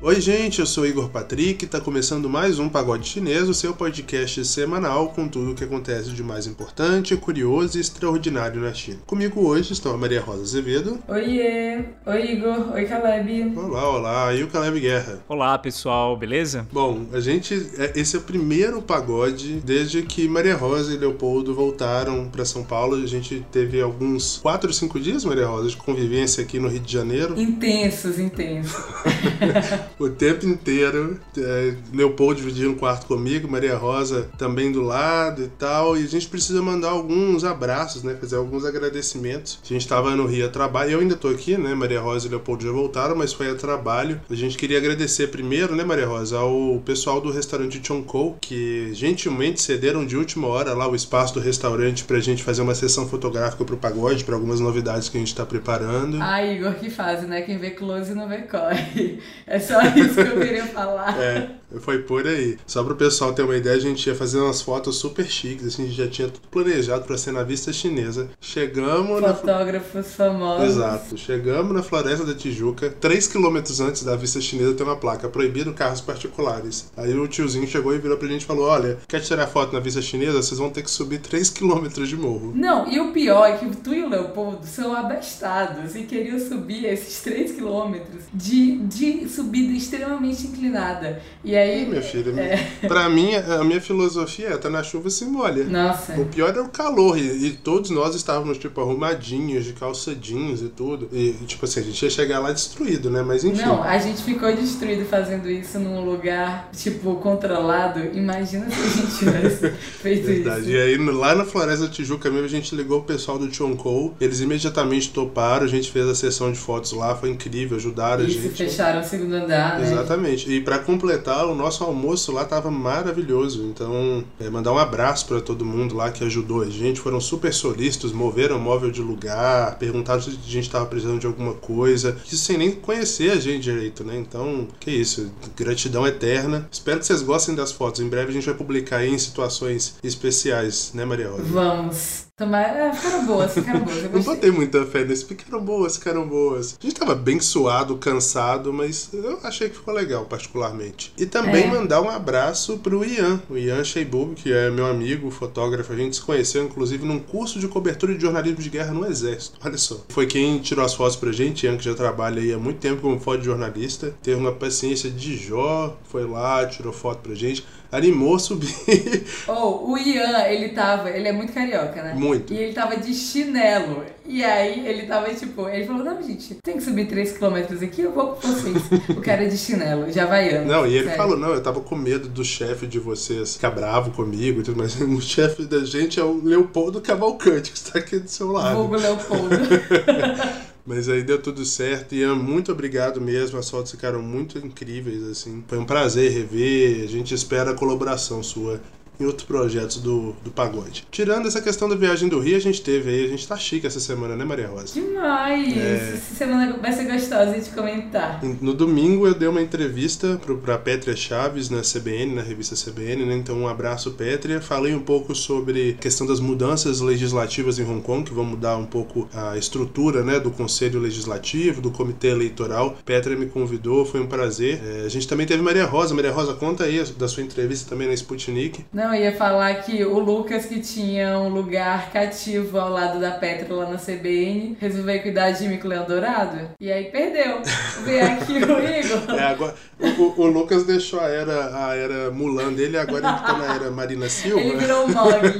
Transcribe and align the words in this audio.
Oi, 0.00 0.20
gente, 0.20 0.60
eu 0.60 0.66
sou 0.66 0.86
Igor 0.86 1.08
Patrick 1.08 1.64
e 1.64 1.66
está 1.66 1.80
começando 1.80 2.30
mais 2.30 2.60
um 2.60 2.68
Pagode 2.68 3.08
Chinês, 3.08 3.48
o 3.48 3.52
seu 3.52 3.74
podcast 3.74 4.44
semanal 4.44 5.08
com 5.08 5.26
tudo 5.26 5.50
o 5.50 5.54
que 5.56 5.64
acontece 5.64 6.10
de 6.10 6.22
mais 6.22 6.46
importante, 6.46 7.16
curioso 7.16 7.76
e 7.76 7.80
extraordinário 7.80 8.60
na 8.60 8.72
China. 8.72 8.98
Comigo 9.04 9.44
hoje 9.44 9.72
estão 9.72 9.92
a 9.92 9.96
Maria 9.96 10.20
Rosa 10.20 10.42
Azevedo. 10.42 11.00
Oiê! 11.08 11.80
Oi, 12.06 12.32
Igor. 12.32 12.72
Oi, 12.74 12.84
Caleb. 12.84 13.52
Olá, 13.56 13.90
olá. 13.90 14.34
E 14.34 14.44
o 14.44 14.46
Caleb 14.46 14.78
Guerra. 14.78 15.18
Olá, 15.28 15.58
pessoal, 15.58 16.16
beleza? 16.16 16.64
Bom, 16.72 17.06
a 17.12 17.18
gente. 17.18 17.54
Esse 17.96 18.14
é 18.14 18.20
o 18.20 18.22
primeiro 18.22 18.80
pagode 18.80 19.60
desde 19.64 20.02
que 20.02 20.28
Maria 20.28 20.54
Rosa 20.54 20.94
e 20.94 20.96
Leopoldo 20.96 21.52
voltaram 21.52 22.28
para 22.28 22.44
São 22.44 22.62
Paulo. 22.62 22.94
A 23.02 23.06
gente 23.06 23.44
teve 23.50 23.80
alguns 23.80 24.38
4 24.38 24.68
ou 24.68 24.74
5 24.74 25.00
dias, 25.00 25.24
Maria 25.24 25.46
Rosa, 25.46 25.70
de 25.70 25.76
convivência 25.76 26.44
aqui 26.44 26.60
no 26.60 26.68
Rio 26.68 26.80
de 26.80 26.92
Janeiro. 26.92 27.38
Intensos, 27.38 28.16
intensos. 28.20 28.80
o 29.98 30.08
tempo 30.08 30.46
inteiro. 30.46 31.18
É, 31.36 31.74
Leopoldo 31.92 32.40
dividindo 32.40 32.72
o 32.72 32.76
quarto 32.76 33.06
comigo, 33.06 33.50
Maria 33.50 33.76
Rosa 33.76 34.28
também 34.38 34.70
do 34.70 34.82
lado 34.82 35.42
e 35.42 35.48
tal. 35.48 35.96
E 35.96 36.04
a 36.04 36.06
gente 36.08 36.28
precisa 36.28 36.62
mandar 36.62 36.90
alguns 36.90 37.44
abraços, 37.44 38.02
né? 38.02 38.16
Fazer 38.20 38.36
alguns 38.36 38.64
agradecimentos. 38.64 39.58
A 39.64 39.68
gente 39.68 39.82
estava 39.82 40.14
no 40.14 40.26
Rio 40.26 40.46
a 40.46 40.48
trabalho. 40.48 40.92
Eu 40.92 41.00
ainda 41.00 41.16
tô 41.16 41.28
aqui, 41.28 41.56
né? 41.56 41.74
Maria 41.74 42.00
Rosa 42.00 42.26
e 42.26 42.30
Leopoldo 42.30 42.64
já 42.64 42.72
voltaram, 42.72 43.16
mas 43.16 43.32
foi 43.32 43.50
a 43.50 43.54
trabalho. 43.54 44.20
A 44.28 44.34
gente 44.34 44.56
queria 44.56 44.78
agradecer 44.78 45.28
primeiro, 45.28 45.74
né, 45.74 45.84
Maria 45.84 46.06
Rosa, 46.06 46.38
ao 46.38 46.80
pessoal 46.84 47.20
do 47.20 47.30
restaurante 47.30 47.80
Chonkou, 47.84 48.36
que 48.40 48.92
gentilmente 48.94 49.60
cederam 49.60 50.06
de 50.06 50.16
última 50.16 50.46
hora 50.48 50.74
lá 50.74 50.88
o 50.88 50.94
espaço 50.94 51.34
do 51.34 51.40
restaurante 51.40 52.04
pra 52.04 52.20
gente 52.20 52.42
fazer 52.42 52.62
uma 52.62 52.74
sessão 52.74 53.08
fotográfica 53.08 53.64
pro 53.64 53.76
pagode, 53.76 54.24
para 54.24 54.34
algumas 54.34 54.60
novidades 54.60 55.08
que 55.08 55.16
a 55.16 55.20
gente 55.20 55.34
tá 55.34 55.44
preparando. 55.44 56.18
Ah, 56.20 56.44
Igor, 56.44 56.74
que 56.74 56.90
fase, 56.90 57.26
né? 57.26 57.42
Quem 57.42 57.58
vê 57.58 57.70
close 57.70 58.14
não 58.14 58.28
vê 58.28 58.38
corre. 58.38 59.07
É 59.46 59.58
só 59.58 59.80
isso 59.82 60.14
que 60.14 60.20
eu 60.20 60.40
queria 60.40 60.66
falar. 60.66 61.18
É, 61.20 61.48
foi 61.80 61.98
por 61.98 62.26
aí. 62.26 62.58
Só 62.66 62.82
pro 62.82 62.96
pessoal 62.96 63.32
ter 63.32 63.42
uma 63.42 63.56
ideia, 63.56 63.76
a 63.76 63.80
gente 63.80 64.06
ia 64.06 64.14
fazer 64.14 64.38
umas 64.38 64.62
fotos 64.62 64.96
super 64.96 65.26
chiques, 65.26 65.66
assim, 65.66 65.84
a 65.84 65.86
gente 65.86 65.96
já 65.96 66.08
tinha 66.08 66.28
tudo 66.28 66.48
planejado 66.48 67.04
para 67.04 67.18
ser 67.18 67.32
na 67.32 67.42
vista 67.42 67.72
chinesa. 67.72 68.28
Chegamos 68.40 69.20
Fotógrafos 69.20 69.94
na... 69.94 70.02
famosos. 70.02 70.66
Exato. 70.66 71.16
Chegamos 71.16 71.72
na 71.72 71.82
Floresta 71.82 72.24
da 72.24 72.34
Tijuca, 72.34 72.90
3 72.90 73.26
quilômetros 73.26 73.80
antes 73.80 74.02
da 74.02 74.16
vista 74.16 74.40
chinesa 74.40 74.74
tem 74.74 74.86
uma 74.86 74.96
placa, 74.96 75.28
proibido 75.28 75.72
carros 75.74 76.00
particulares. 76.00 76.90
Aí 76.96 77.16
o 77.18 77.28
tiozinho 77.28 77.66
chegou 77.66 77.94
e 77.94 77.98
virou 77.98 78.16
pra 78.16 78.28
gente 78.28 78.42
e 78.42 78.46
falou, 78.46 78.66
olha, 78.66 78.98
quer 79.06 79.20
tirar 79.20 79.46
foto 79.46 79.72
na 79.72 79.80
vista 79.80 80.00
chinesa? 80.00 80.42
Vocês 80.42 80.58
vão 80.58 80.70
ter 80.70 80.82
que 80.82 80.90
subir 80.90 81.18
3 81.18 81.50
quilômetros 81.50 82.08
de 82.08 82.16
morro. 82.16 82.52
Não, 82.54 82.90
e 82.90 82.98
o 83.00 83.12
pior 83.12 83.46
é 83.46 83.56
que 83.56 83.68
tu 83.76 83.92
e 83.92 84.02
o 84.02 84.08
Leopoldo 84.08 84.64
são 84.66 84.94
abestados 84.94 85.94
e 85.94 86.04
queriam 86.04 86.38
subir 86.38 86.84
esses 86.86 87.20
3 87.20 87.52
quilômetros 87.52 88.24
de, 88.32 88.78
de 88.78 89.28
subida 89.28 89.72
extremamente 89.72 90.46
inclinada. 90.46 91.20
E 91.44 91.57
aí. 91.58 91.86
minha 91.86 92.02
filha, 92.02 92.30
é... 92.40 92.56
pra 92.86 93.08
mim, 93.08 93.34
a 93.34 93.64
minha 93.64 93.80
filosofia 93.80 94.48
é: 94.48 94.56
tá 94.56 94.70
na 94.70 94.82
chuva 94.82 95.10
se 95.10 95.24
molha. 95.24 95.64
Nossa. 95.64 96.14
O 96.20 96.26
pior 96.26 96.56
é 96.56 96.60
o 96.60 96.68
calor. 96.68 97.18
E, 97.18 97.46
e 97.46 97.50
todos 97.52 97.90
nós 97.90 98.14
estávamos, 98.14 98.58
tipo, 98.58 98.80
arrumadinhos, 98.80 99.64
de 99.64 99.72
calça 99.72 100.14
jeans 100.14 100.60
e 100.60 100.68
tudo. 100.68 101.08
E, 101.12 101.32
tipo 101.46 101.64
assim, 101.64 101.80
a 101.80 101.82
gente 101.82 102.02
ia 102.02 102.10
chegar 102.10 102.38
lá 102.38 102.52
destruído, 102.52 103.10
né? 103.10 103.22
Mas 103.22 103.44
enfim. 103.44 103.62
Não, 103.62 103.82
a 103.82 103.98
gente 103.98 104.22
ficou 104.22 104.54
destruído 104.54 105.04
fazendo 105.04 105.48
isso 105.50 105.78
num 105.78 106.04
lugar, 106.04 106.70
tipo, 106.72 107.16
controlado. 107.16 108.00
Imagina 108.14 108.70
se 108.70 108.80
a 108.80 108.88
gente 108.88 109.18
tivesse 109.18 109.70
feito 110.00 110.26
Verdade. 110.26 110.60
isso. 110.60 110.70
E 110.70 110.80
aí, 110.80 110.96
lá 110.96 111.34
na 111.34 111.44
Floresta 111.44 111.86
da 111.86 111.92
Tijuca 111.92 112.30
mesmo, 112.30 112.46
a 112.46 112.50
gente 112.50 112.74
ligou 112.74 113.00
o 113.00 113.04
pessoal 113.04 113.38
do 113.38 113.52
Chonkou. 113.52 114.14
Eles 114.20 114.40
imediatamente 114.40 115.10
toparam, 115.10 115.64
a 115.64 115.68
gente 115.68 115.90
fez 115.90 116.06
a 116.08 116.14
sessão 116.14 116.52
de 116.52 116.58
fotos 116.58 116.92
lá, 116.92 117.14
foi 117.14 117.30
incrível, 117.30 117.76
ajudaram 117.76 118.24
isso, 118.24 118.38
a 118.38 118.42
gente. 118.42 118.54
fecharam 118.54 119.00
o 119.00 119.04
segundo 119.04 119.34
andar, 119.34 119.78
né? 119.78 119.86
Exatamente. 119.86 120.50
E 120.50 120.60
para 120.60 120.78
completar, 120.78 121.46
o 121.52 121.54
nosso 121.54 121.84
almoço 121.84 122.32
lá 122.32 122.44
tava 122.44 122.70
maravilhoso. 122.70 123.64
Então, 123.64 124.24
é, 124.40 124.48
mandar 124.48 124.72
um 124.72 124.78
abraço 124.78 125.26
para 125.26 125.40
todo 125.40 125.64
mundo 125.64 125.94
lá 125.94 126.10
que 126.10 126.24
ajudou 126.24 126.62
a 126.62 126.70
gente. 126.70 127.00
Foram 127.00 127.20
super 127.20 127.52
solistas, 127.52 128.12
moveram 128.12 128.56
o 128.56 128.60
móvel 128.60 128.90
de 128.90 129.02
lugar, 129.02 129.78
perguntaram 129.78 130.20
se 130.20 130.30
a 130.30 130.50
gente 130.50 130.70
tava 130.70 130.86
precisando 130.86 131.20
de 131.20 131.26
alguma 131.26 131.54
coisa. 131.54 132.16
Isso 132.26 132.44
sem 132.44 132.58
nem 132.58 132.72
conhecer 132.72 133.30
a 133.30 133.36
gente 133.36 133.62
direito, 133.62 134.04
né? 134.04 134.16
Então, 134.18 134.68
que 134.80 134.90
isso. 134.90 135.30
Gratidão 135.56 136.06
eterna. 136.06 136.68
Espero 136.70 136.98
que 137.00 137.06
vocês 137.06 137.22
gostem 137.22 137.54
das 137.54 137.72
fotos. 137.72 138.00
Em 138.00 138.08
breve 138.08 138.30
a 138.30 138.32
gente 138.32 138.46
vai 138.46 138.54
publicar 138.54 139.04
em 139.04 139.18
situações 139.18 139.96
especiais, 140.02 140.92
né, 140.94 141.04
Maria 141.04 141.30
Rosa? 141.30 141.44
Vamos. 141.44 142.27
Tomar, 142.38 142.62
é, 142.62 142.92
ficaram 142.92 143.26
boas, 143.26 143.52
ficaram 143.52 143.80
boas. 143.80 144.04
Eu 144.04 144.10
não 144.10 144.22
botei 144.22 144.50
muita 144.52 144.86
fé 144.86 145.04
nesse, 145.04 145.24
ficaram 145.24 145.60
boas, 145.60 145.96
ficaram 145.96 146.28
boas. 146.28 146.78
A 146.80 146.86
gente 146.86 146.94
tava 146.94 147.12
bem 147.16 147.40
suado, 147.40 147.96
cansado, 147.96 148.72
mas 148.72 149.10
eu 149.12 149.40
achei 149.42 149.68
que 149.68 149.74
ficou 149.74 149.92
legal, 149.92 150.24
particularmente. 150.24 151.12
E 151.18 151.26
também 151.26 151.64
é. 151.64 151.66
mandar 151.66 152.00
um 152.00 152.08
abraço 152.08 152.78
pro 152.78 153.04
Ian, 153.04 153.42
o 153.50 153.58
Ian 153.58 153.82
Sheibub, 153.82 154.36
que 154.36 154.52
é 154.52 154.70
meu 154.70 154.86
amigo, 154.86 155.32
fotógrafo. 155.32 155.92
A 155.92 155.96
gente 155.96 156.14
se 156.14 156.22
conheceu, 156.22 156.62
inclusive, 156.62 157.04
num 157.04 157.18
curso 157.18 157.58
de 157.58 157.66
cobertura 157.66 158.14
de 158.14 158.22
jornalismo 158.22 158.62
de 158.62 158.70
guerra 158.70 158.92
no 158.92 159.04
Exército. 159.04 159.58
Olha 159.64 159.76
só. 159.76 160.00
Foi 160.08 160.28
quem 160.28 160.60
tirou 160.60 160.84
as 160.84 160.94
fotos 160.94 161.16
pra 161.16 161.32
gente, 161.32 161.66
Ian, 161.66 161.76
que 161.76 161.84
já 161.84 161.94
trabalha 161.94 162.40
aí 162.40 162.52
há 162.52 162.58
muito 162.58 162.78
tempo 162.78 163.02
como 163.02 163.18
fotojornalista. 163.18 164.14
Teve 164.22 164.40
uma 164.40 164.52
paciência 164.52 165.10
de 165.10 165.36
Jó, 165.36 165.96
foi 166.04 166.24
lá, 166.24 166.64
tirou 166.66 166.92
foto 166.92 167.18
pra 167.18 167.34
gente 167.34 167.66
animou 167.90 168.38
subir. 168.38 168.68
Oh, 169.48 169.92
o 169.92 169.98
Ian, 169.98 170.42
ele 170.48 170.70
tava, 170.70 171.10
ele 171.10 171.26
é 171.26 171.32
muito 171.32 171.52
carioca, 171.52 172.02
né? 172.02 172.14
Muito. 172.14 172.52
E 172.52 172.56
ele 172.56 172.72
tava 172.72 172.96
de 172.96 173.14
chinelo. 173.14 174.04
E 174.26 174.44
aí 174.44 174.86
ele 174.86 175.06
tava 175.06 175.32
tipo, 175.32 175.66
ele 175.68 175.86
falou: 175.86 176.04
Não, 176.04 176.22
gente, 176.22 176.56
tem 176.56 176.76
que 176.76 176.82
subir 176.82 177.08
3km 177.08 177.82
aqui, 177.82 178.02
eu 178.02 178.12
vou 178.12 178.28
com 178.28 178.46
vocês. 178.46 178.76
o 179.08 179.20
cara 179.22 179.48
de 179.48 179.56
chinelo, 179.56 180.10
de 180.10 180.20
havaiano. 180.20 180.66
Não, 180.66 180.86
e 180.86 180.94
ele 180.94 181.04
sério. 181.04 181.16
falou: 181.16 181.38
Não, 181.38 181.54
eu 181.54 181.62
tava 181.62 181.80
com 181.80 181.96
medo 181.96 182.28
do 182.28 182.44
chefe 182.44 182.86
de 182.86 182.98
vocês 182.98 183.54
ficar 183.54 183.70
bravo 183.70 184.10
comigo 184.10 184.60
e 184.60 184.62
tudo 184.62 184.76
mais. 184.76 184.98
O 185.08 185.20
chefe 185.22 185.64
da 185.64 185.84
gente 185.84 186.20
é 186.20 186.22
o 186.22 186.44
Leopoldo 186.44 187.00
Cavalcante, 187.00 187.72
que 187.72 187.78
está 187.78 187.98
aqui 187.98 188.18
do 188.18 188.28
seu 188.28 188.52
lado. 188.52 188.76
Vulgo 188.76 188.96
Leopoldo. 188.96 189.48
Mas 190.88 191.06
aí 191.06 191.22
deu 191.22 191.38
tudo 191.38 191.66
certo. 191.66 192.14
E 192.14 192.24
muito 192.28 192.72
obrigado 192.72 193.20
mesmo. 193.20 193.58
As 193.58 193.68
fotos 193.68 193.90
ficaram 193.90 194.22
muito 194.22 194.56
incríveis, 194.56 195.22
assim. 195.22 195.62
Foi 195.68 195.76
um 195.76 195.84
prazer 195.84 196.32
rever. 196.32 197.04
A 197.04 197.06
gente 197.06 197.34
espera 197.34 197.72
a 197.72 197.74
colaboração 197.74 198.42
sua 198.42 198.80
em 199.20 199.24
outros 199.24 199.46
projetos 199.46 199.98
do, 199.98 200.34
do 200.44 200.50
pagode. 200.50 201.06
Tirando 201.10 201.46
essa 201.46 201.60
questão 201.60 201.88
da 201.88 201.96
viagem 201.96 202.28
do 202.28 202.38
Rio, 202.38 202.56
a 202.56 202.60
gente 202.60 202.82
teve 202.82 203.10
aí, 203.10 203.24
a 203.24 203.28
gente 203.28 203.46
tá 203.46 203.56
chique 203.56 203.86
essa 203.86 204.00
semana, 204.00 204.36
né, 204.36 204.44
Maria 204.44 204.68
Rosa? 204.68 204.94
Demais! 204.94 205.76
É... 205.76 206.14
Essa 206.14 206.34
semana 206.34 206.76
vai 206.78 206.92
ser 206.92 207.04
gostosa 207.04 207.58
de 207.58 207.70
comentar. 207.70 208.40
No 208.60 208.74
domingo 208.74 209.26
eu 209.26 209.34
dei 209.34 209.48
uma 209.48 209.62
entrevista 209.62 210.38
pro, 210.44 210.58
pra 210.58 210.78
Pétria 210.78 211.16
Chaves 211.16 211.68
na 211.70 211.80
CBN, 211.80 212.34
na 212.34 212.42
revista 212.42 212.74
CBN, 212.74 213.24
né? 213.24 213.34
Então 213.36 213.58
um 213.58 213.68
abraço, 213.68 214.12
Pétria. 214.12 214.60
Falei 214.60 214.94
um 214.94 215.00
pouco 215.00 215.34
sobre 215.34 215.96
a 215.98 216.00
questão 216.00 216.26
das 216.26 216.40
mudanças 216.40 217.00
legislativas 217.00 217.78
em 217.78 217.84
Hong 217.84 218.02
Kong, 218.02 218.24
que 218.24 218.32
vão 218.32 218.44
mudar 218.44 218.76
um 218.76 218.86
pouco 218.86 219.28
a 219.34 219.56
estrutura, 219.56 220.22
né, 220.22 220.38
do 220.38 220.50
Conselho 220.50 221.00
Legislativo, 221.00 221.80
do 221.80 221.90
Comitê 221.90 222.28
Eleitoral. 222.28 222.96
Pétria 223.04 223.36
me 223.36 223.46
convidou, 223.46 224.04
foi 224.04 224.20
um 224.20 224.26
prazer. 224.26 224.80
É, 224.84 225.06
a 225.06 225.08
gente 225.08 225.26
também 225.26 225.46
teve 225.46 225.62
Maria 225.62 225.84
Rosa. 225.84 226.14
Maria 226.14 226.32
Rosa, 226.32 226.54
conta 226.54 226.84
aí 226.84 227.02
da 227.16 227.28
sua 227.28 227.42
entrevista 227.42 227.88
também 227.88 228.08
na 228.08 228.14
Sputnik. 228.14 228.84
Não, 228.92 229.07
não, 229.08 229.14
ia 229.14 229.32
falar 229.32 229.74
que 229.82 230.04
o 230.04 230.18
Lucas, 230.18 230.66
que 230.66 230.80
tinha 230.80 231.38
um 231.38 231.48
lugar 231.48 232.10
cativo 232.12 232.78
ao 232.78 232.90
lado 232.90 233.18
da 233.18 233.30
Petra 233.30 233.74
lá 233.74 233.88
na 233.88 233.96
CBN, 233.96 234.76
resolveu 234.78 235.22
cuidar 235.22 235.50
de 235.52 235.66
mim 235.66 235.78
com 235.78 235.86
o 235.86 235.90
Leão 235.90 236.04
Dourado. 236.04 236.70
E 236.78 236.92
aí 236.92 237.04
perdeu. 237.04 237.62
Veio 238.04 238.24
aqui 238.26 238.52
o 238.64 238.78
Igor. 238.78 239.34
É, 239.34 239.44
agora, 239.44 239.74
o, 239.98 240.42
o, 240.42 240.46
Lucas 240.46 240.84
deixou 240.84 241.20
a 241.20 241.28
era, 241.28 241.86
a 241.86 241.96
era 241.96 242.30
Mulan 242.30 242.74
dele, 242.74 242.98
agora 242.98 243.26
ele 243.26 243.38
tá 243.38 243.56
na 243.56 243.74
era 243.74 243.90
Marina 243.90 244.28
Silva. 244.28 244.60
Ele 244.60 244.76
virou 244.76 245.06
o 245.06 245.08
Mogli. 245.08 245.50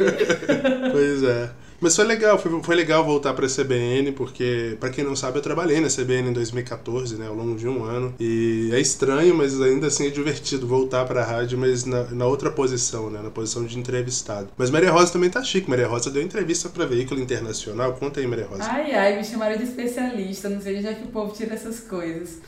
pois 0.93 1.23
é. 1.23 1.51
Mas 1.81 1.95
foi 1.95 2.05
legal, 2.05 2.39
foi, 2.39 2.63
foi 2.63 2.75
legal 2.75 3.05
voltar 3.05 3.33
para 3.35 3.47
a 3.47 3.49
CBN, 3.49 4.13
porque, 4.13 4.77
para 4.81 4.91
quem 4.91 5.05
não 5.05 5.15
sabe, 5.15 5.39
eu 5.39 5.43
trabalhei 5.43 5.81
na 5.81 5.89
CBN 5.89 6.31
em 6.31 6.33
2014, 6.33 7.17
né, 7.17 7.29
ao 7.29 7.35
longo 7.35 7.57
de 7.57 7.69
um 7.69 7.85
ano. 7.85 8.15
E 8.19 8.71
é 8.73 8.81
estranho, 8.81 9.35
mas 9.35 9.61
ainda 9.61 9.87
assim 9.87 10.07
é 10.07 10.11
divertido 10.11 10.67
voltar 10.67 11.05
para 11.05 11.23
a 11.23 11.25
rádio, 11.25 11.57
mas 11.59 11.85
na, 11.85 12.05
na, 12.05 12.27
outra 12.27 12.51
posição, 12.51 13.11
né, 13.11 13.21
na 13.23 13.31
posição 13.31 13.65
de 13.65 13.79
entrevistado. 13.79 14.49
Mas 14.57 14.71
Maria 14.71 14.91
Rosa 14.91 15.13
também 15.13 15.31
tá 15.31 15.43
chique. 15.43 15.71
Maria 15.71 15.87
Rosa 15.87 16.11
deu 16.11 16.23
entrevista 16.23 16.69
para 16.69 16.85
veículo 16.85 17.21
internacional. 17.21 17.93
Conta 17.95 18.21
aí, 18.21 18.27
Maria 18.27 18.47
Rosa. 18.47 18.65
Ai, 18.65 18.93
ai, 18.93 19.17
me 19.17 19.25
chamaram 19.25 19.57
de 19.57 19.65
especialista. 19.65 20.49
Não 20.49 20.61
sei 20.61 20.83
já 20.83 20.93
que 20.95 21.05
o 21.05 21.09
povo 21.09 21.33
tira 21.33 21.55
essas 21.55 21.81
coisas. 21.81 22.39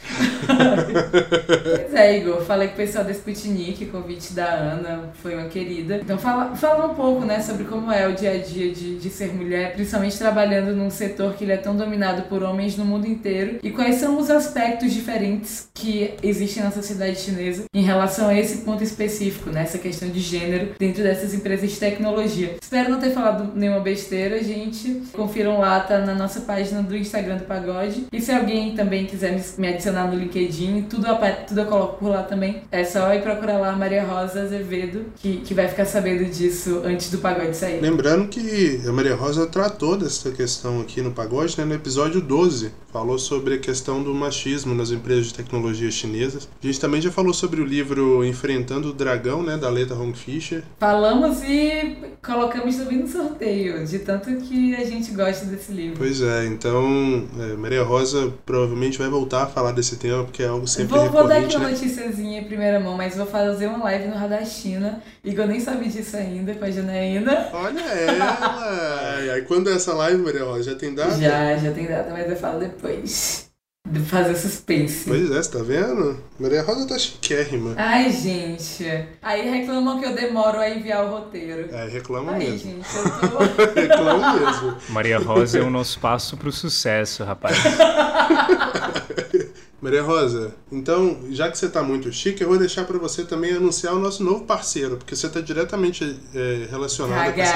pois 0.46 1.94
é, 1.94 2.18
Igor. 2.18 2.42
Falei 2.42 2.68
com 2.68 2.74
o 2.74 2.76
pessoal 2.76 3.04
da 3.04 3.12
Sputnik, 3.12 3.86
convite 3.86 4.32
da 4.32 4.46
Ana, 4.46 5.12
foi 5.22 5.34
uma 5.34 5.48
querida. 5.48 6.00
Então, 6.02 6.18
fala, 6.18 6.56
fala 6.56 6.86
um 6.86 6.94
pouco, 6.94 7.24
né, 7.24 7.40
sobre 7.40 7.64
como 7.64 7.92
é 7.92 8.08
o 8.08 8.14
dia 8.14 8.32
a 8.32 8.38
dia 8.38 8.72
de, 8.72 8.98
de 8.98 9.10
ser 9.20 9.34
mulher, 9.34 9.74
principalmente 9.74 10.16
trabalhando 10.16 10.74
num 10.74 10.88
setor 10.88 11.34
que 11.34 11.44
ele 11.44 11.52
é 11.52 11.58
tão 11.58 11.76
dominado 11.76 12.22
por 12.22 12.42
homens 12.42 12.76
no 12.76 12.86
mundo 12.86 13.06
inteiro 13.06 13.58
e 13.62 13.70
quais 13.70 13.96
são 13.96 14.18
os 14.18 14.30
aspectos 14.30 14.92
diferentes 14.92 15.68
que 15.74 16.14
existem 16.22 16.62
na 16.62 16.70
sociedade 16.70 17.18
chinesa 17.18 17.64
em 17.74 17.82
relação 17.82 18.28
a 18.28 18.34
esse 18.34 18.58
ponto 18.58 18.82
específico, 18.82 19.50
nessa 19.50 19.76
né? 19.76 19.82
questão 19.82 20.08
de 20.08 20.20
gênero 20.20 20.70
dentro 20.78 21.02
dessas 21.02 21.34
empresas 21.34 21.70
de 21.70 21.78
tecnologia. 21.78 22.56
Espero 22.60 22.90
não 22.90 22.98
ter 22.98 23.10
falado 23.10 23.52
nenhuma 23.54 23.80
besteira, 23.80 24.42
gente. 24.42 25.02
Confiram 25.12 25.58
lá, 25.58 25.80
tá 25.80 25.98
na 25.98 26.14
nossa 26.14 26.40
página 26.40 26.82
do 26.82 26.96
Instagram 26.96 27.36
do 27.36 27.44
Pagode. 27.44 28.06
E 28.10 28.20
se 28.20 28.32
alguém 28.32 28.74
também 28.74 29.04
quiser 29.04 29.38
me 29.58 29.68
adicionar 29.68 30.06
no 30.06 30.18
LinkedIn, 30.18 30.86
tudo, 30.88 31.06
tudo 31.46 31.60
eu 31.60 31.66
coloco 31.66 31.98
por 31.98 32.08
lá 32.08 32.22
também. 32.22 32.62
É 32.72 32.84
só 32.84 33.12
ir 33.12 33.22
procurar 33.22 33.58
lá 33.58 33.72
Maria 33.72 34.04
Rosa 34.04 34.42
Azevedo, 34.42 35.06
que, 35.16 35.38
que 35.38 35.52
vai 35.52 35.68
ficar 35.68 35.84
sabendo 35.84 36.24
disso 36.24 36.82
antes 36.84 37.10
do 37.10 37.18
pagode 37.18 37.56
sair. 37.56 37.80
Lembrando 37.80 38.28
que 38.28 38.80
a 38.86 38.92
Maria 38.92 39.09
Rosa 39.14 39.46
tratou 39.46 39.96
dessa 39.96 40.30
questão 40.30 40.80
aqui 40.80 41.00
no 41.00 41.12
pagode, 41.12 41.58
né, 41.58 41.64
no 41.64 41.74
episódio 41.74 42.20
12. 42.20 42.72
Falou 42.92 43.18
sobre 43.18 43.54
a 43.54 43.58
questão 43.58 44.02
do 44.02 44.12
machismo 44.12 44.74
nas 44.74 44.90
empresas 44.90 45.26
de 45.26 45.34
tecnologia 45.34 45.90
chinesas. 45.90 46.48
A 46.62 46.66
gente 46.66 46.80
também 46.80 47.00
já 47.00 47.10
falou 47.10 47.32
sobre 47.32 47.60
o 47.60 47.64
livro 47.64 48.24
Enfrentando 48.24 48.88
o 48.88 48.92
Dragão, 48.92 49.42
né, 49.42 49.56
da 49.56 49.68
Leta 49.68 49.94
Hong 49.94 50.16
Fischer. 50.16 50.64
Falamos 50.78 51.42
e 51.44 51.96
colocamos 52.22 52.76
também 52.76 52.98
no 52.98 53.08
sorteio, 53.08 53.86
de 53.86 53.98
tanto 54.00 54.34
que 54.36 54.74
a 54.74 54.84
gente 54.84 55.12
gosta 55.12 55.46
desse 55.46 55.72
livro. 55.72 55.98
Pois 55.98 56.20
é, 56.20 56.46
então 56.46 57.28
é, 57.38 57.56
Maria 57.56 57.82
Rosa 57.82 58.32
provavelmente 58.44 58.98
vai 58.98 59.08
voltar 59.08 59.44
a 59.44 59.46
falar 59.46 59.72
desse 59.72 59.96
tema, 59.96 60.24
porque 60.24 60.42
é 60.42 60.48
algo 60.48 60.66
sempre 60.66 60.96
vou, 60.96 61.02
recorrente. 61.02 61.22
Vou 61.22 61.28
dar 61.28 61.46
aqui 61.46 61.56
uma 61.56 61.66
né? 61.66 61.72
noticiazinha 61.72 62.40
em 62.40 62.44
primeira 62.44 62.80
mão, 62.80 62.96
mas 62.96 63.16
vou 63.16 63.26
fazer 63.26 63.68
uma 63.68 63.84
live 63.84 64.08
no 64.08 64.16
Radachina, 64.16 65.02
e 65.24 65.34
eu 65.34 65.46
nem 65.46 65.60
sabia 65.60 65.88
disso 65.88 66.16
ainda, 66.16 66.54
com 66.54 66.64
a 66.64 66.70
Janaína. 66.70 67.48
Olha 67.52 67.80
ela! 67.80 68.99
e 69.24 69.30
aí 69.30 69.42
quando 69.42 69.70
é 69.70 69.74
essa 69.74 69.92
live, 69.94 70.22
Maria 70.22 70.44
Rosa, 70.44 70.72
já 70.72 70.74
tem 70.76 70.94
data? 70.94 71.16
Já, 71.18 71.56
já 71.56 71.72
tem 71.72 71.86
data, 71.86 72.10
mas 72.10 72.28
eu 72.30 72.36
falo 72.36 72.58
depois. 72.60 73.48
De 73.88 73.98
fazer 74.00 74.36
suspense. 74.36 75.08
Pois 75.08 75.30
é, 75.30 75.42
você 75.42 75.50
tá 75.50 75.64
vendo? 75.64 76.22
Maria 76.38 76.62
Rosa 76.62 76.86
tá 76.86 76.98
chiquérrima. 76.98 77.74
Ai, 77.76 78.12
gente. 78.12 78.84
Aí 79.22 79.50
reclamam 79.50 79.98
que 79.98 80.06
eu 80.06 80.14
demoro 80.14 80.58
a 80.58 80.68
enviar 80.70 81.04
o 81.06 81.10
roteiro. 81.10 81.74
É, 81.74 81.88
reclamam 81.88 82.34
Ai, 82.34 82.38
mesmo. 82.40 82.58
gente, 82.58 82.86
eu 82.96 83.28
tô... 83.30 83.72
reclamam 83.80 84.38
mesmo. 84.38 84.76
Maria 84.90 85.18
Rosa 85.18 85.58
é 85.58 85.62
o 85.62 85.70
nosso 85.70 85.98
passo 85.98 86.36
pro 86.36 86.52
sucesso, 86.52 87.24
rapaz. 87.24 87.56
Maria 89.80 90.02
Rosa, 90.02 90.54
então, 90.70 91.18
já 91.30 91.50
que 91.50 91.56
você 91.56 91.68
tá 91.68 91.82
muito 91.82 92.12
chique, 92.12 92.42
eu 92.42 92.48
vou 92.48 92.58
deixar 92.58 92.84
para 92.84 92.98
você 92.98 93.24
também 93.24 93.54
anunciar 93.54 93.94
o 93.94 93.98
nosso 93.98 94.22
novo 94.22 94.44
parceiro, 94.44 94.98
porque 94.98 95.16
você 95.16 95.28
tá 95.28 95.40
diretamente 95.40 96.20
é, 96.34 96.66
relacionado 96.70 97.32
com 97.32 97.40
essa... 97.40 97.52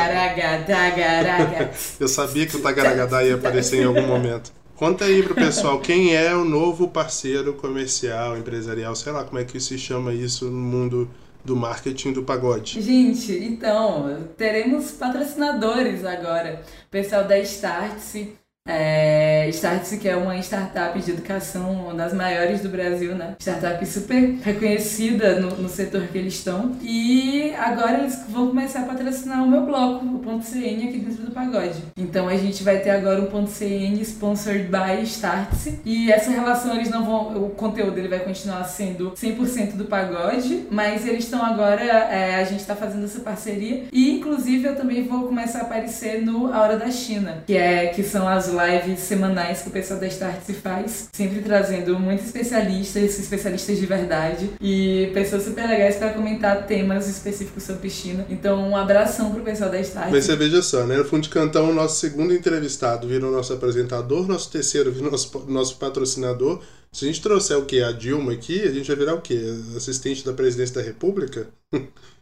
Tagaraga. 0.66 1.70
Eu 2.00 2.08
sabia 2.08 2.46
que 2.46 2.56
o 2.56 2.62
Tagaragadá 2.62 3.22
ia 3.22 3.34
aparecer 3.34 3.82
em 3.82 3.84
algum 3.84 4.06
momento. 4.06 4.52
Conta 4.74 5.04
aí 5.04 5.22
pro 5.22 5.34
pessoal 5.34 5.78
quem 5.78 6.16
é 6.16 6.34
o 6.34 6.44
novo 6.44 6.88
parceiro 6.88 7.52
comercial, 7.52 8.36
empresarial, 8.36 8.94
sei 8.96 9.12
lá 9.12 9.22
como 9.22 9.38
é 9.38 9.44
que 9.44 9.60
se 9.60 9.78
chama 9.78 10.12
isso 10.12 10.46
no 10.46 10.58
mundo 10.58 11.10
do 11.44 11.54
marketing 11.54 12.12
do 12.12 12.22
pagode. 12.22 12.80
Gente, 12.80 13.32
então, 13.32 14.28
teremos 14.36 14.92
patrocinadores 14.92 16.04
agora. 16.04 16.62
O 16.86 16.90
pessoal 16.90 17.24
da 17.24 17.38
Startse, 17.38 18.34
é, 18.66 19.46
Startse, 19.50 19.98
que 19.98 20.08
é 20.08 20.16
uma 20.16 20.38
startup 20.38 20.98
de 20.98 21.10
educação, 21.10 21.70
uma 21.70 21.94
das 21.94 22.14
maiores 22.14 22.62
do 22.62 22.70
Brasil, 22.70 23.14
né? 23.14 23.36
Startup 23.38 23.84
super 23.84 24.38
reconhecida 24.42 25.38
no, 25.38 25.50
no 25.56 25.68
setor 25.68 26.06
que 26.08 26.16
eles 26.16 26.34
estão. 26.34 26.74
E 26.80 27.52
agora 27.58 27.98
eles 27.98 28.24
vão 28.28 28.48
começar 28.48 28.80
a 28.80 28.84
patrocinar 28.84 29.44
o 29.44 29.50
meu 29.50 29.66
bloco, 29.66 30.06
o 30.06 30.18
Ponto 30.20 30.44
CN, 30.44 30.88
aqui 30.88 30.98
dentro 30.98 31.24
do 31.24 31.30
Pagode. 31.30 31.82
Então 31.94 32.26
a 32.26 32.36
gente 32.36 32.62
vai 32.62 32.78
ter 32.78 32.90
agora 32.90 33.20
um 33.20 33.26
Ponto 33.26 33.50
CN 33.50 34.00
sponsored 34.00 34.68
by 34.68 35.02
Startse. 35.02 35.80
E 35.84 36.10
essa 36.10 36.30
relação, 36.30 36.74
eles 36.74 36.88
não 36.88 37.04
vão. 37.04 37.44
O 37.44 37.50
conteúdo 37.50 37.98
ele 37.98 38.08
vai 38.08 38.20
continuar 38.20 38.64
sendo 38.64 39.10
100% 39.10 39.72
do 39.72 39.84
Pagode, 39.84 40.66
mas 40.70 41.06
eles 41.06 41.24
estão 41.24 41.44
agora. 41.44 41.84
É, 41.84 42.36
a 42.36 42.44
gente 42.44 42.60
está 42.60 42.74
fazendo 42.74 43.04
essa 43.04 43.20
parceria. 43.20 43.84
E 43.92 44.10
inclusive 44.10 44.68
eu 44.68 44.74
também 44.74 45.06
vou 45.06 45.24
começar 45.24 45.58
a 45.58 45.62
aparecer 45.62 46.22
no 46.22 46.50
A 46.50 46.62
Hora 46.62 46.78
da 46.78 46.90
China, 46.90 47.42
que, 47.46 47.54
é, 47.54 47.88
que 47.88 48.02
são 48.02 48.26
as 48.26 48.53
lives 48.54 49.00
semanais 49.00 49.62
que 49.62 49.68
o 49.68 49.72
pessoal 49.72 50.00
da 50.00 50.06
Start 50.06 50.42
se 50.44 50.54
faz, 50.54 51.08
sempre 51.12 51.40
trazendo 51.42 51.98
muitos 51.98 52.26
especialistas, 52.26 53.18
especialistas 53.18 53.78
de 53.78 53.86
verdade 53.86 54.50
e 54.60 55.10
pessoas 55.12 55.42
super 55.42 55.66
legais 55.68 55.96
para 55.96 56.12
comentar 56.12 56.66
temas 56.66 57.08
específicos 57.08 57.62
sobre 57.62 57.82
piscina. 57.82 58.26
Então, 58.30 58.68
um 58.68 58.76
abração 58.76 59.32
pro 59.32 59.42
pessoal 59.42 59.70
da 59.70 59.80
Start. 59.80 60.10
Mas 60.10 60.24
você 60.24 60.36
veja 60.36 60.62
só, 60.62 60.86
né? 60.86 60.96
No 60.96 61.04
Fundo 61.04 61.22
de 61.22 61.28
Cantão, 61.28 61.70
o 61.70 61.74
nosso 61.74 62.00
segundo 62.00 62.32
entrevistado 62.32 63.06
virou 63.08 63.30
nosso 63.30 63.52
apresentador, 63.52 64.26
nosso 64.26 64.50
terceiro 64.50 64.92
virou 64.92 65.10
nosso, 65.10 65.44
nosso 65.48 65.76
patrocinador. 65.76 66.60
Se 66.92 67.04
a 67.04 67.08
gente 67.08 67.20
trouxer 67.20 67.58
o 67.58 67.64
que? 67.64 67.82
A 67.82 67.90
Dilma 67.90 68.32
aqui, 68.32 68.62
a 68.62 68.70
gente 68.70 68.86
vai 68.86 68.96
virar 68.96 69.14
o 69.14 69.20
quê? 69.20 69.40
Assistente 69.76 70.24
da 70.24 70.32
presidência 70.32 70.76
da 70.76 70.82
República? 70.82 71.48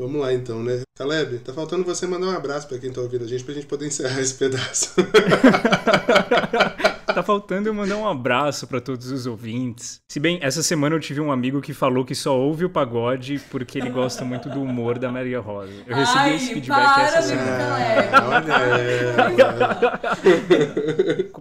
Vamos 0.00 0.18
lá 0.18 0.32
então, 0.32 0.62
né? 0.62 0.80
Caleb, 0.96 1.40
tá 1.40 1.52
faltando 1.52 1.84
você 1.84 2.06
mandar 2.06 2.28
um 2.28 2.30
abraço 2.30 2.66
para 2.66 2.78
quem 2.78 2.90
tá 2.90 3.02
ouvindo 3.02 3.24
a 3.24 3.28
gente 3.28 3.44
pra 3.44 3.52
gente 3.52 3.66
poder 3.66 3.86
encerrar 3.86 4.22
esse 4.22 4.32
pedaço. 4.32 4.94
tá 7.12 7.22
faltando 7.22 7.68
eu 7.68 7.74
mandar 7.74 7.96
um 7.96 8.08
abraço 8.08 8.66
para 8.66 8.80
todos 8.80 9.10
os 9.10 9.26
ouvintes. 9.26 10.00
Se 10.08 10.18
bem, 10.18 10.38
essa 10.42 10.62
semana 10.62 10.96
eu 10.96 11.00
tive 11.00 11.20
um 11.20 11.30
amigo 11.30 11.60
que 11.60 11.72
falou 11.72 12.04
que 12.04 12.14
só 12.14 12.36
ouve 12.38 12.64
o 12.64 12.70
pagode 12.70 13.40
porque 13.50 13.78
ele 13.78 13.90
gosta 13.90 14.24
muito 14.24 14.48
do 14.48 14.62
humor 14.62 14.98
da 14.98 15.10
Maria 15.10 15.40
Rosa. 15.40 15.72
Eu 15.86 15.96
recebi 15.96 16.18
Ai, 16.18 16.36
esse 16.36 16.54
feedback 16.54 16.94
para, 16.94 17.02
essa 17.02 17.22
semana. 17.22 18.08
Caleb. 18.10 18.10
Olha 18.30 19.44
ela. 19.44 20.00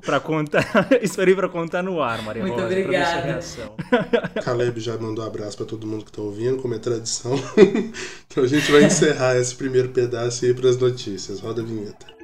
pra 0.02 0.20
contar, 0.20 0.88
esperei 1.02 1.36
pra 1.36 1.50
contar 1.50 1.84
no 1.84 2.02
ar, 2.02 2.22
Maria 2.22 2.44
Muito 2.44 2.60
Rosa, 2.60 2.68
sua 2.68 2.80
obrigada. 2.82 4.42
Caleb 4.44 4.80
já 4.80 4.98
mandou 4.98 5.24
um 5.24 5.28
abraço 5.28 5.58
pra 5.58 5.66
todo 5.66 5.86
mundo 5.88 6.06
que 6.06 6.12
tá 6.12 6.22
ouvindo, 6.22 6.58
como 6.58 6.74
é 6.74 6.80
tradição. 6.80 7.34
então 8.28 8.44
a 8.44 8.48
gente 8.48 8.72
vai 8.72 8.84
encerrar 8.84 9.38
esse 9.38 9.56
primeiro 9.56 9.90
pedaço 9.90 10.46
e 10.46 10.50
ir 10.50 10.56
pras 10.56 10.78
notícias. 10.78 11.40
Roda 11.40 11.62
a 11.62 11.66
vinheta. 11.66 12.19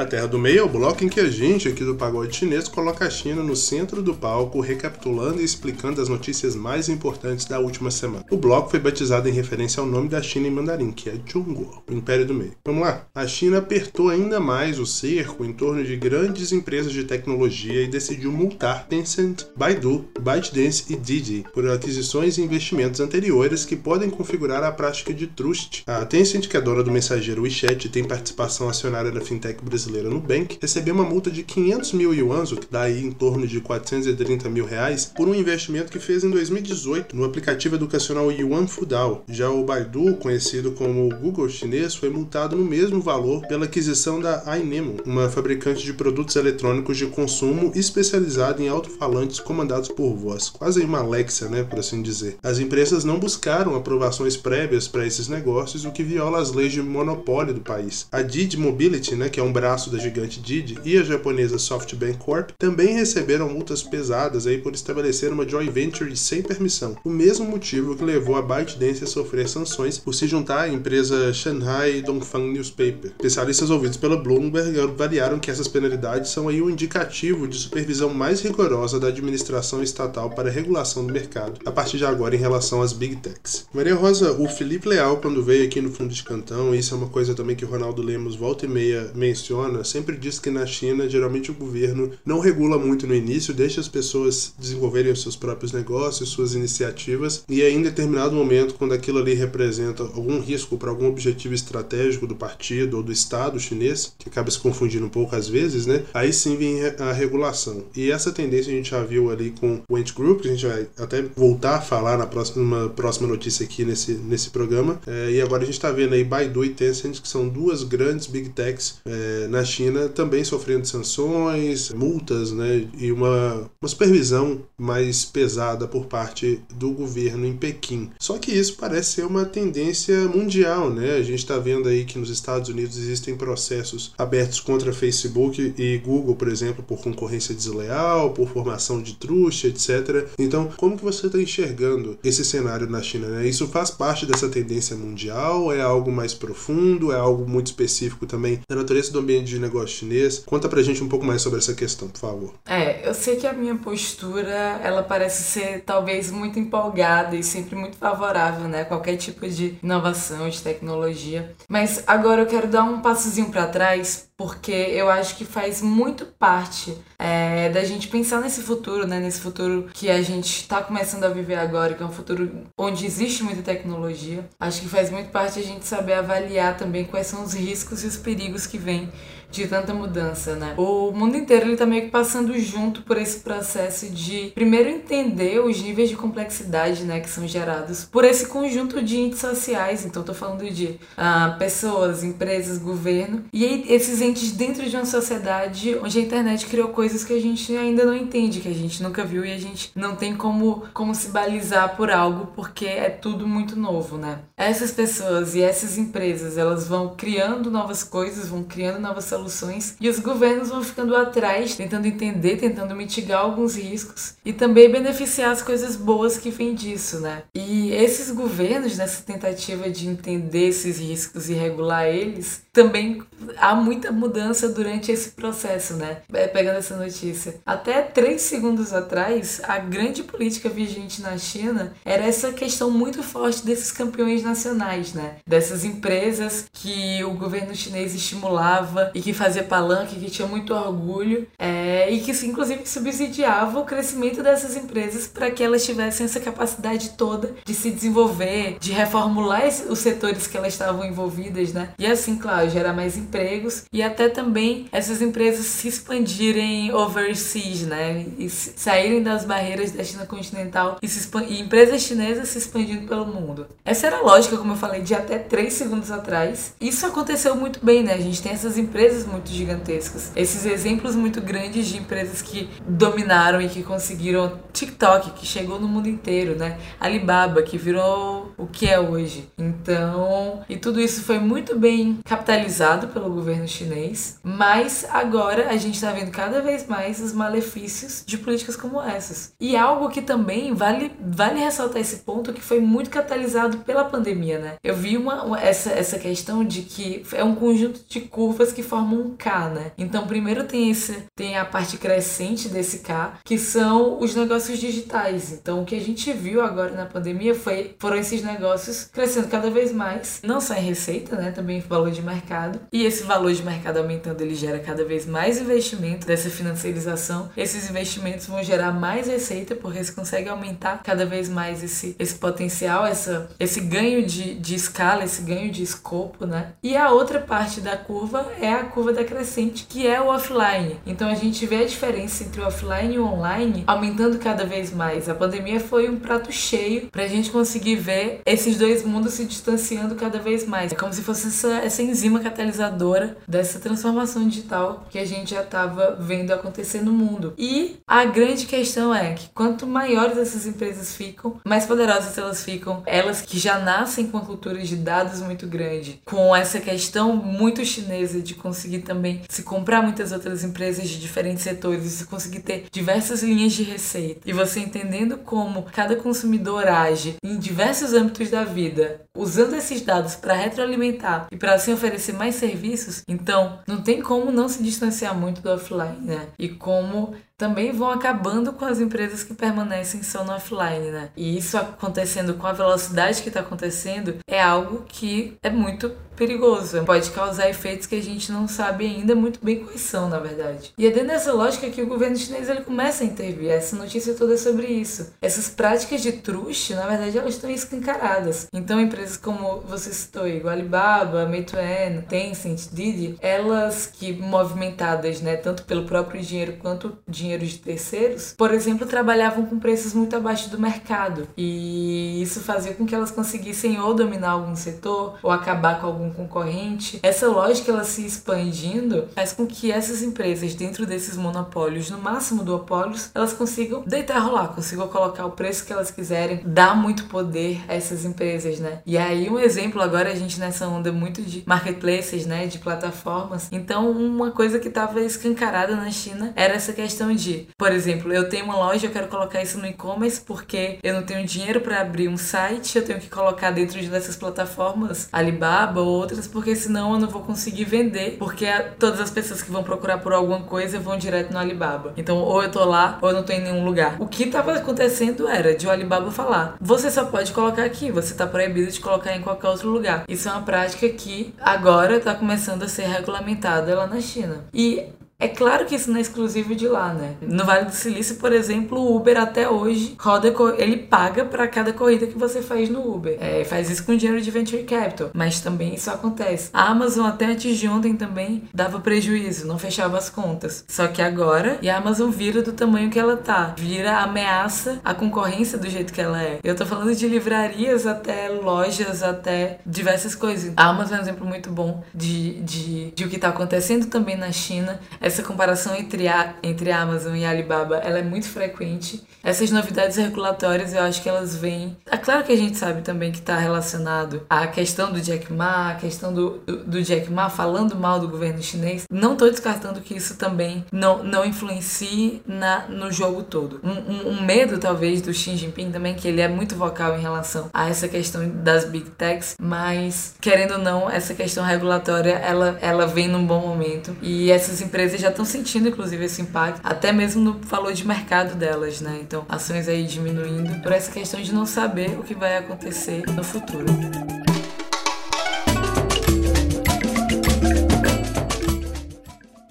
A 0.00 0.06
Terra 0.06 0.26
do 0.26 0.38
Meio 0.38 0.60
é 0.60 0.62
o 0.62 0.68
bloco 0.68 1.04
em 1.04 1.10
que 1.10 1.20
a 1.20 1.28
gente, 1.28 1.68
aqui 1.68 1.84
do 1.84 1.94
Pagode 1.94 2.34
Chinês, 2.34 2.66
coloca 2.68 3.04
a 3.06 3.10
China 3.10 3.42
no 3.42 3.54
centro 3.54 4.00
do 4.00 4.14
palco, 4.14 4.58
recapitulando 4.58 5.42
e 5.42 5.44
explicando 5.44 6.00
as 6.00 6.08
notícias 6.08 6.56
mais 6.56 6.88
importantes 6.88 7.44
da 7.44 7.60
última 7.60 7.90
semana. 7.90 8.24
O 8.30 8.38
bloco 8.38 8.70
foi 8.70 8.80
batizado 8.80 9.28
em 9.28 9.32
referência 9.32 9.78
ao 9.78 9.86
nome 9.86 10.08
da 10.08 10.22
China 10.22 10.48
em 10.48 10.50
mandarim, 10.50 10.90
que 10.90 11.10
é 11.10 11.16
Zhongguo, 11.30 11.82
o 11.86 11.92
Império 11.92 12.24
do 12.24 12.32
Meio. 12.32 12.54
Vamos 12.64 12.80
lá. 12.80 13.04
A 13.14 13.26
China 13.26 13.58
apertou 13.58 14.08
ainda 14.08 14.40
mais 14.40 14.78
o 14.78 14.86
cerco 14.86 15.44
em 15.44 15.52
torno 15.52 15.84
de 15.84 15.94
grandes 15.96 16.50
empresas 16.50 16.94
de 16.94 17.04
tecnologia 17.04 17.82
e 17.82 17.86
decidiu 17.86 18.32
multar 18.32 18.86
Tencent, 18.88 19.48
Baidu, 19.54 20.06
ByteDance 20.18 20.84
e 20.88 20.96
Didi 20.96 21.44
por 21.52 21.68
aquisições 21.68 22.38
e 22.38 22.42
investimentos 22.42 23.00
anteriores 23.00 23.66
que 23.66 23.76
podem 23.76 24.08
configurar 24.08 24.64
a 24.64 24.72
prática 24.72 25.12
de 25.12 25.26
trust. 25.26 25.82
A 25.86 26.06
Tencent, 26.06 26.48
que 26.48 26.56
é 26.56 26.60
dona 26.60 26.82
do 26.82 26.90
mensageiro 26.90 27.42
WeChat 27.42 27.86
tem 27.90 28.02
participação 28.02 28.66
acionária 28.66 29.10
da 29.10 29.20
fintech 29.20 29.62
brasileira 29.62 29.89
Nubank, 29.90 30.58
recebeu 30.60 30.94
uma 30.94 31.04
multa 31.04 31.30
de 31.30 31.42
500 31.42 31.92
mil 31.92 32.14
yuans, 32.14 32.52
o 32.52 32.56
que 32.56 32.66
dá 32.70 32.82
aí 32.82 33.04
em 33.04 33.10
torno 33.10 33.46
de 33.46 33.60
430 33.60 34.48
mil 34.48 34.64
reais, 34.64 35.10
por 35.16 35.28
um 35.28 35.34
investimento 35.34 35.90
que 35.90 35.98
fez 35.98 36.24
em 36.24 36.30
2018 36.30 37.14
no 37.16 37.24
aplicativo 37.24 37.74
educacional 37.74 38.30
Yuan 38.30 38.66
Fudao. 38.66 39.24
Já 39.28 39.50
o 39.50 39.64
Baidu, 39.64 40.14
conhecido 40.16 40.72
como 40.72 41.08
Google 41.16 41.48
chinês, 41.48 41.94
foi 41.94 42.10
multado 42.10 42.56
no 42.56 42.64
mesmo 42.64 43.00
valor 43.00 43.46
pela 43.46 43.64
aquisição 43.64 44.20
da 44.20 44.44
iNemo, 44.58 44.96
uma 45.04 45.28
fabricante 45.28 45.84
de 45.84 45.92
produtos 45.92 46.36
eletrônicos 46.36 46.96
de 46.96 47.06
consumo 47.06 47.72
especializada 47.74 48.62
em 48.62 48.68
alto-falantes 48.68 49.40
comandados 49.40 49.88
por 49.88 50.14
voz, 50.14 50.50
quase 50.50 50.82
uma 50.82 51.00
Alexa, 51.00 51.48
né, 51.48 51.64
por 51.64 51.78
assim 51.78 52.02
dizer. 52.02 52.36
As 52.42 52.58
empresas 52.58 53.04
não 53.04 53.18
buscaram 53.18 53.74
aprovações 53.74 54.36
prévias 54.36 54.86
para 54.86 55.06
esses 55.06 55.28
negócios, 55.28 55.84
o 55.84 55.90
que 55.90 56.02
viola 56.02 56.40
as 56.40 56.52
leis 56.52 56.72
de 56.72 56.82
monopólio 56.82 57.54
do 57.54 57.60
país. 57.60 58.06
A 58.12 58.22
Didi 58.22 58.56
Mobility, 58.56 59.14
né, 59.14 59.28
que 59.28 59.40
é 59.40 59.42
um 59.42 59.52
braço 59.52 59.79
da 59.88 59.98
gigante 59.98 60.40
Didi, 60.40 60.78
e 60.84 60.98
a 60.98 61.02
japonesa 61.02 61.58
SoftBank 61.58 62.18
Corp 62.18 62.50
também 62.58 62.94
receberam 62.94 63.48
multas 63.48 63.82
pesadas 63.82 64.46
aí 64.46 64.58
por 64.58 64.74
estabelecer 64.74 65.32
uma 65.32 65.48
joint 65.48 65.70
venture 65.70 66.14
sem 66.16 66.42
permissão. 66.42 66.96
O 67.04 67.08
mesmo 67.08 67.46
motivo 67.46 67.96
que 67.96 68.04
levou 68.04 68.36
a 68.36 68.42
ByteDance 68.42 69.04
a 69.04 69.06
sofrer 69.06 69.48
sanções 69.48 69.96
por 69.96 70.14
se 70.14 70.26
juntar 70.26 70.62
à 70.62 70.68
empresa 70.68 71.32
Shanghai 71.32 72.02
Dongfang 72.02 72.52
Newspaper. 72.52 73.12
Especialistas 73.12 73.70
ouvidos 73.70 73.96
pela 73.96 74.16
Bloomberg 74.16 74.78
avaliaram 74.80 75.38
que 75.38 75.50
essas 75.50 75.68
penalidades 75.68 76.30
são 76.30 76.48
aí 76.48 76.60
um 76.60 76.68
indicativo 76.68 77.46
de 77.46 77.56
supervisão 77.56 78.12
mais 78.12 78.40
rigorosa 78.40 78.98
da 78.98 79.08
administração 79.08 79.82
estatal 79.82 80.30
para 80.30 80.48
a 80.48 80.52
regulação 80.52 81.06
do 81.06 81.12
mercado, 81.12 81.60
a 81.64 81.70
partir 81.70 81.98
de 81.98 82.04
agora 82.04 82.34
em 82.34 82.38
relação 82.38 82.82
às 82.82 82.92
Big 82.92 83.16
Techs. 83.16 83.66
Maria 83.72 83.94
Rosa, 83.94 84.32
o 84.32 84.48
Felipe 84.48 84.88
Leal, 84.88 85.18
quando 85.18 85.42
veio 85.42 85.64
aqui 85.64 85.80
no 85.80 85.92
Fundo 85.92 86.12
de 86.12 86.24
Cantão, 86.24 86.74
isso 86.74 86.94
é 86.94 86.96
uma 86.96 87.08
coisa 87.08 87.34
também 87.34 87.54
que 87.54 87.64
o 87.64 87.68
Ronaldo 87.68 88.02
Lemos 88.02 88.34
volta 88.34 88.66
e 88.66 88.68
meia 88.68 89.10
menciona, 89.14 89.69
Sempre 89.84 90.16
diz 90.16 90.38
que 90.38 90.50
na 90.50 90.66
China, 90.66 91.08
geralmente 91.08 91.50
o 91.50 91.54
governo 91.54 92.10
não 92.24 92.40
regula 92.40 92.78
muito 92.78 93.06
no 93.06 93.14
início, 93.14 93.54
deixa 93.54 93.80
as 93.80 93.88
pessoas 93.88 94.52
desenvolverem 94.58 95.12
os 95.12 95.22
seus 95.22 95.36
próprios 95.36 95.72
negócios, 95.72 96.28
suas 96.28 96.54
iniciativas, 96.54 97.44
e 97.48 97.62
aí 97.62 97.74
em 97.74 97.82
determinado 97.82 98.34
momento, 98.34 98.74
quando 98.74 98.92
aquilo 98.92 99.18
ali 99.18 99.34
representa 99.34 100.02
algum 100.02 100.40
risco 100.40 100.76
para 100.76 100.90
algum 100.90 101.08
objetivo 101.08 101.54
estratégico 101.54 102.26
do 102.26 102.34
partido 102.34 102.96
ou 102.96 103.02
do 103.02 103.12
Estado 103.12 103.58
chinês, 103.58 104.12
que 104.18 104.28
acaba 104.28 104.50
se 104.50 104.58
confundindo 104.58 105.06
um 105.06 105.10
pouco 105.10 105.34
às 105.34 105.48
vezes, 105.48 105.86
né? 105.86 106.04
Aí 106.12 106.32
sim 106.32 106.56
vem 106.56 106.80
a 106.98 107.12
regulação. 107.12 107.84
E 107.96 108.10
essa 108.10 108.32
tendência 108.32 108.72
a 108.72 108.76
gente 108.76 108.90
já 108.90 109.02
viu 109.02 109.30
ali 109.30 109.52
com 109.58 109.80
o 109.88 109.96
Ant 109.96 110.12
Group, 110.14 110.40
que 110.42 110.48
a 110.48 110.50
gente 110.50 110.66
vai 110.66 110.86
até 110.98 111.22
voltar 111.36 111.76
a 111.76 111.80
falar 111.80 112.18
na 112.18 112.26
próxima, 112.26 112.88
próxima 112.90 113.28
notícia 113.28 113.64
aqui 113.64 113.84
nesse, 113.84 114.12
nesse 114.12 114.50
programa. 114.50 115.00
É, 115.06 115.30
e 115.30 115.40
agora 115.40 115.62
a 115.62 115.66
gente 115.66 115.74
está 115.74 115.90
vendo 115.90 116.14
aí 116.14 116.24
Baidu 116.24 116.64
e 116.64 116.70
Tencent, 116.70 117.20
que 117.20 117.28
são 117.28 117.48
duas 117.48 117.82
grandes 117.82 118.26
big 118.26 118.50
techs 118.50 119.00
é, 119.04 119.46
na 119.48 119.59
China, 119.64 120.08
também 120.08 120.44
sofrendo 120.44 120.86
sanções, 120.86 121.90
multas, 121.90 122.52
né? 122.52 122.88
E 122.98 123.12
uma, 123.12 123.70
uma 123.80 123.88
supervisão 123.88 124.62
mais 124.78 125.24
pesada 125.24 125.86
por 125.86 126.06
parte 126.06 126.60
do 126.74 126.90
governo 126.90 127.46
em 127.46 127.56
Pequim. 127.56 128.10
Só 128.18 128.38
que 128.38 128.52
isso 128.52 128.76
parece 128.76 129.12
ser 129.12 129.26
uma 129.26 129.44
tendência 129.44 130.28
mundial, 130.28 130.90
né? 130.90 131.16
A 131.16 131.22
gente 131.22 131.40
está 131.40 131.58
vendo 131.58 131.88
aí 131.88 132.04
que 132.04 132.18
nos 132.18 132.30
Estados 132.30 132.68
Unidos 132.68 132.96
existem 132.96 133.36
processos 133.36 134.12
abertos 134.16 134.60
contra 134.60 134.92
Facebook 134.92 135.74
e 135.76 135.98
Google, 135.98 136.34
por 136.34 136.48
exemplo, 136.48 136.82
por 136.82 137.00
concorrência 137.00 137.54
desleal, 137.54 138.30
por 138.30 138.48
formação 138.48 139.02
de 139.02 139.14
truxa, 139.14 139.68
etc. 139.68 140.28
Então, 140.38 140.70
como 140.76 140.96
que 140.96 141.04
você 141.04 141.26
está 141.26 141.40
enxergando 141.40 142.18
esse 142.22 142.44
cenário 142.44 142.88
na 142.88 143.02
China? 143.02 143.28
Né? 143.28 143.48
Isso 143.48 143.66
faz 143.68 143.90
parte 143.90 144.26
dessa 144.26 144.48
tendência 144.48 144.96
mundial? 144.96 145.72
É 145.72 145.80
algo 145.80 146.10
mais 146.10 146.34
profundo? 146.34 147.12
É 147.12 147.16
algo 147.16 147.48
muito 147.48 147.66
específico 147.66 148.26
também 148.26 148.60
da 148.68 148.76
natureza 148.76 149.12
do 149.12 149.18
ambiente 149.18 149.49
de 149.50 149.58
negócio 149.58 149.98
chinês? 149.98 150.38
Conta 150.46 150.68
pra 150.68 150.82
gente 150.82 151.02
um 151.02 151.08
pouco 151.08 151.24
mais 151.24 151.42
sobre 151.42 151.58
essa 151.58 151.74
questão, 151.74 152.08
por 152.08 152.18
favor. 152.18 152.54
É, 152.66 153.06
eu 153.06 153.12
sei 153.14 153.36
que 153.36 153.46
a 153.46 153.52
minha 153.52 153.76
postura, 153.76 154.80
ela 154.82 155.02
parece 155.02 155.42
ser 155.42 155.82
talvez 155.84 156.30
muito 156.30 156.58
empolgada 156.58 157.36
e 157.36 157.42
sempre 157.42 157.76
muito 157.76 157.96
favorável, 157.96 158.68
né? 158.68 158.84
Qualquer 158.84 159.16
tipo 159.16 159.48
de 159.48 159.78
inovação, 159.82 160.48
de 160.48 160.60
tecnologia. 160.62 161.54
Mas 161.68 162.02
agora 162.06 162.42
eu 162.42 162.46
quero 162.46 162.68
dar 162.68 162.84
um 162.84 163.00
passozinho 163.00 163.50
para 163.50 163.66
trás 163.66 164.30
porque 164.40 164.72
eu 164.72 165.10
acho 165.10 165.36
que 165.36 165.44
faz 165.44 165.82
muito 165.82 166.24
parte 166.24 166.96
é, 167.18 167.68
da 167.68 167.84
gente 167.84 168.08
pensar 168.08 168.40
nesse 168.40 168.62
futuro, 168.62 169.06
né? 169.06 169.20
Nesse 169.20 169.38
futuro 169.38 169.90
que 169.92 170.08
a 170.08 170.22
gente 170.22 170.62
está 170.62 170.80
começando 170.80 171.24
a 171.24 171.28
viver 171.28 171.56
agora, 171.56 171.92
que 171.92 172.02
é 172.02 172.06
um 172.06 172.10
futuro 172.10 172.50
onde 172.78 173.04
existe 173.04 173.42
muita 173.42 173.60
tecnologia. 173.60 174.48
Acho 174.58 174.80
que 174.80 174.88
faz 174.88 175.10
muito 175.10 175.30
parte 175.30 175.58
a 175.58 175.62
gente 175.62 175.86
saber 175.86 176.14
avaliar 176.14 176.74
também 176.78 177.04
quais 177.04 177.26
são 177.26 177.44
os 177.44 177.52
riscos 177.52 178.02
e 178.02 178.06
os 178.06 178.16
perigos 178.16 178.66
que 178.66 178.78
vêm 178.78 179.12
de 179.50 179.66
tanta 179.66 179.92
mudança, 179.92 180.54
né? 180.54 180.74
O 180.76 181.10
mundo 181.10 181.36
inteiro 181.36 181.66
ele 181.66 181.76
tá 181.76 181.84
meio 181.84 182.04
que 182.04 182.10
passando 182.10 182.56
junto 182.58 183.02
por 183.02 183.16
esse 183.16 183.40
processo 183.40 184.08
de 184.08 184.52
primeiro 184.54 184.88
entender 184.88 185.60
os 185.60 185.80
níveis 185.80 186.08
de 186.08 186.16
complexidade, 186.16 187.04
né, 187.04 187.20
que 187.20 187.28
são 187.28 187.46
gerados 187.46 188.04
por 188.04 188.24
esse 188.24 188.46
conjunto 188.46 189.02
de 189.02 189.18
entes 189.18 189.40
sociais. 189.40 190.04
Então 190.04 190.22
tô 190.22 190.32
falando 190.32 190.68
de 190.70 190.86
uh, 190.86 191.58
pessoas, 191.58 192.22
empresas, 192.22 192.78
governo 192.78 193.44
e 193.52 193.84
esses 193.88 194.20
entes 194.20 194.52
dentro 194.52 194.88
de 194.88 194.96
uma 194.96 195.04
sociedade 195.04 195.98
onde 196.02 196.18
a 196.18 196.22
internet 196.22 196.66
criou 196.66 196.88
coisas 196.88 197.24
que 197.24 197.32
a 197.32 197.40
gente 197.40 197.76
ainda 197.76 198.04
não 198.04 198.14
entende, 198.14 198.60
que 198.60 198.68
a 198.68 198.74
gente 198.74 199.02
nunca 199.02 199.24
viu 199.24 199.44
e 199.44 199.52
a 199.52 199.58
gente 199.58 199.90
não 199.94 200.14
tem 200.14 200.36
como 200.36 200.84
como 200.92 201.14
se 201.14 201.28
balizar 201.28 201.96
por 201.96 202.10
algo 202.10 202.52
porque 202.54 202.86
é 202.86 203.10
tudo 203.10 203.46
muito 203.46 203.76
novo, 203.76 204.16
né? 204.16 204.40
Essas 204.56 204.92
pessoas 204.92 205.54
e 205.54 205.62
essas 205.62 205.98
empresas, 205.98 206.56
elas 206.56 206.86
vão 206.86 207.14
criando 207.16 207.70
novas 207.70 208.04
coisas, 208.04 208.48
vão 208.48 208.62
criando 208.62 209.00
novas 209.00 209.24
soluções 209.24 209.39
soluções 209.40 209.96
e 210.00 210.08
os 210.08 210.18
governos 210.18 210.68
vão 210.68 210.82
ficando 210.82 211.16
atrás, 211.16 211.74
tentando 211.74 212.06
entender, 212.06 212.56
tentando 212.56 212.94
mitigar 212.94 213.40
alguns 213.40 213.76
riscos 213.76 214.34
e 214.44 214.52
também 214.52 214.90
beneficiar 214.90 215.50
as 215.50 215.62
coisas 215.62 215.96
boas 215.96 216.36
que 216.36 216.50
vêm 216.50 216.74
disso, 216.74 217.20
né? 217.20 217.44
E 217.54 217.92
esses 217.92 218.30
governos, 218.30 218.96
nessa 218.96 219.22
tentativa 219.22 219.88
de 219.88 220.08
entender 220.08 220.68
esses 220.68 220.98
riscos 220.98 221.48
e 221.48 221.54
regular 221.54 222.06
eles, 222.06 222.62
também 222.80 223.22
há 223.58 223.74
muita 223.74 224.10
mudança 224.10 224.68
durante 224.68 225.12
esse 225.12 225.30
processo, 225.30 225.94
né? 225.94 226.18
É, 226.32 226.46
pegando 226.46 226.78
essa 226.78 226.96
notícia. 226.96 227.56
Até 227.64 228.00
três 228.00 228.42
segundos 228.42 228.92
atrás, 228.92 229.60
a 229.64 229.78
grande 229.78 230.22
política 230.22 230.68
vigente 230.68 231.20
na 231.20 231.36
China 231.36 231.92
era 232.04 232.24
essa 232.24 232.52
questão 232.52 232.90
muito 232.90 233.22
forte 233.22 233.64
desses 233.64 233.92
campeões 233.92 234.42
nacionais, 234.42 235.12
né? 235.12 235.36
Dessas 235.46 235.84
empresas 235.84 236.66
que 236.72 237.22
o 237.24 237.32
governo 237.32 237.74
chinês 237.74 238.14
estimulava 238.14 239.10
e 239.14 239.20
que 239.20 239.34
fazia 239.34 239.62
palanque, 239.62 240.18
que 240.18 240.30
tinha 240.30 240.48
muito 240.48 240.72
orgulho 240.72 241.46
é, 241.58 242.10
e 242.10 242.20
que 242.20 242.32
inclusive 242.46 242.86
subsidiava 242.86 243.78
o 243.78 243.84
crescimento 243.84 244.42
dessas 244.42 244.76
empresas 244.76 245.26
para 245.26 245.50
que 245.50 245.62
elas 245.62 245.84
tivessem 245.84 246.24
essa 246.24 246.40
capacidade 246.40 247.10
toda 247.10 247.54
de 247.64 247.74
se 247.74 247.90
desenvolver, 247.90 248.78
de 248.80 248.92
reformular 248.92 249.60
os 249.88 249.98
setores 249.98 250.46
que 250.46 250.56
elas 250.56 250.72
estavam 250.72 251.04
envolvidas, 251.04 251.72
né? 251.72 251.90
E 251.98 252.06
assim, 252.06 252.36
claro 252.36 252.69
gerar 252.70 252.92
mais 252.92 253.16
empregos 253.16 253.84
e 253.92 254.02
até 254.02 254.28
também 254.28 254.86
essas 254.92 255.22
empresas 255.22 255.66
se 255.66 255.88
expandirem 255.88 256.92
overseas, 256.92 257.82
né? 257.82 258.26
E 258.38 258.48
saírem 258.48 259.22
das 259.22 259.44
barreiras 259.44 259.92
da 259.92 260.04
China 260.04 260.26
continental 260.26 260.98
e, 261.02 261.06
e 261.48 261.60
empresas 261.60 262.02
chinesas 262.02 262.48
se 262.48 262.58
expandindo 262.58 263.06
pelo 263.06 263.26
mundo. 263.26 263.66
Essa 263.84 264.06
era 264.06 264.18
a 264.18 264.22
lógica, 264.22 264.56
como 264.56 264.72
eu 264.72 264.76
falei, 264.76 265.02
de 265.02 265.14
até 265.14 265.38
3 265.38 265.72
segundos 265.72 266.10
atrás. 266.10 266.74
Isso 266.80 267.06
aconteceu 267.06 267.56
muito 267.56 267.84
bem, 267.84 268.02
né? 268.02 268.14
A 268.14 268.20
gente 268.20 268.42
tem 268.42 268.52
essas 268.52 268.76
empresas 268.78 269.26
muito 269.26 269.50
gigantescas, 269.50 270.32
esses 270.36 270.64
exemplos 270.66 271.14
muito 271.14 271.40
grandes 271.40 271.86
de 271.86 271.96
empresas 271.96 272.42
que 272.42 272.68
dominaram 272.86 273.60
e 273.60 273.68
que 273.68 273.82
conseguiram 273.82 274.58
TikTok, 274.72 275.32
que 275.32 275.46
chegou 275.46 275.80
no 275.80 275.88
mundo 275.88 276.08
inteiro, 276.08 276.56
né? 276.56 276.78
Alibaba, 276.98 277.62
que 277.62 277.78
virou 277.78 278.52
o 278.56 278.66
que 278.66 278.86
é 278.88 279.00
hoje. 279.00 279.48
Então, 279.58 280.62
e 280.68 280.76
tudo 280.76 281.00
isso 281.00 281.22
foi 281.22 281.38
muito 281.38 281.78
bem 281.78 282.18
captado 282.24 282.49
capitalizado 282.50 283.08
pelo 283.08 283.30
governo 283.30 283.68
chinês, 283.68 284.40
mas 284.42 285.06
agora 285.08 285.68
a 285.68 285.76
gente 285.76 285.94
está 285.94 286.10
vendo 286.10 286.32
cada 286.32 286.60
vez 286.60 286.84
mais 286.88 287.20
os 287.20 287.32
malefícios 287.32 288.24
de 288.26 288.36
políticas 288.36 288.74
como 288.74 289.00
essas. 289.00 289.52
E 289.60 289.76
algo 289.76 290.08
que 290.08 290.20
também 290.20 290.74
vale, 290.74 291.12
vale 291.20 291.60
ressaltar 291.60 292.00
esse 292.00 292.16
ponto 292.16 292.52
que 292.52 292.60
foi 292.60 292.80
muito 292.80 293.08
catalisado 293.08 293.78
pela 293.78 294.04
pandemia, 294.04 294.58
né? 294.58 294.74
Eu 294.82 294.96
vi 294.96 295.16
uma, 295.16 295.44
uma, 295.44 295.60
essa, 295.60 295.90
essa 295.90 296.18
questão 296.18 296.64
de 296.64 296.82
que 296.82 297.24
é 297.32 297.44
um 297.44 297.54
conjunto 297.54 298.00
de 298.08 298.20
curvas 298.20 298.72
que 298.72 298.82
formam 298.82 299.20
um 299.20 299.36
K, 299.36 299.68
né? 299.68 299.92
Então, 299.96 300.26
primeiro 300.26 300.64
tem, 300.64 300.90
esse, 300.90 301.22
tem 301.36 301.56
a 301.56 301.64
parte 301.64 301.98
crescente 301.98 302.68
desse 302.68 302.98
K, 302.98 303.34
que 303.44 303.58
são 303.58 304.18
os 304.20 304.34
negócios 304.34 304.78
digitais. 304.78 305.52
Então, 305.52 305.82
o 305.82 305.84
que 305.84 305.94
a 305.94 306.00
gente 306.00 306.32
viu 306.32 306.62
agora 306.62 306.90
na 306.90 307.06
pandemia 307.06 307.54
foi, 307.54 307.94
foram 308.00 308.16
esses 308.16 308.42
negócios 308.42 309.04
crescendo 309.04 309.46
cada 309.46 309.70
vez 309.70 309.92
mais, 309.92 310.40
não 310.42 310.60
só 310.60 310.74
em 310.74 310.82
receita, 310.82 311.36
né? 311.36 311.52
Também 311.52 311.78
valor 311.80 312.10
de 312.10 312.20
mercado 312.22 312.39
mercado 312.40 312.80
e 312.92 313.04
esse 313.04 313.22
valor 313.24 313.52
de 313.52 313.62
mercado 313.62 313.98
aumentando, 313.98 314.40
ele 314.40 314.54
gera 314.54 314.78
cada 314.78 315.04
vez 315.04 315.26
mais 315.26 315.60
investimento 315.60 316.26
dessa 316.26 316.48
financiarização. 316.48 317.50
Esses 317.56 317.88
investimentos 317.90 318.46
vão 318.46 318.62
gerar 318.62 318.92
mais 318.92 319.26
receita 319.26 319.74
porque 319.74 320.02
você 320.02 320.12
consegue 320.12 320.48
aumentar 320.48 321.02
cada 321.04 321.26
vez 321.26 321.48
mais 321.48 321.82
esse, 321.82 322.16
esse 322.18 322.34
potencial, 322.34 323.06
essa, 323.06 323.48
esse 323.58 323.80
ganho 323.80 324.24
de, 324.24 324.54
de 324.54 324.74
escala, 324.74 325.24
esse 325.24 325.42
ganho 325.42 325.70
de 325.70 325.82
escopo, 325.82 326.46
né? 326.46 326.72
E 326.82 326.96
a 326.96 327.10
outra 327.10 327.40
parte 327.40 327.80
da 327.80 327.96
curva 327.96 328.50
é 328.60 328.72
a 328.72 328.84
curva 328.84 329.12
decrescente, 329.12 329.86
que 329.88 330.06
é 330.06 330.20
o 330.20 330.28
offline. 330.28 330.98
Então 331.06 331.28
a 331.28 331.34
gente 331.34 331.66
vê 331.66 331.76
a 331.76 331.86
diferença 331.86 332.44
entre 332.44 332.60
o 332.60 332.66
offline 332.66 333.14
e 333.14 333.18
o 333.18 333.24
online 333.24 333.84
aumentando 333.86 334.38
cada 334.38 334.64
vez 334.64 334.92
mais. 334.92 335.28
A 335.28 335.34
pandemia 335.34 335.80
foi 335.80 336.08
um 336.08 336.18
prato 336.18 336.52
cheio 336.52 337.08
para 337.10 337.24
a 337.24 337.28
gente 337.28 337.50
conseguir 337.50 337.96
ver 337.96 338.40
esses 338.46 338.78
dois 338.78 339.04
mundos 339.04 339.34
se 339.34 339.44
distanciando 339.44 340.14
cada 340.14 340.38
vez 340.38 340.66
mais. 340.66 340.92
É 340.92 340.94
como 340.94 341.12
se 341.12 341.22
fosse 341.22 341.48
essa, 341.48 341.78
essa 341.78 342.02
enzima 342.02 342.29
enzima 342.30 342.40
catalisadora 342.40 343.36
dessa 343.46 343.80
transformação 343.80 344.48
digital 344.48 345.06
que 345.10 345.18
a 345.18 345.24
gente 345.24 345.50
já 345.50 345.62
estava 345.62 346.16
vendo 346.20 346.52
acontecer 346.52 347.02
no 347.02 347.12
mundo. 347.12 347.52
E 347.58 347.96
a 348.06 348.24
grande 348.24 348.66
questão 348.66 349.12
é 349.12 349.34
que 349.34 349.48
quanto 349.52 349.86
maiores 349.86 350.38
essas 350.38 350.66
empresas 350.66 351.16
ficam, 351.16 351.58
mais 351.64 351.86
poderosas 351.86 352.38
elas 352.38 352.64
ficam, 352.64 353.02
elas 353.04 353.42
que 353.42 353.58
já 353.58 353.78
nascem 353.78 354.28
com 354.28 354.38
a 354.38 354.44
cultura 354.44 354.80
de 354.80 354.96
dados 354.96 355.40
muito 355.40 355.66
grande, 355.66 356.20
com 356.24 356.54
essa 356.54 356.78
questão 356.78 357.34
muito 357.34 357.84
chinesa 357.84 358.40
de 358.40 358.54
conseguir 358.54 359.00
também 359.00 359.42
se 359.48 359.62
comprar 359.64 360.02
muitas 360.02 360.30
outras 360.30 360.62
empresas 360.62 361.08
de 361.08 361.18
diferentes 361.18 361.64
setores 361.64 362.20
e 362.20 362.26
conseguir 362.26 362.60
ter 362.60 362.86
diversas 362.92 363.42
linhas 363.42 363.72
de 363.72 363.82
receita. 363.82 364.40
E 364.46 364.52
você 364.52 364.80
entendendo 364.80 365.38
como 365.38 365.82
cada 365.82 366.14
consumidor 366.14 366.86
age 366.86 367.36
em 367.42 367.58
diversos 367.58 368.12
âmbitos 368.12 368.50
da 368.50 368.64
vida, 368.64 369.22
usando 369.36 369.74
esses 369.74 370.02
dados 370.02 370.34
para 370.34 370.54
retroalimentar 370.54 371.46
e 371.50 371.56
para 371.56 371.74
assim 371.74 371.92
oferecer 371.92 372.19
oferecer 372.20 372.32
mais 372.34 372.54
serviços, 372.54 373.22
então 373.26 373.80
não 373.86 374.02
tem 374.02 374.20
como 374.20 374.52
não 374.52 374.68
se 374.68 374.82
distanciar 374.82 375.34
muito 375.34 375.62
do 375.62 375.70
offline, 375.70 376.18
né? 376.20 376.48
E 376.58 376.68
como 376.68 377.34
também 377.60 377.92
vão 377.92 378.10
acabando 378.10 378.72
com 378.72 378.86
as 378.86 379.00
empresas 379.00 379.44
que 379.44 379.52
permanecem 379.52 380.22
só 380.22 380.42
no 380.42 380.52
offline, 380.52 381.10
né? 381.10 381.28
E 381.36 381.58
isso 381.58 381.76
acontecendo 381.76 382.54
com 382.54 382.66
a 382.66 382.72
velocidade 382.72 383.42
que 383.42 383.48
está 383.48 383.60
acontecendo 383.60 384.38
é 384.48 384.62
algo 384.62 385.04
que 385.06 385.58
é 385.62 385.68
muito 385.68 386.10
perigoso. 386.40 387.04
Pode 387.04 387.30
causar 387.32 387.68
efeitos 387.68 388.06
que 388.06 388.14
a 388.14 388.22
gente 388.22 388.50
não 388.50 388.66
sabe 388.66 389.04
ainda 389.04 389.34
muito 389.34 389.62
bem 389.62 389.84
quais 389.84 390.00
são, 390.00 390.26
na 390.26 390.38
verdade. 390.38 390.90
E 390.96 391.06
é 391.06 391.10
dentro 391.10 391.28
dessa 391.28 391.52
lógica 391.52 391.90
que 391.90 392.00
o 392.00 392.06
governo 392.06 392.34
chinês 392.34 392.70
ele 392.70 392.80
começa 392.80 393.22
a 393.22 393.26
intervir. 393.26 393.70
Essa 393.70 393.94
notícia 393.94 394.32
toda 394.32 394.54
é 394.54 394.56
sobre 394.56 394.86
isso. 394.86 395.34
Essas 395.42 395.68
práticas 395.68 396.22
de 396.22 396.32
truste, 396.32 396.94
na 396.94 397.06
verdade, 397.06 397.36
elas 397.36 397.56
estão 397.56 397.68
escancaradas. 397.68 398.68
Então, 398.72 398.98
empresas 398.98 399.36
como 399.36 399.80
você 399.80 400.14
citou, 400.14 400.48
igual 400.48 400.72
Alibaba, 400.72 401.44
Meituan, 401.44 402.22
Tencent, 402.26 402.88
Didi, 402.90 403.36
elas 403.42 404.06
que 404.06 404.32
movimentadas, 404.32 405.42
né, 405.42 405.56
tanto 405.56 405.84
pelo 405.84 406.06
próprio 406.06 406.40
dinheiro 406.40 406.78
quanto 406.80 407.18
dinheiro 407.28 407.49
de 407.58 407.78
terceiros, 407.78 408.54
por 408.56 408.72
exemplo, 408.72 409.06
trabalhavam 409.06 409.64
com 409.66 409.78
preços 409.78 410.14
muito 410.14 410.36
abaixo 410.36 410.70
do 410.70 410.78
mercado. 410.78 411.48
E 411.56 412.40
isso 412.42 412.60
fazia 412.60 412.94
com 412.94 413.06
que 413.06 413.14
elas 413.14 413.30
conseguissem 413.30 414.00
ou 414.00 414.14
dominar 414.14 414.50
algum 414.50 414.76
setor 414.76 415.38
ou 415.42 415.50
acabar 415.50 416.00
com 416.00 416.06
algum 416.06 416.30
concorrente. 416.30 417.20
Essa 417.22 417.48
lógica 417.48 417.90
ela 417.90 418.04
se 418.04 418.24
expandindo 418.24 419.28
faz 419.34 419.52
com 419.52 419.66
que 419.66 419.90
essas 419.90 420.22
empresas 420.22 420.74
dentro 420.74 421.06
desses 421.06 421.36
monopólios, 421.36 422.10
no 422.10 422.18
máximo 422.18 422.62
duopólios, 422.62 423.30
elas 423.34 423.52
consigam 423.52 424.02
deitar 424.06 424.38
rolar, 424.38 424.68
consigam 424.68 425.08
colocar 425.08 425.46
o 425.46 425.52
preço 425.52 425.84
que 425.84 425.92
elas 425.92 426.10
quiserem, 426.10 426.62
dar 426.64 426.96
muito 426.96 427.24
poder 427.24 427.82
a 427.88 427.94
essas 427.94 428.24
empresas, 428.24 428.78
né? 428.78 429.00
E 429.06 429.16
aí 429.16 429.48
um 429.48 429.58
exemplo 429.58 430.00
agora 430.00 430.30
a 430.30 430.34
gente 430.34 430.58
nessa 430.58 430.86
onda 430.86 431.12
muito 431.12 431.42
de 431.42 431.62
marketplaces, 431.66 432.46
né, 432.46 432.66
de 432.66 432.78
plataformas. 432.78 433.68
Então, 433.72 434.10
uma 434.10 434.50
coisa 434.50 434.78
que 434.78 434.88
estava 434.88 435.20
escancarada 435.20 435.96
na 435.96 436.10
China 436.10 436.52
era 436.56 436.74
essa 436.74 436.92
questão 436.92 437.32
por 437.76 437.92
exemplo, 437.92 438.32
eu 438.32 438.48
tenho 438.48 438.64
uma 438.64 438.76
loja, 438.76 439.06
eu 439.06 439.10
quero 439.10 439.28
colocar 439.28 439.62
isso 439.62 439.78
no 439.78 439.86
e-commerce 439.86 440.40
porque 440.40 440.98
eu 441.02 441.14
não 441.14 441.22
tenho 441.22 441.46
dinheiro 441.46 441.80
para 441.80 442.00
abrir 442.00 442.28
um 442.28 442.36
site, 442.36 442.96
eu 442.96 443.04
tenho 443.04 443.20
que 443.20 443.28
colocar 443.28 443.70
dentro 443.70 444.00
dessas 444.08 444.36
plataformas 444.36 445.28
Alibaba 445.32 446.00
ou 446.00 446.08
outras, 446.08 446.46
porque 446.46 446.74
senão 446.74 447.14
eu 447.14 447.20
não 447.20 447.28
vou 447.28 447.42
conseguir 447.42 447.84
vender, 447.84 448.36
porque 448.38 448.66
todas 448.98 449.20
as 449.20 449.30
pessoas 449.30 449.62
que 449.62 449.70
vão 449.70 449.82
procurar 449.82 450.18
por 450.18 450.32
alguma 450.32 450.62
coisa 450.62 450.98
vão 450.98 451.16
direto 451.16 451.52
no 451.52 451.58
Alibaba. 451.58 452.12
Então, 452.16 452.38
ou 452.38 452.62
eu 452.62 452.70
tô 452.70 452.84
lá, 452.84 453.18
ou 453.20 453.28
eu 453.28 453.34
não 453.34 453.42
tô 453.42 453.52
em 453.52 453.60
nenhum 453.60 453.84
lugar. 453.84 454.16
O 454.20 454.26
que 454.26 454.46
tava 454.46 454.72
acontecendo 454.74 455.48
era 455.48 455.74
de 455.74 455.86
o 455.86 455.90
Alibaba 455.90 456.30
falar: 456.30 456.76
você 456.80 457.10
só 457.10 457.24
pode 457.24 457.52
colocar 457.52 457.84
aqui, 457.84 458.10
você 458.10 458.34
tá 458.34 458.46
proibido 458.46 458.90
de 458.90 459.00
colocar 459.00 459.34
em 459.34 459.40
qualquer 459.40 459.68
outro 459.68 459.88
lugar. 459.88 460.24
Isso 460.28 460.48
é 460.48 460.52
uma 460.52 460.62
prática 460.62 461.08
que 461.08 461.54
agora 461.60 462.20
tá 462.20 462.34
começando 462.34 462.82
a 462.82 462.88
ser 462.88 463.06
regulamentada 463.06 463.94
lá 463.94 464.06
na 464.06 464.20
China. 464.20 464.64
E 464.72 465.06
é 465.40 465.48
claro 465.48 465.86
que 465.86 465.94
isso 465.94 466.10
não 466.10 466.18
é 466.18 466.20
exclusivo 466.20 466.74
de 466.76 466.86
lá, 466.86 467.14
né? 467.14 467.34
No 467.40 467.64
Vale 467.64 467.86
do 467.86 467.92
Silício, 467.92 468.36
por 468.36 468.52
exemplo, 468.52 468.98
o 468.98 469.16
Uber 469.16 469.40
até 469.40 469.68
hoje 469.68 470.14
roda, 470.18 470.54
ele 470.76 470.98
paga 470.98 471.46
para 471.46 471.66
cada 471.66 471.94
corrida 471.94 472.26
que 472.26 472.38
você 472.38 472.60
faz 472.60 472.90
no 472.90 473.00
Uber. 473.14 473.38
É, 473.40 473.64
faz 473.64 473.88
isso 473.88 474.04
com 474.04 474.14
dinheiro 474.14 474.42
de 474.42 474.50
venture 474.50 474.82
capital, 474.82 475.30
mas 475.32 475.60
também 475.60 475.94
isso 475.94 476.10
acontece. 476.10 476.68
A 476.74 476.88
Amazon 476.88 477.26
até 477.26 477.46
antes 477.46 477.78
de 477.78 477.88
ontem 477.88 478.14
também 478.14 478.64
dava 478.74 479.00
prejuízo, 479.00 479.66
não 479.66 479.78
fechava 479.78 480.18
as 480.18 480.28
contas. 480.28 480.84
Só 480.86 481.08
que 481.08 481.22
agora, 481.22 481.78
e 481.80 481.88
a 481.88 481.96
Amazon 481.96 482.30
vira 482.30 482.60
do 482.60 482.72
tamanho 482.72 483.08
que 483.08 483.18
ela 483.18 483.36
tá, 483.36 483.74
vira 483.78 484.18
ameaça 484.18 485.00
à 485.02 485.14
concorrência 485.14 485.78
do 485.78 485.88
jeito 485.88 486.12
que 486.12 486.20
ela 486.20 486.42
é. 486.42 486.58
Eu 486.62 486.76
tô 486.76 486.84
falando 486.84 487.14
de 487.14 487.26
livrarias 487.26 488.06
até 488.06 488.50
lojas, 488.50 489.22
até 489.22 489.78
diversas 489.86 490.34
coisas. 490.34 490.74
A 490.76 490.88
Amazon 490.88 491.14
é 491.14 491.18
um 491.20 491.22
exemplo 491.22 491.46
muito 491.46 491.70
bom 491.70 492.04
de, 492.14 492.60
de, 492.60 493.10
de 493.12 493.24
o 493.24 493.28
que 493.30 493.38
tá 493.38 493.48
acontecendo 493.48 494.06
também 494.06 494.36
na 494.36 494.52
China. 494.52 495.00
É 495.18 495.29
essa 495.30 495.44
comparação 495.44 495.94
entre 495.94 496.26
a, 496.26 496.54
entre 496.62 496.90
a 496.90 497.00
Amazon 497.00 497.36
e 497.36 497.44
a 497.44 497.50
Alibaba, 497.50 497.98
ela 497.98 498.18
é 498.18 498.22
muito 498.22 498.48
frequente. 498.48 499.22
Essas 499.42 499.70
novidades 499.70 500.16
regulatórias, 500.16 500.92
eu 500.92 501.02
acho 501.02 501.22
que 501.22 501.28
elas 501.28 501.56
vêm... 501.56 501.96
É 502.10 502.16
claro 502.16 502.44
que 502.44 502.52
a 502.52 502.56
gente 502.56 502.76
sabe 502.76 503.00
também 503.00 503.30
que 503.30 503.38
está 503.38 503.56
relacionado 503.56 504.42
à 504.50 504.66
questão 504.66 505.12
do 505.12 505.20
Jack 505.20 505.52
Ma, 505.52 505.92
a 505.92 505.94
questão 505.94 506.34
do, 506.34 506.58
do, 506.86 507.00
Jack 507.00 507.30
Ma 507.32 507.48
falando 507.48 507.96
mal 507.96 508.18
do 508.18 508.28
governo 508.28 508.60
chinês. 508.62 509.04
Não 509.10 509.32
estou 509.32 509.48
descartando 509.48 510.00
que 510.00 510.14
isso 510.14 510.36
também 510.36 510.84
não, 510.92 511.22
não 511.22 511.44
influencie 511.44 512.42
na, 512.44 512.86
no 512.88 513.10
jogo 513.10 513.44
todo. 513.44 513.80
Um, 513.82 513.90
um, 513.90 514.28
um 514.30 514.42
medo, 514.42 514.78
talvez, 514.78 515.22
do 515.22 515.32
Xi 515.32 515.56
Jinping 515.56 515.92
também, 515.92 516.14
que 516.14 516.26
ele 516.26 516.40
é 516.40 516.48
muito 516.48 516.74
vocal 516.74 517.16
em 517.16 517.22
relação 517.22 517.70
a 517.72 517.88
essa 517.88 518.08
questão 518.08 518.46
das 518.48 518.84
Big 518.84 519.10
Techs, 519.10 519.56
mas, 519.58 520.34
querendo 520.40 520.72
ou 520.72 520.78
não, 520.78 521.08
essa 521.08 521.34
questão 521.34 521.64
regulatória, 521.64 522.32
ela, 522.32 522.76
ela 522.82 523.06
vem 523.06 523.28
num 523.28 523.46
bom 523.46 523.60
momento. 523.60 524.14
E 524.20 524.50
essas 524.50 524.82
empresas 524.82 525.19
já 525.20 525.28
estão 525.28 525.44
sentindo, 525.44 525.88
inclusive, 525.88 526.24
esse 526.24 526.42
impacto, 526.42 526.80
até 526.82 527.12
mesmo 527.12 527.42
no 527.42 527.60
valor 527.60 527.92
de 527.92 528.06
mercado 528.06 528.54
delas, 528.54 529.00
né? 529.00 529.20
Então, 529.22 529.44
ações 529.48 529.88
aí 529.88 530.04
diminuindo 530.04 530.82
por 530.82 530.92
essa 530.92 531.12
questão 531.12 531.40
de 531.40 531.52
não 531.52 531.66
saber 531.66 532.18
o 532.18 532.22
que 532.22 532.34
vai 532.34 532.56
acontecer 532.56 533.24
no 533.34 533.44
futuro. 533.44 533.86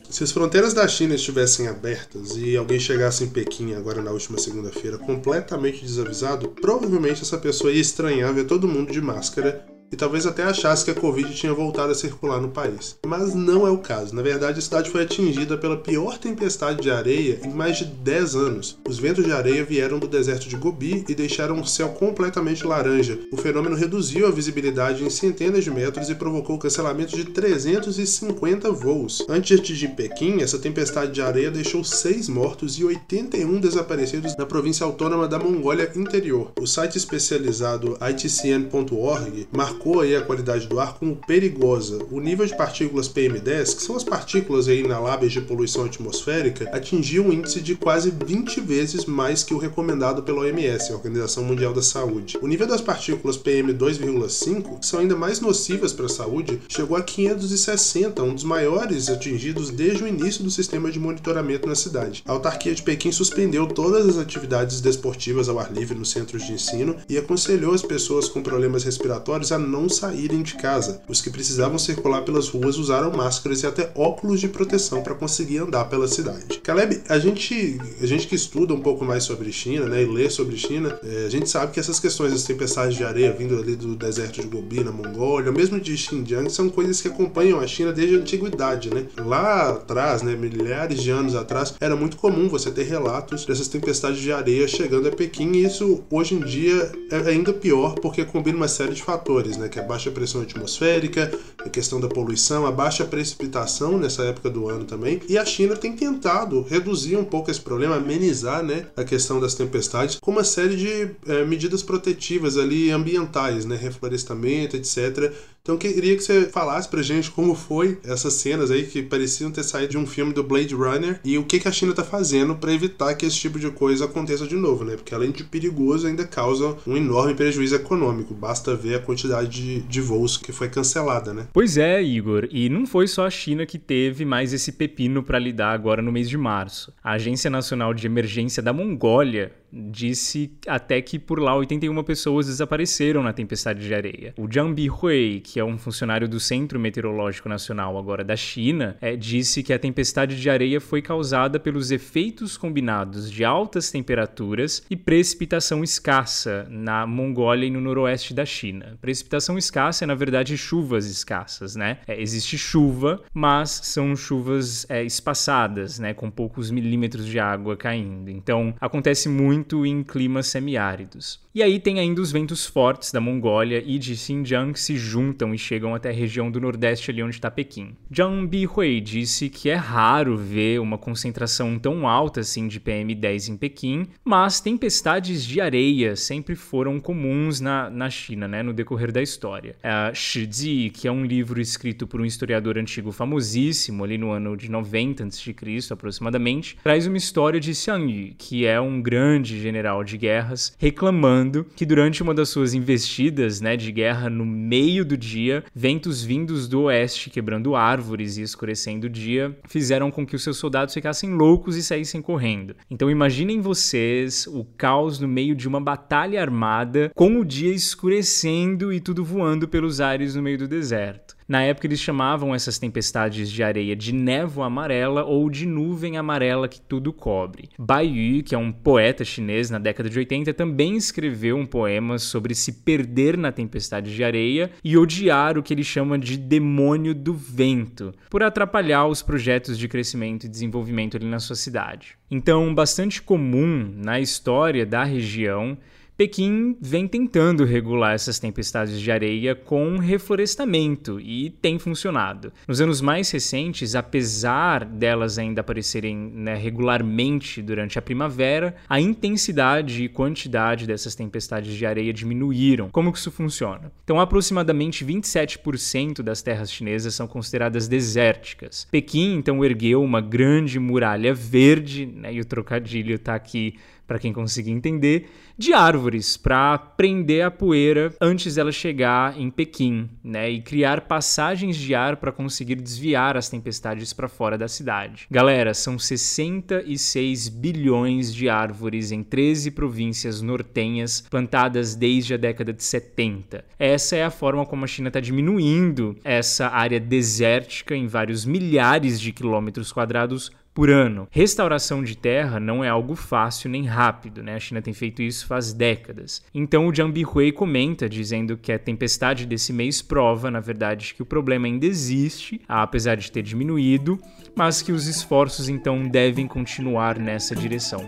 Se 0.10 0.24
as 0.26 0.32
fronteiras 0.32 0.74
da 0.74 0.86
China 0.86 1.15
estivessem 1.15 1.69
abertas 1.69 2.36
e 2.36 2.58
alguém 2.58 2.78
chegasse 2.78 3.24
em 3.24 3.30
Pequim 3.30 3.74
agora 3.74 4.02
na 4.02 4.12
última 4.12 4.38
segunda-feira 4.38 4.97
completamente 4.97 5.82
desavisado, 5.82 6.50
provavelmente 6.50 7.21
essa 7.21 7.38
pessoa 7.38 7.71
ia 7.71 7.80
estranhar 7.80 8.34
ver 8.34 8.45
todo 8.45 8.67
mundo 8.67 8.91
de 8.91 9.00
máscara 9.00 9.65
e 9.91 9.95
talvez 9.95 10.25
até 10.25 10.43
achasse 10.43 10.86
que 10.86 10.91
a 10.91 10.95
Covid 10.95 11.34
tinha 11.34 11.54
voltado 11.54 11.91
a 11.91 11.95
circular 11.95 12.39
no 12.39 12.49
país. 12.49 12.97
Mas 13.06 13.34
não 13.34 13.65
é 13.65 13.71
o 13.71 13.78
caso. 13.78 14.15
Na 14.15 14.21
verdade, 14.21 14.60
a 14.60 14.62
cidade 14.62 14.89
foi 14.89 15.04
atingida 15.04 15.58
pela 15.58 15.78
pior 15.78 16.17
tempestade 16.17 16.82
de 16.82 16.91
areia 16.91 17.39
em 17.43 17.49
mais 17.49 17.78
de 17.78 17.86
10 17.86 18.36
anos. 18.36 18.78
Os 18.88 18.99
ventos 18.99 19.25
de 19.25 19.32
areia 19.32 19.63
vieram 19.63 19.99
do 19.99 20.08
deserto 20.08 20.47
de 20.47 20.56
Gobi 20.56 21.04
e 21.08 21.15
deixaram 21.15 21.60
o 21.60 21.65
céu 21.65 21.89
completamente 21.89 22.65
laranja. 22.65 23.19
O 23.32 23.38
fenômeno 23.38 23.75
reduziu 23.75 24.28
a 24.28 24.32
visibilidade 24.32 25.04
em 25.04 25.10
centenas 25.10 25.63
de 25.63 25.71
metros 25.71 26.10
e 26.10 26.15
provocou 26.15 26.56
o 26.56 26.60
cancelamento 26.60 27.15
de 27.15 27.25
350 27.25 28.71
voos. 28.71 29.25
Antes 29.28 29.56
de 29.56 29.62
atingir 29.62 29.89
Pequim, 29.89 30.41
essa 30.41 30.60
tempestade 30.60 31.12
de 31.12 31.21
areia 31.21 31.49
deixou 31.49 31.84
6 31.84 32.30
mortos 32.30 32.78
e 32.78 32.84
81 32.84 33.60
desaparecidos 33.60 34.36
na 34.38 34.45
província 34.45 34.86
autônoma 34.86 35.28
da 35.28 35.39
Mongólia 35.39 35.91
Interior. 35.95 36.52
O 36.60 36.67
site 36.67 36.97
especializado 36.97 37.97
itcn.org 38.02 39.47
marcou 39.52 39.79
marcou 39.80 40.02
aí 40.02 40.13
a 40.13 40.22
qualidade 40.22 40.68
do 40.68 40.78
ar 40.78 40.96
como 40.96 41.15
perigosa. 41.15 42.00
O 42.12 42.20
nível 42.20 42.46
de 42.46 42.56
partículas 42.56 43.08
PM10, 43.08 43.78
que 43.78 43.82
são 43.82 43.96
as 43.96 44.04
partículas 44.04 44.68
aí 44.68 44.82
inaláveis 44.82 45.32
de 45.32 45.39
poluição 45.39 45.86
atmosférica, 45.86 46.70
atingiu 46.74 47.26
um 47.26 47.32
índice 47.32 47.62
de 47.62 47.76
quase 47.76 48.12
20 48.12 48.60
vezes 48.60 49.06
mais 49.06 49.42
que 49.42 49.54
o 49.54 49.58
recomendado 49.58 50.22
pela 50.22 50.42
OMS, 50.42 50.92
a 50.92 50.96
Organização 50.96 51.46
Mundial 51.46 51.74
da 51.74 51.82
Saúde. 51.82 52.38
O 52.42 52.48
nível 52.48 52.68
das 52.68 52.82
partículas 52.82 53.38
PM2,5, 53.38 54.80
que 54.80 54.86
são 54.86 55.00
ainda 55.00 55.15
mais 55.15 55.39
nocivas 55.39 55.94
para 55.94 56.08
a 56.08 56.10
saúde, 56.10 56.60
chegou 56.68 56.98
a 56.98 57.02
560, 57.02 58.22
um 58.22 58.36
dos 58.36 58.44
maiores 58.44 59.10
atingidos 59.10 59.70
desde 59.70 60.04
o 60.04 60.08
início 60.08 60.44
do 60.44 60.52
sistema 60.52 60.92
de 60.92 61.00
monitoramento 61.00 61.68
na 61.68 61.76
cidade. 61.76 62.22
A 62.28 62.34
autarquia 62.34 62.76
de 62.76 62.84
Pequim 62.84 63.13
suspendeu 63.13 63.65
todas 63.65 64.06
as 64.10 64.18
atividades 64.18 64.82
desportivas 64.82 65.48
ao 65.48 65.58
ar 65.58 65.72
livre 65.72 65.98
nos 65.98 66.12
centros 66.12 66.46
de 66.46 66.52
ensino 66.52 66.98
e 67.08 67.18
aconselhou 67.18 67.74
as 67.74 67.82
pessoas 67.82 68.28
com 68.28 68.44
problemas 68.44 68.84
respiratórios 68.84 69.54
a 69.54 69.68
não 69.69 69.88
saírem 69.88 70.41
de 70.41 70.55
casa. 70.55 71.01
Os 71.08 71.21
que 71.21 71.29
precisavam 71.29 71.77
circular 71.77 72.23
pelas 72.23 72.49
ruas 72.49 72.77
usaram 72.77 73.12
máscaras 73.12 73.63
e 73.63 73.67
até 73.67 73.91
óculos 73.95 74.39
de 74.39 74.47
proteção 74.47 75.01
para 75.01 75.15
conseguir 75.15 75.60
andar 75.60 75.86
pela 75.86 76.08
cidade. 76.08 76.60
Caleb, 76.62 77.01
a 77.08 77.19
gente, 77.19 77.79
a 78.01 78.05
gente 78.05 78.27
que 78.27 78.36
estuda 78.36 78.73
um 78.73 78.82
pouco 78.82 79.05
mais 79.05 79.23
sobre 79.23 79.51
China, 79.51 79.86
né, 79.86 80.03
e 80.03 80.05
lê 80.05 80.29
sobre 80.29 80.58
China, 80.58 80.99
é, 81.03 81.25
a 81.25 81.29
gente 81.29 81.49
sabe 81.49 81.71
que 81.71 81.79
essas 81.79 81.99
questões 81.99 82.32
das 82.32 82.43
tempestades 82.43 82.97
de 82.97 83.03
areia 83.03 83.32
vindo 83.32 83.58
ali 83.58 83.75
do 83.75 83.95
deserto 83.95 84.41
de 84.41 84.47
Gobi, 84.47 84.84
na 84.84 84.91
Mongólia, 84.91 85.51
mesmo 85.51 85.79
de 85.79 85.95
Xinjiang, 85.95 86.49
são 86.49 86.69
coisas 86.69 87.01
que 87.01 87.08
acompanham 87.08 87.60
a 87.60 87.67
China 87.67 87.93
desde 87.93 88.15
a 88.15 88.19
antiguidade, 88.19 88.93
né? 88.93 89.05
Lá 89.17 89.69
atrás, 89.69 90.21
né, 90.21 90.36
milhares 90.36 91.01
de 91.01 91.12
anos 91.12 91.36
atrás, 91.36 91.73
era 91.79 91.95
muito 91.95 92.17
comum 92.17 92.49
você 92.49 92.71
ter 92.71 92.84
relatos 92.84 93.45
dessas 93.45 93.67
tempestades 93.67 94.19
de 94.19 94.32
areia 94.32 94.67
chegando 94.67 95.08
a 95.08 95.12
Pequim, 95.12 95.51
e 95.53 95.65
isso 95.65 96.03
hoje 96.10 96.36
em 96.36 96.39
dia 96.39 96.91
é 97.12 97.17
ainda 97.29 97.53
pior 97.53 97.95
porque 97.95 98.25
combina 98.25 98.58
uma 98.58 98.67
série 98.67 98.93
de 98.93 99.03
fatores, 99.03 99.58
né, 99.60 99.69
que 99.69 99.78
é 99.78 99.82
a 99.82 99.86
baixa 99.86 100.10
pressão 100.10 100.41
atmosférica, 100.41 101.32
a 101.60 101.69
questão 101.69 102.00
da 102.00 102.08
poluição, 102.08 102.65
a 102.65 102.72
baixa 102.72 103.06
precipitação 103.06 103.98
nessa 103.98 104.24
época 104.24 104.50
do 104.50 104.69
ano 104.69 104.86
também. 104.86 105.22
E 105.28 105.38
a 105.38 105.45
China 105.45 105.76
tem 105.76 105.95
tentado 105.95 106.62
reduzir 106.62 107.17
um 107.17 107.26
pouco 107.26 107.52
esse 107.52 107.62
problema, 107.62 107.95
amenizar 107.95 108.63
né, 108.63 108.88
a 108.95 109.04
questão 109.04 109.39
das 109.39 109.54
tempestades 109.54 110.17
com 110.19 110.32
uma 110.32 110.43
série 110.43 110.76
de 110.76 111.12
é, 111.28 111.45
medidas 111.45 111.84
protetivas 111.84 112.58
ali 112.58 112.89
ambientais, 112.91 113.65
né, 113.65 113.76
reflorestamento, 113.76 114.76
etc. 114.76 115.32
Então 115.69 115.75
eu 115.75 115.93
queria 115.93 116.15
que 116.15 116.23
você 116.23 116.45
falasse 116.45 116.89
pra 116.89 117.03
gente 117.03 117.29
como 117.29 117.53
foi 117.53 117.99
essas 118.03 118.34
cenas 118.34 118.71
aí 118.71 118.88
que 118.88 119.03
pareciam 119.03 119.51
ter 119.51 119.62
saído 119.62 119.91
de 119.91 119.97
um 119.99 120.08
filme 120.08 120.34
do 120.34 120.43
Blade 120.43 120.73
Runner 120.73 121.19
e 121.23 121.38
o 121.38 121.43
que, 121.43 121.67
a 121.67 121.71
China 121.71 121.93
tá 121.93 122.03
fazendo 122.03 122.55
para 122.55 122.73
evitar 122.73 123.13
que 123.13 123.23
esse 123.23 123.38
tipo 123.38 123.60
de 123.60 123.69
coisa 123.69 124.05
aconteça 124.05 124.47
de 124.47 124.55
novo, 124.55 124.84
né? 124.84 124.95
Porque 124.95 125.13
além 125.13 125.29
de 125.29 125.43
perigoso, 125.43 126.08
ainda 126.08 126.25
causa 126.25 126.75
um 126.88 126.97
enorme 126.97 127.36
prejuízo 127.36 127.75
econômico. 127.75 128.34
Basta 128.34 128.75
ver 128.75 128.95
a 128.95 128.99
quantidade 128.99 129.49
de, 129.49 129.82
de 129.82 130.01
voos 130.01 130.38
que 130.38 130.51
foi 130.51 130.69
cancelada, 130.69 131.36
né? 131.36 131.45
Pois 131.53 131.77
é, 131.77 132.01
Igor, 132.01 132.47
e 132.49 132.67
não 132.67 132.88
foi 132.88 133.08
só 133.08 133.27
a 133.27 133.29
China 133.29 133.63
que 133.63 133.77
teve 133.77 134.25
mais 134.25 134.53
esse 134.53 134.71
pepino 134.71 135.21
para 135.21 135.38
lidar 135.38 135.71
agora 135.73 136.01
no 136.01 136.12
mês 136.12 136.27
de 136.27 136.38
março. 136.38 136.91
A 137.03 137.12
Agência 137.12 137.47
Nacional 137.47 137.93
de 137.93 138.08
Emergência 138.08 138.63
da 138.63 138.73
Mongólia 138.73 139.51
disse 139.71 140.51
até 140.67 141.01
que 141.01 141.19
por 141.19 141.39
lá 141.39 141.55
81 141.55 142.03
pessoas 142.03 142.47
desapareceram 142.47 143.23
na 143.23 143.34
tempestade 143.34 143.86
de 143.86 143.93
areia. 143.93 144.34
O 144.38 144.51
Jiang 144.51 144.73
Bihui, 144.73 145.41
que 145.41 145.60
é 145.60 145.63
um 145.63 145.77
funcionário 145.77 146.27
do 146.27 146.39
Centro 146.39 146.79
Meteorológico 146.79 147.49
Nacional 147.49 147.97
agora 147.97 148.23
da 148.23 148.36
China, 148.36 148.97
é, 149.01 149.15
disse 149.15 149.63
que 149.63 149.73
a 149.73 149.79
tempestade 149.79 150.39
de 150.39 150.49
areia 150.49 150.82
foi 150.82 151.01
causada 151.01 151.60
pelos 151.60 151.91
efeitos 151.91 152.58
combinados 152.58 153.32
de 153.32 153.43
altas 153.43 153.91
temperaturas 153.91 154.84
e 154.89 154.95
precipitação 154.95 155.84
escassa 155.84 156.67
na 156.69 157.05
Mongólia 157.05 157.67
e 157.67 157.71
no 157.71 157.82
noroeste 157.82 158.34
da 158.34 158.45
China. 158.45 158.97
Precipitação 159.01 159.58
escassa 159.58 160.03
é, 160.03 160.08
na 160.08 160.15
verdade, 160.15 160.58
chuvas 160.58 161.05
escassas, 161.05 161.75
né? 161.75 161.99
É, 162.08 162.19
existe 162.21 162.58
chuva, 162.58 163.21
mas 163.34 163.69
são 163.69 164.15
chuvas 164.15 164.86
é, 164.89 165.03
espaçadas, 165.03 165.99
né? 165.99 166.13
Com 166.13 166.29
poucos 166.29 166.71
milímetros 166.71 167.25
de 167.25 167.39
água 167.39 167.75
caindo. 167.75 168.29
Então, 168.29 168.73
acontece 168.79 169.29
muito 169.29 169.59
muito 169.60 169.86
em 169.86 170.04
climas 170.04 170.48
semiáridos. 170.48 171.39
E 171.54 171.63
aí 171.63 171.80
tem 171.80 172.00
ainda 172.00 172.22
os 172.22 172.32
ventos 172.32 172.65
fortes 172.67 173.12
da 173.12 173.19
Mongólia 173.19 173.84
e 173.86 173.98
de 173.98 174.15
Xinjiang 174.15 174.72
que 174.72 174.80
se 174.80 174.95
juntam 174.95 175.54
e 175.54 175.58
chegam 175.58 175.95
até 175.95 176.10
a 176.10 176.13
região 176.13 176.50
do 176.50 176.62
nordeste 176.62 177.10
ali 177.10 177.24
onde 177.24 177.36
está 177.36 177.50
Pequim. 177.50 177.98
Zhang 178.15 178.48
Bihui 178.48 179.02
disse 179.02 179.50
que 179.50 179.67
é 179.69 179.76
raro 179.76 180.38
ver 180.38 180.80
uma 180.80 180.98
concentração 180.98 181.78
tão 181.80 182.08
alta 182.08 182.41
assim 182.41 182.67
de 182.67 182.80
PM10 182.80 183.50
em 183.50 183.58
Pequim, 183.58 184.08
mas 184.24 184.62
tempestades 184.62 185.43
de 185.43 185.60
areia 185.60 186.15
sempre 186.15 186.56
foram 186.56 187.00
comuns 187.00 187.60
na, 187.60 187.89
na 187.89 188.12
China, 188.12 188.48
né, 188.48 188.62
no 188.62 188.72
decorrer 188.72 189.12
da 189.12 189.22
história. 189.22 189.76
A 189.84 190.13
Shiji, 190.13 190.91
que 190.91 191.08
é 191.08 191.12
um 191.12 191.26
livro 191.26 191.60
escrito 191.60 192.06
por 192.06 192.22
um 192.22 192.26
historiador 192.26 192.78
antigo 192.78 193.12
famosíssimo 193.12 194.04
ali 194.04 194.19
no 194.19 194.30
ano 194.30 194.56
de 194.56 194.69
90 194.69 195.26
a.C., 195.26 195.56
aproximadamente, 195.91 196.78
traz 196.84 197.08
uma 197.08 197.17
história 197.17 197.60
de 197.60 197.74
Xiang 197.74 198.12
Yu, 198.12 198.36
que 198.38 198.67
é 198.67 198.80
um 198.80 199.02
grande 199.02 199.49
general 199.58 200.04
de 200.04 200.18
guerras, 200.18 200.76
reclamando 200.78 201.66
que 201.76 201.86
durante 201.86 202.22
uma 202.22 202.34
das 202.34 202.50
suas 202.50 202.74
investidas 202.74 203.62
né, 203.62 203.78
de 203.78 203.92
guerra 203.92 204.30
no 204.30 204.46
meio 204.46 205.06
do 205.06 205.18
dia, 205.18 205.64
ventos 205.74 206.24
vindos 206.24 206.68
do 206.68 206.84
oeste 206.84 207.30
quebrando 207.30 207.76
árvores 207.76 208.38
e 208.38 208.42
escurecendo 208.42 209.08
o 209.08 209.10
dia 209.10 209.58
fizeram 209.68 210.12
com 210.12 210.26
que 210.26 210.36
os 210.36 210.44
seus 210.44 210.58
soldados 210.58 210.94
ficassem 210.94 211.34
loucos 211.34 211.76
e 211.76 211.84
saíssem 211.84 212.22
correndo. 212.22 212.76
Então 212.90 213.10
imaginem 213.10 213.62
vocês 213.62 214.46
o 214.48 214.64
caos 214.64 215.20
no 215.20 215.28
meio 215.28 215.56
de 215.56 215.68
uma 215.68 215.80
batalha 215.80 216.42
armada 216.42 217.12
com 217.16 217.40
o 217.40 217.46
dia 217.46 217.74
escurecendo 217.74 218.92
e 218.92 219.00
tudo 219.00 219.24
voando 219.24 219.68
pelos 219.68 220.02
ares 220.02 220.36
no 220.36 220.42
meio 220.42 220.58
do 220.58 220.68
deserto. 220.68 221.38
Na 221.50 221.64
época 221.64 221.88
eles 221.88 222.00
chamavam 222.00 222.54
essas 222.54 222.78
tempestades 222.78 223.50
de 223.50 223.64
areia 223.64 223.96
de 223.96 224.14
névoa 224.14 224.68
amarela 224.68 225.24
ou 225.24 225.50
de 225.50 225.66
nuvem 225.66 226.16
amarela 226.16 226.68
que 226.68 226.80
tudo 226.80 227.12
cobre. 227.12 227.70
Bai 227.76 228.06
Yu, 228.06 228.44
que 228.44 228.54
é 228.54 228.58
um 228.58 228.72
poeta 228.72 229.26
chinês 229.26 229.68
na 229.72 229.80
década 229.80 230.08
de 230.12 230.20
80, 230.20 230.54
também 230.54 230.96
escreveu 230.96 231.58
um 231.58 231.66
poema 231.66 232.20
sobre 232.20 232.54
se 232.54 232.84
perder 232.84 233.36
na 233.36 233.52
tempestade 233.52 234.16
de 234.16 234.24
areia 234.24 234.70
e 234.84 234.96
odiar 234.96 235.58
o 235.58 235.64
que 235.64 235.74
ele 235.74 235.84
chama 235.84 236.20
de 236.20 236.38
demônio 236.38 237.16
do 237.16 237.34
vento, 237.34 238.14
por 238.30 238.44
atrapalhar 238.44 239.08
os 239.08 239.24
projetos 239.24 239.76
de 239.76 239.88
crescimento 239.88 240.44
e 240.44 240.50
desenvolvimento 240.50 241.18
ali 241.18 241.26
na 241.26 241.40
sua 241.40 241.56
cidade. 241.56 242.16
Então, 242.30 242.76
bastante 242.76 243.24
comum 243.24 243.92
na 243.96 244.20
história 244.20 244.86
da 244.86 245.04
região 245.04 245.76
Pequim 246.19 246.75
vem 246.82 247.08
tentando 247.08 247.63
regular 247.63 248.13
essas 248.13 248.38
tempestades 248.39 248.99
de 248.99 249.10
areia 249.10 249.55
com 249.55 249.97
reflorestamento 249.97 251.17
e 251.17 251.49
tem 251.49 251.79
funcionado. 251.79 252.51
Nos 252.67 252.82
anos 252.82 252.99
mais 252.99 253.32
recentes, 253.32 253.95
apesar 253.95 254.84
delas 254.84 255.39
ainda 255.39 255.62
aparecerem 255.62 256.17
né, 256.17 256.55
regularmente 256.55 257.62
durante 257.62 257.97
a 257.97 258.01
primavera, 258.01 258.75
a 258.89 258.99
intensidade 258.99 260.03
e 260.03 260.10
quantidade 260.10 260.86
dessas 260.86 261.15
tempestades 261.15 261.73
de 261.73 261.86
areia 261.86 262.12
diminuíram. 262.12 262.89
Como 262.89 263.13
que 263.13 263.17
isso 263.17 263.32
funciona? 263.32 263.89
Então, 264.03 264.19
aproximadamente 264.19 265.05
27% 265.05 266.21
das 266.21 266.41
terras 266.41 266.69
chinesas 266.69 267.15
são 267.15 267.29
consideradas 267.29 267.88
desérticas. 267.88 268.86
Pequim 268.91 269.36
então 269.36 269.63
ergueu 269.63 270.03
uma 270.03 270.19
grande 270.19 270.79
muralha 270.79 271.34
verde, 271.34 272.05
né, 272.05 272.34
e 272.34 272.41
o 272.41 272.45
trocadilho 272.45 273.15
está 273.15 273.36
aqui 273.36 273.75
para 274.10 274.17
quem 274.17 274.34
conseguir 274.34 274.72
entender, 274.72 275.30
de 275.56 275.72
árvores 275.72 276.36
para 276.36 276.80
prender 276.80 277.45
a 277.45 277.52
poeira 277.52 278.12
antes 278.19 278.56
dela 278.56 278.72
chegar 278.72 279.39
em 279.39 279.52
Pequim, 279.52 280.10
né, 280.24 280.50
e 280.50 280.62
criar 280.62 281.02
passagens 281.02 281.78
de 281.78 281.93
ar 281.93 282.17
para 282.17 282.32
conseguir 282.32 282.76
desviar 282.76 283.38
as 283.38 283.50
tempestades 283.50 284.12
para 284.12 284.28
fora 284.28 284.58
da 284.58 284.67
cidade. 284.67 285.28
Galera, 285.30 285.76
são 285.76 286.00
66 286.00 287.50
bilhões 287.50 288.34
de 288.34 288.50
árvores 288.50 289.12
em 289.12 289.22
13 289.22 289.69
províncias 289.72 290.41
nortenhas 290.41 291.22
plantadas 291.30 291.93
desde 291.93 292.34
a 292.34 292.38
década 292.38 292.74
de 292.74 292.84
70. 292.84 293.63
Essa 293.78 294.15
é 294.15 294.24
a 294.24 294.32
forma 294.32 294.65
como 294.65 294.86
a 294.86 294.88
China 294.88 295.10
está 295.10 295.19
diminuindo 295.19 296.15
essa 296.24 296.67
área 296.67 297.00
desértica 297.00 297.95
em 297.95 298.08
vários 298.08 298.43
milhares 298.43 299.22
de 299.22 299.32
quilômetros 299.32 299.91
quadrados 299.91 300.52
por 300.73 300.89
ano. 300.89 301.27
Restauração 301.32 302.03
de 302.03 302.17
terra 302.17 302.60
não 302.60 302.84
é 302.84 302.89
algo 302.89 303.15
fácil 303.15 303.69
nem 303.69 303.86
rápido, 303.86 304.41
né? 304.41 304.55
A 304.55 304.60
China 304.60 304.82
tem 304.82 304.93
feito 304.93 305.21
isso 305.21 305.47
faz 305.47 305.73
décadas. 305.73 306.41
Então 306.53 306.88
o 306.88 306.93
Jiang 306.93 307.12
Bihui 307.12 307.51
comenta 307.51 308.08
dizendo 308.08 308.58
que 308.58 308.71
a 308.71 308.79
tempestade 308.79 309.45
desse 309.45 309.73
mês 309.73 310.01
prova, 310.01 310.49
na 310.49 310.60
verdade, 310.60 311.13
que 311.13 311.21
o 311.21 311.25
problema 311.25 311.67
ainda 311.67 311.86
existe, 311.86 312.62
apesar 312.67 313.15
de 313.15 313.32
ter 313.32 313.41
diminuído, 313.41 314.19
mas 314.55 314.82
que 314.82 314.91
os 314.91 315.08
esforços 315.08 315.69
então 315.69 316.08
devem 316.08 316.47
continuar 316.47 317.19
nessa 317.19 317.55
direção. 317.55 318.05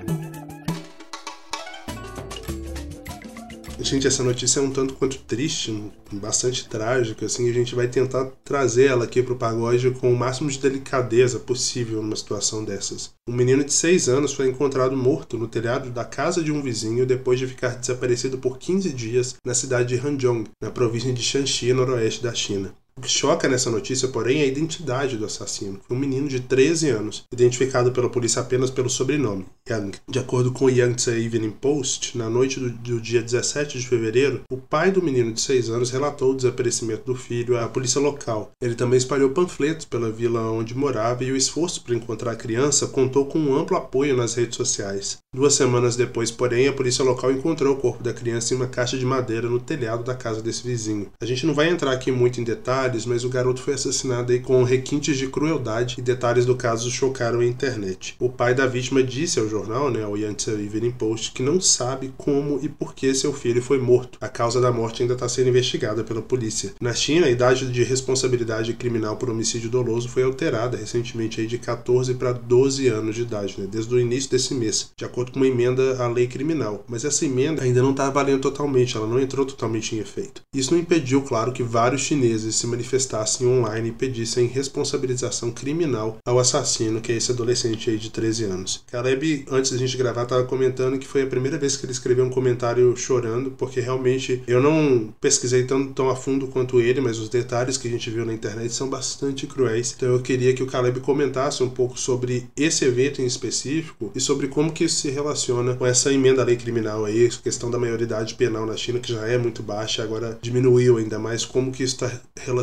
Gente, 3.91 4.07
essa 4.07 4.23
notícia 4.23 4.61
é 4.61 4.63
um 4.63 4.71
tanto 4.71 4.93
quanto 4.93 5.17
triste, 5.17 5.91
bastante 6.13 6.69
trágica, 6.69 7.25
assim, 7.25 7.49
a 7.49 7.53
gente 7.53 7.75
vai 7.75 7.89
tentar 7.89 8.31
trazer 8.41 8.85
ela 8.85 9.03
aqui 9.03 9.21
pro 9.21 9.35
pagode 9.35 9.91
com 9.91 10.13
o 10.13 10.15
máximo 10.15 10.49
de 10.49 10.59
delicadeza 10.59 11.37
possível 11.39 12.01
numa 12.01 12.15
situação 12.15 12.63
dessas. 12.63 13.09
Um 13.27 13.33
menino 13.33 13.65
de 13.65 13.73
6 13.73 14.07
anos 14.07 14.31
foi 14.31 14.47
encontrado 14.47 14.95
morto 14.95 15.37
no 15.37 15.45
telhado 15.45 15.89
da 15.89 16.05
casa 16.05 16.41
de 16.41 16.53
um 16.53 16.61
vizinho 16.61 17.05
depois 17.05 17.37
de 17.37 17.47
ficar 17.47 17.75
desaparecido 17.75 18.37
por 18.37 18.57
15 18.57 18.93
dias 18.93 19.35
na 19.45 19.53
cidade 19.53 19.89
de 19.89 20.07
Hanzhong, 20.07 20.45
na 20.63 20.71
província 20.71 21.11
de 21.11 21.21
Shanxi, 21.21 21.73
noroeste 21.73 22.23
da 22.23 22.33
China. 22.33 22.73
O 22.97 23.01
que 23.01 23.09
choca 23.09 23.47
nessa 23.47 23.69
notícia, 23.69 24.09
porém, 24.09 24.41
é 24.41 24.43
a 24.43 24.47
identidade 24.47 25.15
do 25.17 25.25
assassino. 25.25 25.79
Um 25.89 25.95
menino 25.95 26.27
de 26.27 26.41
13 26.41 26.89
anos, 26.89 27.23
identificado 27.31 27.91
pela 27.91 28.09
polícia 28.09 28.41
apenas 28.41 28.69
pelo 28.69 28.89
sobrenome, 28.89 29.45
Yang. 29.67 29.99
De 30.09 30.19
acordo 30.19 30.51
com 30.51 30.65
o 30.65 30.69
Yangtze 30.69 31.11
Evening 31.11 31.51
Post, 31.51 32.17
na 32.17 32.29
noite 32.29 32.59
do, 32.59 32.69
do, 32.69 32.99
dia 32.99 33.21
17 33.21 33.79
de 33.79 33.87
fevereiro, 33.87 34.41
o 34.51 34.57
pai 34.57 34.91
do 34.91 35.01
menino 35.01 35.31
de 35.31 35.39
6 35.39 35.69
anos 35.69 35.89
relatou 35.89 36.31
o 36.31 36.35
desaparecimento 36.35 37.05
do 37.05 37.15
filho 37.15 37.57
à 37.57 37.67
polícia 37.69 38.01
local. 38.01 38.51
Ele 38.61 38.75
também 38.75 38.97
espalhou 38.97 39.29
panfletos 39.29 39.85
pela 39.85 40.11
vila 40.11 40.51
onde 40.51 40.75
morava 40.75 41.23
e 41.23 41.31
o 41.31 41.37
esforço 41.37 41.83
para 41.83 41.95
encontrar 41.95 42.31
a 42.31 42.35
criança 42.35 42.87
contou 42.87 43.25
com 43.25 43.39
um 43.39 43.55
amplo 43.55 43.77
apoio 43.77 44.17
nas 44.17 44.35
redes 44.35 44.57
sociais. 44.57 45.19
Duas 45.33 45.53
semanas 45.53 45.95
depois, 45.95 46.29
porém, 46.29 46.67
a 46.67 46.73
polícia 46.73 47.05
local 47.05 47.31
encontrou 47.31 47.73
o 47.73 47.79
corpo 47.79 48.03
da 48.03 48.13
criança 48.13 48.53
em 48.53 48.57
uma 48.57 48.67
caixa 48.67 48.97
de 48.97 49.05
madeira 49.05 49.47
no 49.47 49.59
telhado 49.59 50.03
da 50.03 50.13
casa 50.13 50.41
desse 50.41 50.67
vizinho. 50.67 51.09
A 51.21 51.25
gente 51.25 51.45
não 51.45 51.53
vai 51.53 51.69
entrar 51.69 51.93
aqui 51.93 52.11
muito 52.11 52.41
em 52.41 52.43
detalhes, 52.43 52.80
mas 53.05 53.23
o 53.23 53.29
garoto 53.29 53.61
foi 53.61 53.75
assassinado 53.75 54.31
aí 54.31 54.39
com 54.39 54.63
requintes 54.63 55.17
de 55.17 55.27
crueldade 55.27 55.95
e 55.97 56.01
detalhes 56.01 56.45
do 56.45 56.55
caso 56.55 56.89
chocaram 56.89 57.39
a 57.39 57.45
internet. 57.45 58.15
O 58.19 58.27
pai 58.27 58.55
da 58.55 58.65
vítima 58.65 59.03
disse 59.03 59.39
ao 59.39 59.47
jornal, 59.47 59.91
né, 59.91 60.03
ao 60.03 60.17
Yangtze 60.17 60.51
Evening 60.51 60.91
Post, 60.91 61.31
que 61.31 61.43
não 61.43 61.61
sabe 61.61 62.13
como 62.17 62.59
e 62.61 62.67
por 62.67 62.95
que 62.95 63.13
seu 63.13 63.31
filho 63.31 63.61
foi 63.61 63.79
morto. 63.79 64.17
A 64.19 64.27
causa 64.27 64.59
da 64.59 64.71
morte 64.71 65.01
ainda 65.01 65.13
está 65.13 65.29
sendo 65.29 65.49
investigada 65.49 66.03
pela 66.03 66.21
polícia. 66.21 66.73
Na 66.81 66.93
China, 66.93 67.27
a 67.27 67.29
idade 67.29 67.71
de 67.71 67.83
responsabilidade 67.83 68.73
criminal 68.73 69.15
por 69.15 69.29
homicídio 69.29 69.69
doloso 69.69 70.09
foi 70.09 70.23
alterada 70.23 70.77
recentemente 70.77 71.39
aí 71.39 71.47
de 71.47 71.57
14 71.57 72.15
para 72.15 72.31
12 72.31 72.87
anos 72.87 73.15
de 73.15 73.21
idade, 73.21 73.55
né, 73.59 73.67
desde 73.69 73.93
o 73.93 73.99
início 73.99 74.31
desse 74.31 74.53
mês, 74.53 74.89
de 74.97 75.05
acordo 75.05 75.31
com 75.31 75.39
uma 75.39 75.47
emenda 75.47 76.03
à 76.03 76.07
lei 76.07 76.27
criminal. 76.27 76.83
Mas 76.87 77.05
essa 77.05 77.25
emenda 77.25 77.61
ainda 77.61 77.81
não 77.81 77.91
está 77.91 78.09
valendo 78.09 78.41
totalmente, 78.41 78.97
ela 78.97 79.07
não 79.07 79.19
entrou 79.19 79.45
totalmente 79.45 79.95
em 79.95 79.99
efeito. 79.99 80.41
Isso 80.55 80.73
não 80.73 80.79
impediu, 80.79 81.21
claro, 81.21 81.51
que 81.51 81.63
vários 81.63 82.01
chineses 82.01 82.55
se 82.55 82.67
manifestassem 82.71 83.45
online 83.45 83.89
e 83.89 83.91
pedissem 83.91 84.47
responsabilização 84.47 85.51
criminal 85.51 86.17
ao 86.25 86.39
assassino, 86.39 87.01
que 87.01 87.11
é 87.11 87.15
esse 87.15 87.31
adolescente 87.31 87.89
aí 87.89 87.97
de 87.97 88.09
13 88.09 88.45
anos. 88.45 88.83
Caleb, 88.89 89.45
antes 89.51 89.71
da 89.71 89.77
gente 89.77 89.97
gravar, 89.97 90.23
estava 90.23 90.43
comentando 90.43 90.97
que 90.97 91.07
foi 91.07 91.23
a 91.23 91.27
primeira 91.27 91.57
vez 91.57 91.75
que 91.75 91.85
ele 91.85 91.91
escreveu 91.91 92.25
um 92.25 92.29
comentário 92.29 92.95
chorando, 92.95 93.51
porque 93.51 93.79
realmente 93.79 94.41
eu 94.47 94.61
não 94.61 95.13
pesquisei 95.19 95.65
tão, 95.65 95.87
tão 95.87 96.09
a 96.09 96.15
fundo 96.15 96.47
quanto 96.47 96.79
ele, 96.79 97.01
mas 97.01 97.19
os 97.19 97.29
detalhes 97.29 97.77
que 97.77 97.87
a 97.87 97.91
gente 97.91 98.09
viu 98.09 98.25
na 98.25 98.33
internet 98.33 98.73
são 98.73 98.89
bastante 98.89 99.45
cruéis. 99.45 99.93
Então 99.95 100.09
eu 100.09 100.21
queria 100.21 100.53
que 100.53 100.63
o 100.63 100.67
Caleb 100.67 100.99
comentasse 101.01 101.61
um 101.63 101.69
pouco 101.69 101.99
sobre 101.99 102.47
esse 102.55 102.85
evento 102.85 103.21
em 103.21 103.25
específico 103.25 104.11
e 104.15 104.19
sobre 104.19 104.47
como 104.47 104.71
que 104.71 104.85
isso 104.85 105.01
se 105.01 105.09
relaciona 105.09 105.75
com 105.75 105.85
essa 105.85 106.11
emenda 106.11 106.41
à 106.41 106.45
lei 106.45 106.55
criminal 106.55 107.05
aí, 107.05 107.29
questão 107.43 107.69
da 107.69 107.77
maioridade 107.77 108.35
penal 108.35 108.65
na 108.65 108.77
China, 108.77 108.99
que 108.99 109.11
já 109.11 109.25
é 109.27 109.37
muito 109.37 109.61
baixa, 109.61 110.03
agora 110.03 110.37
diminuiu 110.41 110.97
ainda 110.97 111.19
mais, 111.19 111.45
como 111.45 111.71
que 111.71 111.83
isso 111.83 111.95
está 111.95 112.21
relacionado 112.39 112.60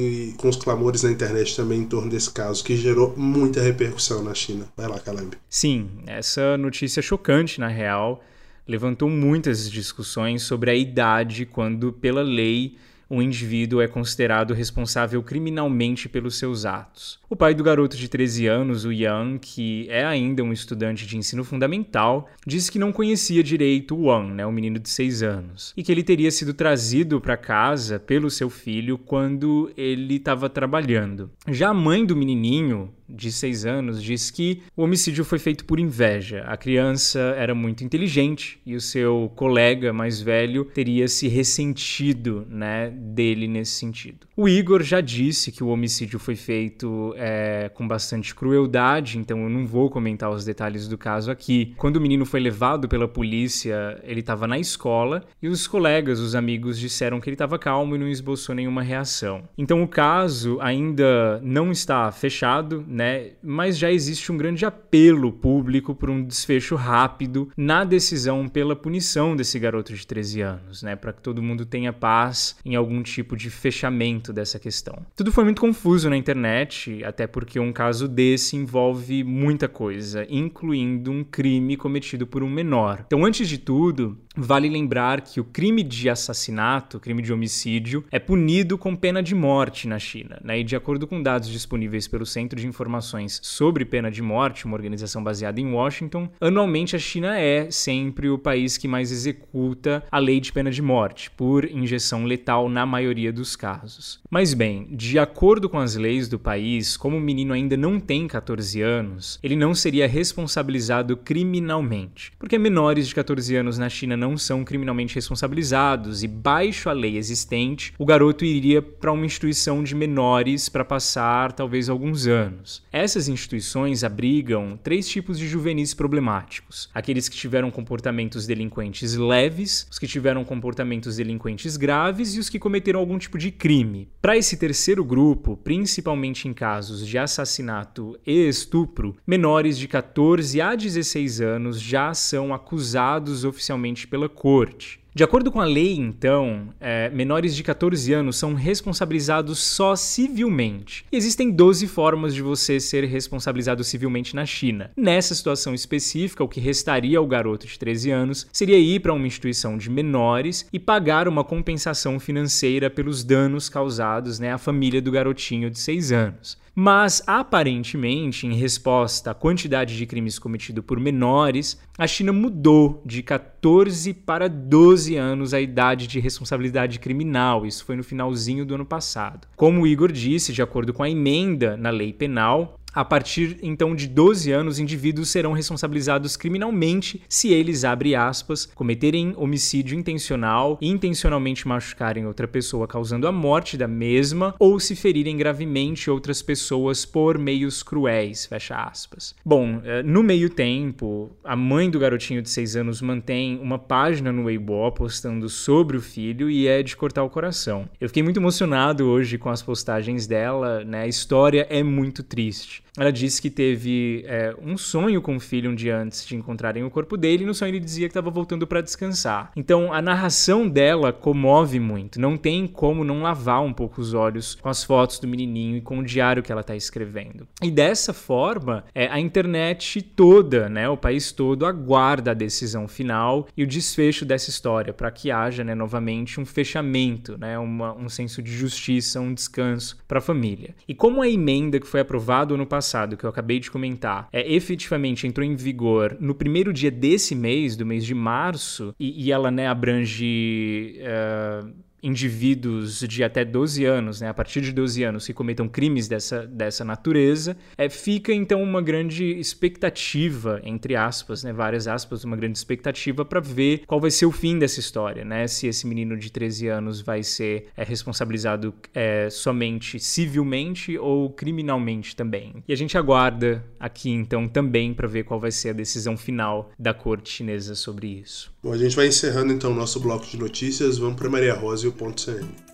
e 0.00 0.34
com 0.36 0.48
os 0.48 0.56
clamores 0.56 1.02
na 1.02 1.10
internet 1.10 1.56
também 1.56 1.80
em 1.80 1.86
torno 1.86 2.10
desse 2.10 2.30
caso, 2.30 2.64
que 2.64 2.76
gerou 2.76 3.14
muita 3.16 3.60
repercussão 3.60 4.22
na 4.22 4.34
China. 4.34 4.66
Vai 4.76 4.88
lá, 4.88 4.98
Caleb. 4.98 5.36
Sim, 5.48 5.88
essa 6.06 6.56
notícia 6.56 7.00
chocante, 7.02 7.60
na 7.60 7.68
real, 7.68 8.22
levantou 8.66 9.08
muitas 9.08 9.70
discussões 9.70 10.42
sobre 10.42 10.70
a 10.70 10.74
idade 10.74 11.46
quando, 11.46 11.92
pela 11.92 12.22
lei, 12.22 12.76
um 13.08 13.22
indivíduo 13.22 13.80
é 13.80 13.88
considerado 13.88 14.52
responsável 14.52 15.22
criminalmente 15.22 16.08
pelos 16.08 16.38
seus 16.38 16.64
atos. 16.64 17.18
O 17.28 17.36
pai 17.36 17.54
do 17.54 17.62
garoto 17.62 17.96
de 17.96 18.08
13 18.08 18.46
anos, 18.46 18.84
o 18.84 18.92
Yang, 18.92 19.38
que 19.38 19.86
é 19.88 20.04
ainda 20.04 20.42
um 20.42 20.52
estudante 20.52 21.06
de 21.06 21.16
ensino 21.16 21.44
fundamental, 21.44 22.28
disse 22.46 22.70
que 22.70 22.78
não 22.78 22.92
conhecia 22.92 23.42
direito 23.42 23.94
o 23.94 24.06
Wang, 24.06 24.32
né, 24.32 24.46
o 24.46 24.52
menino 24.52 24.78
de 24.78 24.88
6 24.88 25.22
anos, 25.22 25.72
e 25.76 25.82
que 25.82 25.92
ele 25.92 26.02
teria 26.02 26.30
sido 26.30 26.52
trazido 26.52 27.20
para 27.20 27.36
casa 27.36 27.98
pelo 27.98 28.30
seu 28.30 28.50
filho 28.50 28.98
quando 28.98 29.70
ele 29.76 30.16
estava 30.16 30.48
trabalhando. 30.48 31.30
Já 31.48 31.68
a 31.68 31.74
mãe 31.74 32.04
do 32.04 32.16
menininho, 32.16 32.92
de 33.08 33.30
6 33.30 33.66
anos, 33.66 34.02
diz 34.02 34.30
que 34.30 34.62
o 34.76 34.82
homicídio 34.82 35.24
foi 35.24 35.38
feito 35.38 35.64
por 35.64 35.78
inveja. 35.78 36.44
A 36.46 36.56
criança 36.56 37.20
era 37.36 37.54
muito 37.54 37.84
inteligente 37.84 38.60
e 38.64 38.74
o 38.74 38.80
seu 38.80 39.30
colega 39.34 39.92
mais 39.92 40.20
velho 40.20 40.64
teria 40.64 41.08
se 41.08 41.28
ressentido 41.28 42.46
né, 42.48 42.90
dele 42.90 43.46
nesse 43.46 43.72
sentido. 43.72 44.26
O 44.36 44.48
Igor 44.48 44.82
já 44.82 45.00
disse 45.00 45.50
que 45.50 45.64
o 45.64 45.68
homicídio 45.68 46.18
foi 46.18 46.36
feito 46.36 47.14
é, 47.16 47.70
com 47.72 47.86
bastante 47.86 48.34
crueldade, 48.34 49.18
então 49.18 49.42
eu 49.42 49.48
não 49.48 49.66
vou 49.66 49.88
comentar 49.88 50.30
os 50.30 50.44
detalhes 50.44 50.88
do 50.88 50.98
caso 50.98 51.30
aqui. 51.30 51.74
Quando 51.76 51.96
o 51.96 52.00
menino 52.00 52.26
foi 52.26 52.40
levado 52.40 52.88
pela 52.88 53.08
polícia, 53.08 54.00
ele 54.04 54.20
estava 54.20 54.46
na 54.46 54.58
escola 54.58 55.24
e 55.40 55.48
os 55.48 55.66
colegas, 55.66 56.20
os 56.20 56.34
amigos, 56.34 56.78
disseram 56.78 57.20
que 57.20 57.28
ele 57.28 57.34
estava 57.34 57.58
calmo 57.58 57.94
e 57.94 57.98
não 57.98 58.08
esboçou 58.08 58.54
nenhuma 58.54 58.82
reação. 58.82 59.44
Então 59.56 59.82
o 59.82 59.88
caso 59.88 60.58
ainda 60.60 61.40
não 61.42 61.70
está 61.70 62.10
fechado 62.12 62.84
né? 62.96 63.32
Mas 63.42 63.76
já 63.76 63.92
existe 63.92 64.32
um 64.32 64.38
grande 64.38 64.64
apelo 64.64 65.30
público 65.30 65.94
por 65.94 66.08
um 66.08 66.24
desfecho 66.24 66.74
rápido 66.74 67.50
na 67.54 67.84
decisão 67.84 68.48
pela 68.48 68.74
punição 68.74 69.36
desse 69.36 69.58
garoto 69.58 69.92
de 69.92 70.06
13 70.06 70.40
anos, 70.40 70.82
né? 70.82 70.96
Para 70.96 71.12
que 71.12 71.20
todo 71.20 71.42
mundo 71.42 71.66
tenha 71.66 71.92
paz 71.92 72.56
em 72.64 72.74
algum 72.74 73.02
tipo 73.02 73.36
de 73.36 73.50
fechamento 73.50 74.32
dessa 74.32 74.58
questão. 74.58 75.04
Tudo 75.14 75.30
foi 75.30 75.44
muito 75.44 75.60
confuso 75.60 76.08
na 76.08 76.16
internet, 76.16 77.04
até 77.04 77.26
porque 77.26 77.60
um 77.60 77.70
caso 77.70 78.08
desse 78.08 78.56
envolve 78.56 79.22
muita 79.22 79.68
coisa, 79.68 80.26
incluindo 80.30 81.10
um 81.10 81.22
crime 81.22 81.76
cometido 81.76 82.26
por 82.26 82.42
um 82.42 82.48
menor. 82.48 83.04
Então, 83.06 83.26
antes 83.26 83.46
de 83.46 83.58
tudo, 83.58 84.18
vale 84.36 84.68
lembrar 84.68 85.20
que 85.20 85.40
o 85.40 85.44
crime 85.44 85.82
de 85.82 86.10
assassinato, 86.10 87.00
crime 87.00 87.22
de 87.22 87.32
homicídio, 87.32 88.04
é 88.10 88.18
punido 88.18 88.76
com 88.76 88.94
pena 88.94 89.22
de 89.22 89.34
morte 89.34 89.88
na 89.88 89.98
China, 89.98 90.38
né? 90.42 90.60
E 90.60 90.64
de 90.64 90.76
acordo 90.76 91.06
com 91.06 91.22
dados 91.22 91.48
disponíveis 91.48 92.06
pelo 92.06 92.26
Centro 92.26 92.60
de 92.60 92.66
informações 92.66 93.40
sobre 93.42 93.84
pena 93.84 94.10
de 94.10 94.22
morte, 94.22 94.66
uma 94.66 94.76
organização 94.76 95.22
baseada 95.22 95.60
em 95.60 95.72
Washington, 95.72 96.28
anualmente 96.40 96.96
a 96.96 96.98
China 96.98 97.38
é 97.38 97.70
sempre 97.70 98.28
o 98.28 98.38
país 98.38 98.76
que 98.76 98.88
mais 98.88 99.10
executa 99.10 100.04
a 100.10 100.18
lei 100.18 100.40
de 100.40 100.52
pena 100.52 100.70
de 100.70 100.82
morte, 100.82 101.30
por 101.30 101.64
injeção 101.64 102.24
letal 102.24 102.68
na 102.68 102.84
maioria 102.84 103.32
dos 103.32 103.56
casos. 103.56 104.20
Mas 104.30 104.54
bem, 104.54 104.88
de 104.90 105.18
acordo 105.18 105.68
com 105.68 105.78
as 105.78 105.96
leis 105.96 106.28
do 106.28 106.38
país, 106.38 106.96
como 106.96 107.16
o 107.16 107.20
menino 107.20 107.54
ainda 107.54 107.76
não 107.76 108.00
tem 108.00 108.26
14 108.26 108.80
anos, 108.82 109.38
ele 109.42 109.56
não 109.56 109.74
seria 109.74 110.08
responsabilizado 110.08 111.16
criminalmente, 111.16 112.32
porque 112.38 112.58
menores 112.58 113.08
de 113.08 113.14
14 113.14 113.56
anos 113.56 113.78
na 113.78 113.88
China 113.88 114.16
não 114.16 114.25
são 114.34 114.64
criminalmente 114.64 115.14
responsabilizados 115.14 116.22
e, 116.22 116.26
baixo 116.26 116.88
a 116.88 116.94
lei 116.94 117.18
existente, 117.18 117.92
o 117.98 118.06
garoto 118.06 118.46
iria 118.46 118.80
para 118.80 119.12
uma 119.12 119.26
instituição 119.26 119.84
de 119.84 119.94
menores 119.94 120.70
para 120.70 120.86
passar 120.86 121.52
talvez 121.52 121.90
alguns 121.90 122.26
anos. 122.26 122.82
Essas 122.90 123.28
instituições 123.28 124.02
abrigam 124.02 124.78
três 124.82 125.06
tipos 125.06 125.38
de 125.38 125.46
juvenis 125.46 125.92
problemáticos: 125.92 126.88
aqueles 126.94 127.28
que 127.28 127.36
tiveram 127.36 127.70
comportamentos 127.70 128.46
delinquentes 128.46 129.14
leves, 129.16 129.86
os 129.90 129.98
que 129.98 130.06
tiveram 130.06 130.44
comportamentos 130.44 131.16
delinquentes 131.16 131.76
graves 131.76 132.34
e 132.34 132.40
os 132.40 132.48
que 132.48 132.58
cometeram 132.58 133.00
algum 133.00 133.18
tipo 133.18 133.36
de 133.36 133.50
crime. 133.50 134.08
Para 134.22 134.38
esse 134.38 134.56
terceiro 134.56 135.04
grupo, 135.04 135.58
principalmente 135.58 136.48
em 136.48 136.54
casos 136.54 137.06
de 137.06 137.18
assassinato 137.18 138.18
e 138.26 138.48
estupro, 138.48 139.16
menores 139.26 139.76
de 139.76 139.86
14 139.88 140.60
a 140.60 140.74
16 140.74 141.40
anos 141.40 141.80
já 141.80 142.14
são 142.14 142.54
acusados 142.54 143.44
oficialmente 143.44 144.06
pela 144.16 144.28
corte. 144.30 144.98
De 145.14 145.24
acordo 145.24 145.50
com 145.50 145.60
a 145.60 145.64
lei, 145.64 145.94
então, 145.94 146.68
é, 146.78 147.08
menores 147.08 147.56
de 147.56 147.62
14 147.62 148.12
anos 148.12 148.36
são 148.36 148.52
responsabilizados 148.52 149.58
só 149.58 149.96
civilmente. 149.96 151.06
E 151.10 151.16
existem 151.16 151.50
12 151.50 151.86
formas 151.86 152.34
de 152.34 152.42
você 152.42 152.78
ser 152.78 153.04
responsabilizado 153.04 153.82
civilmente 153.82 154.36
na 154.36 154.44
China. 154.44 154.90
Nessa 154.94 155.34
situação 155.34 155.74
específica, 155.74 156.44
o 156.44 156.48
que 156.48 156.60
restaria 156.60 157.18
ao 157.18 157.26
garoto 157.26 157.66
de 157.66 157.78
13 157.78 158.10
anos 158.10 158.46
seria 158.52 158.78
ir 158.78 159.00
para 159.00 159.14
uma 159.14 159.26
instituição 159.26 159.78
de 159.78 159.88
menores 159.88 160.66
e 160.70 160.78
pagar 160.78 161.28
uma 161.28 161.44
compensação 161.44 162.20
financeira 162.20 162.90
pelos 162.90 163.24
danos 163.24 163.70
causados 163.70 164.38
né, 164.38 164.52
à 164.52 164.58
família 164.58 165.00
do 165.00 165.10
garotinho 165.10 165.70
de 165.70 165.78
6 165.78 166.12
anos. 166.12 166.58
Mas, 166.78 167.22
aparentemente, 167.26 168.46
em 168.46 168.52
resposta 168.52 169.30
à 169.30 169.34
quantidade 169.34 169.96
de 169.96 170.04
crimes 170.04 170.38
cometidos 170.38 170.84
por 170.84 171.00
menores, 171.00 171.80
a 171.96 172.06
China 172.06 172.34
mudou 172.34 173.02
de 173.02 173.22
14 173.22 174.12
para 174.12 174.46
12 174.46 175.16
anos 175.16 175.54
a 175.54 175.60
idade 175.60 176.06
de 176.06 176.20
responsabilidade 176.20 176.98
criminal. 176.98 177.64
Isso 177.64 177.82
foi 177.82 177.96
no 177.96 178.04
finalzinho 178.04 178.66
do 178.66 178.74
ano 178.74 178.84
passado. 178.84 179.48
Como 179.56 179.80
o 179.80 179.86
Igor 179.86 180.12
disse, 180.12 180.52
de 180.52 180.60
acordo 180.60 180.92
com 180.92 181.02
a 181.02 181.08
emenda 181.08 181.78
na 181.78 181.88
lei 181.88 182.12
penal, 182.12 182.78
a 182.96 183.04
partir 183.04 183.58
então 183.62 183.94
de 183.94 184.08
12 184.08 184.50
anos, 184.50 184.78
indivíduos 184.78 185.28
serão 185.28 185.52
responsabilizados 185.52 186.34
criminalmente 186.34 187.22
se 187.28 187.52
eles, 187.52 187.84
abre 187.84 188.14
aspas, 188.14 188.64
cometerem 188.74 189.34
homicídio 189.36 189.98
intencional 189.98 190.78
intencionalmente 190.80 191.68
machucarem 191.68 192.24
outra 192.26 192.48
pessoa 192.48 192.88
causando 192.88 193.28
a 193.28 193.32
morte 193.32 193.76
da 193.76 193.86
mesma 193.86 194.54
ou 194.58 194.80
se 194.80 194.96
ferirem 194.96 195.36
gravemente 195.36 196.10
outras 196.10 196.40
pessoas 196.40 197.04
por 197.04 197.36
meios 197.36 197.82
cruéis, 197.82 198.46
fecha 198.46 198.74
aspas. 198.76 199.34
Bom, 199.44 199.82
eh, 199.84 200.02
no 200.02 200.22
meio 200.22 200.48
tempo, 200.48 201.30
a 201.44 201.54
mãe 201.54 201.90
do 201.90 201.98
garotinho 201.98 202.40
de 202.40 202.48
6 202.48 202.76
anos 202.76 203.02
mantém 203.02 203.58
uma 203.60 203.78
página 203.78 204.32
no 204.32 204.44
Weibo 204.44 204.90
postando 204.92 205.50
sobre 205.50 205.98
o 205.98 206.00
filho 206.00 206.48
e 206.48 206.66
é 206.66 206.82
de 206.82 206.96
cortar 206.96 207.24
o 207.24 207.28
coração. 207.30 207.86
Eu 208.00 208.08
fiquei 208.08 208.22
muito 208.22 208.40
emocionado 208.40 209.04
hoje 209.04 209.36
com 209.36 209.50
as 209.50 209.60
postagens 209.60 210.26
dela, 210.26 210.82
né? 210.82 211.02
A 211.02 211.06
história 211.06 211.66
é 211.68 211.82
muito 211.82 212.22
triste. 212.22 212.85
Ela 212.96 213.12
disse 213.12 213.40
que 213.42 213.50
teve 213.50 214.24
é, 214.26 214.54
um 214.62 214.76
sonho 214.78 215.20
com 215.20 215.36
o 215.36 215.40
filho 215.40 215.70
um 215.70 215.74
dia 215.74 215.98
antes 215.98 216.26
de 216.26 216.34
encontrarem 216.34 216.82
o 216.82 216.90
corpo 216.90 217.16
dele, 217.16 217.44
e 217.44 217.46
no 217.46 217.54
sonho 217.54 217.70
ele 217.70 217.80
dizia 217.80 218.08
que 218.08 218.10
estava 218.10 218.30
voltando 218.30 218.66
para 218.66 218.80
descansar. 218.80 219.52
Então 219.54 219.92
a 219.92 220.00
narração 220.00 220.68
dela 220.68 221.12
comove 221.12 221.78
muito. 221.78 222.20
Não 222.20 222.36
tem 222.36 222.66
como 222.66 223.04
não 223.04 223.22
lavar 223.22 223.62
um 223.62 223.72
pouco 223.72 224.00
os 224.00 224.14
olhos 224.14 224.54
com 224.54 224.68
as 224.68 224.82
fotos 224.82 225.18
do 225.18 225.28
menininho 225.28 225.76
e 225.76 225.80
com 225.80 225.98
o 225.98 226.04
diário 226.04 226.42
que 226.42 226.50
ela 226.50 226.62
está 226.62 226.74
escrevendo. 226.74 227.46
E 227.62 227.70
dessa 227.70 228.12
forma, 228.14 228.84
é, 228.94 229.06
a 229.08 229.20
internet 229.20 230.00
toda, 230.00 230.68
né, 230.68 230.88
o 230.88 230.96
país 230.96 231.32
todo, 231.32 231.66
aguarda 231.66 232.30
a 232.30 232.34
decisão 232.34 232.88
final 232.88 233.46
e 233.56 233.62
o 233.62 233.66
desfecho 233.66 234.24
dessa 234.24 234.48
história 234.48 234.92
para 234.92 235.10
que 235.10 235.30
haja 235.30 235.62
né, 235.62 235.74
novamente 235.74 236.40
um 236.40 236.46
fechamento, 236.46 237.36
né, 237.36 237.58
uma, 237.58 237.92
um 237.94 238.08
senso 238.08 238.42
de 238.42 238.52
justiça, 238.52 239.20
um 239.20 239.34
descanso 239.34 239.98
para 240.08 240.18
a 240.18 240.22
família. 240.22 240.74
E 240.88 240.94
como 240.94 241.20
a 241.20 241.28
emenda 241.28 241.78
que 241.78 241.86
foi 241.86 242.00
aprovada 242.00 242.56
no 242.56 242.66
passado 242.66 242.85
passado, 242.86 243.16
que 243.16 243.24
eu 243.24 243.30
acabei 243.30 243.58
de 243.58 243.70
comentar, 243.70 244.28
é 244.32 244.52
efetivamente 244.52 245.26
entrou 245.26 245.44
em 245.44 245.56
vigor 245.56 246.16
no 246.20 246.34
primeiro 246.34 246.72
dia 246.72 246.90
desse 246.90 247.34
mês, 247.34 247.76
do 247.76 247.84
mês 247.84 248.06
de 248.06 248.14
março, 248.14 248.94
e, 248.98 249.26
e 249.26 249.32
ela 249.32 249.50
né, 249.50 249.66
abrange. 249.66 251.00
Uh, 251.00 251.85
indivíduos 252.02 253.00
de 253.00 253.24
até 253.24 253.44
12 253.44 253.84
anos, 253.84 254.20
né, 254.20 254.28
a 254.28 254.34
partir 254.34 254.60
de 254.60 254.72
12 254.72 255.02
anos, 255.02 255.26
que 255.26 255.32
cometam 255.32 255.68
crimes 255.68 256.08
dessa, 256.08 256.46
dessa 256.46 256.84
natureza, 256.84 257.56
é, 257.76 257.88
fica 257.88 258.32
então 258.32 258.62
uma 258.62 258.80
grande 258.82 259.24
expectativa, 259.24 260.60
entre 260.64 260.96
aspas, 260.96 261.42
né, 261.44 261.52
várias 261.52 261.88
aspas, 261.88 262.24
uma 262.24 262.36
grande 262.36 262.58
expectativa 262.58 263.24
para 263.24 263.40
ver 263.40 263.82
qual 263.86 264.00
vai 264.00 264.10
ser 264.10 264.26
o 264.26 264.32
fim 264.32 264.58
dessa 264.58 264.80
história, 264.80 265.24
né, 265.24 265.46
se 265.46 265.66
esse 265.66 265.86
menino 265.86 266.16
de 266.16 266.30
13 266.30 266.68
anos 266.68 267.00
vai 267.00 267.22
ser 267.22 267.66
é, 267.76 267.82
responsabilizado 267.82 268.74
é, 268.94 269.28
somente 269.30 269.98
civilmente 269.98 270.96
ou 270.98 271.30
criminalmente 271.30 272.14
também. 272.14 272.62
E 272.66 272.72
a 272.72 272.76
gente 272.76 272.96
aguarda 272.96 273.64
aqui 273.78 274.10
então 274.10 274.48
também 274.48 274.94
para 274.94 275.08
ver 275.08 275.24
qual 275.24 275.40
vai 275.40 275.50
ser 275.50 275.70
a 275.70 275.72
decisão 275.72 276.16
final 276.16 276.70
da 276.78 276.94
corte 276.94 277.30
chinesa 277.30 277.74
sobre 277.74 278.06
isso. 278.06 278.55
Bom, 278.66 278.72
a 278.72 278.76
gente 278.76 278.96
vai 278.96 279.06
encerrando 279.06 279.52
então 279.52 279.70
o 279.70 279.74
nosso 279.76 280.00
bloco 280.00 280.26
de 280.26 280.36
notícias, 280.36 280.98
vamos 280.98 281.14
para 281.14 281.30
Maria 281.30 281.54
Rosa 281.54 281.86
e 281.86 281.88
o 281.88 281.92
ponto 281.92 282.20
CN. 282.20 282.65